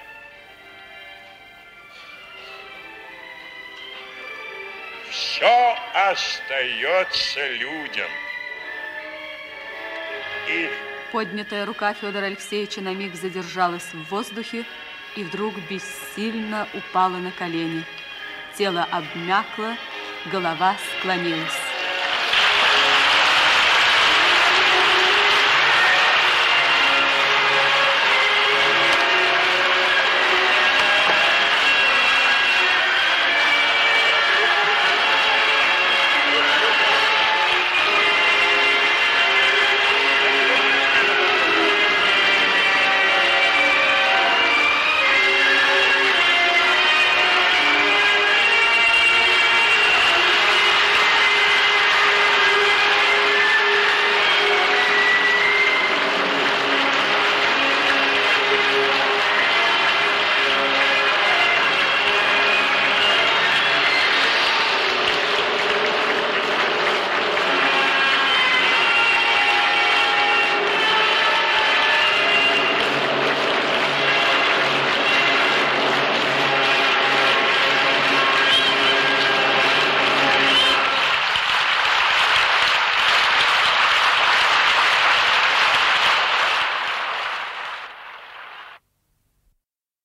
Все 5.10 5.76
остается 5.94 7.46
людям. 7.52 8.08
И 10.48 10.70
Поднятая 11.12 11.66
рука 11.66 11.92
Федора 11.92 12.26
Алексеевича 12.26 12.80
на 12.80 12.94
миг 12.94 13.16
задержалась 13.16 13.92
в 13.92 14.04
воздухе 14.10 14.64
и 15.16 15.24
вдруг 15.24 15.54
бессильно 15.68 16.68
упала 16.72 17.16
на 17.16 17.32
колени. 17.32 17.84
Тело 18.56 18.86
обмякло, 18.92 19.76
голова 20.30 20.76
склонилась. 20.98 21.69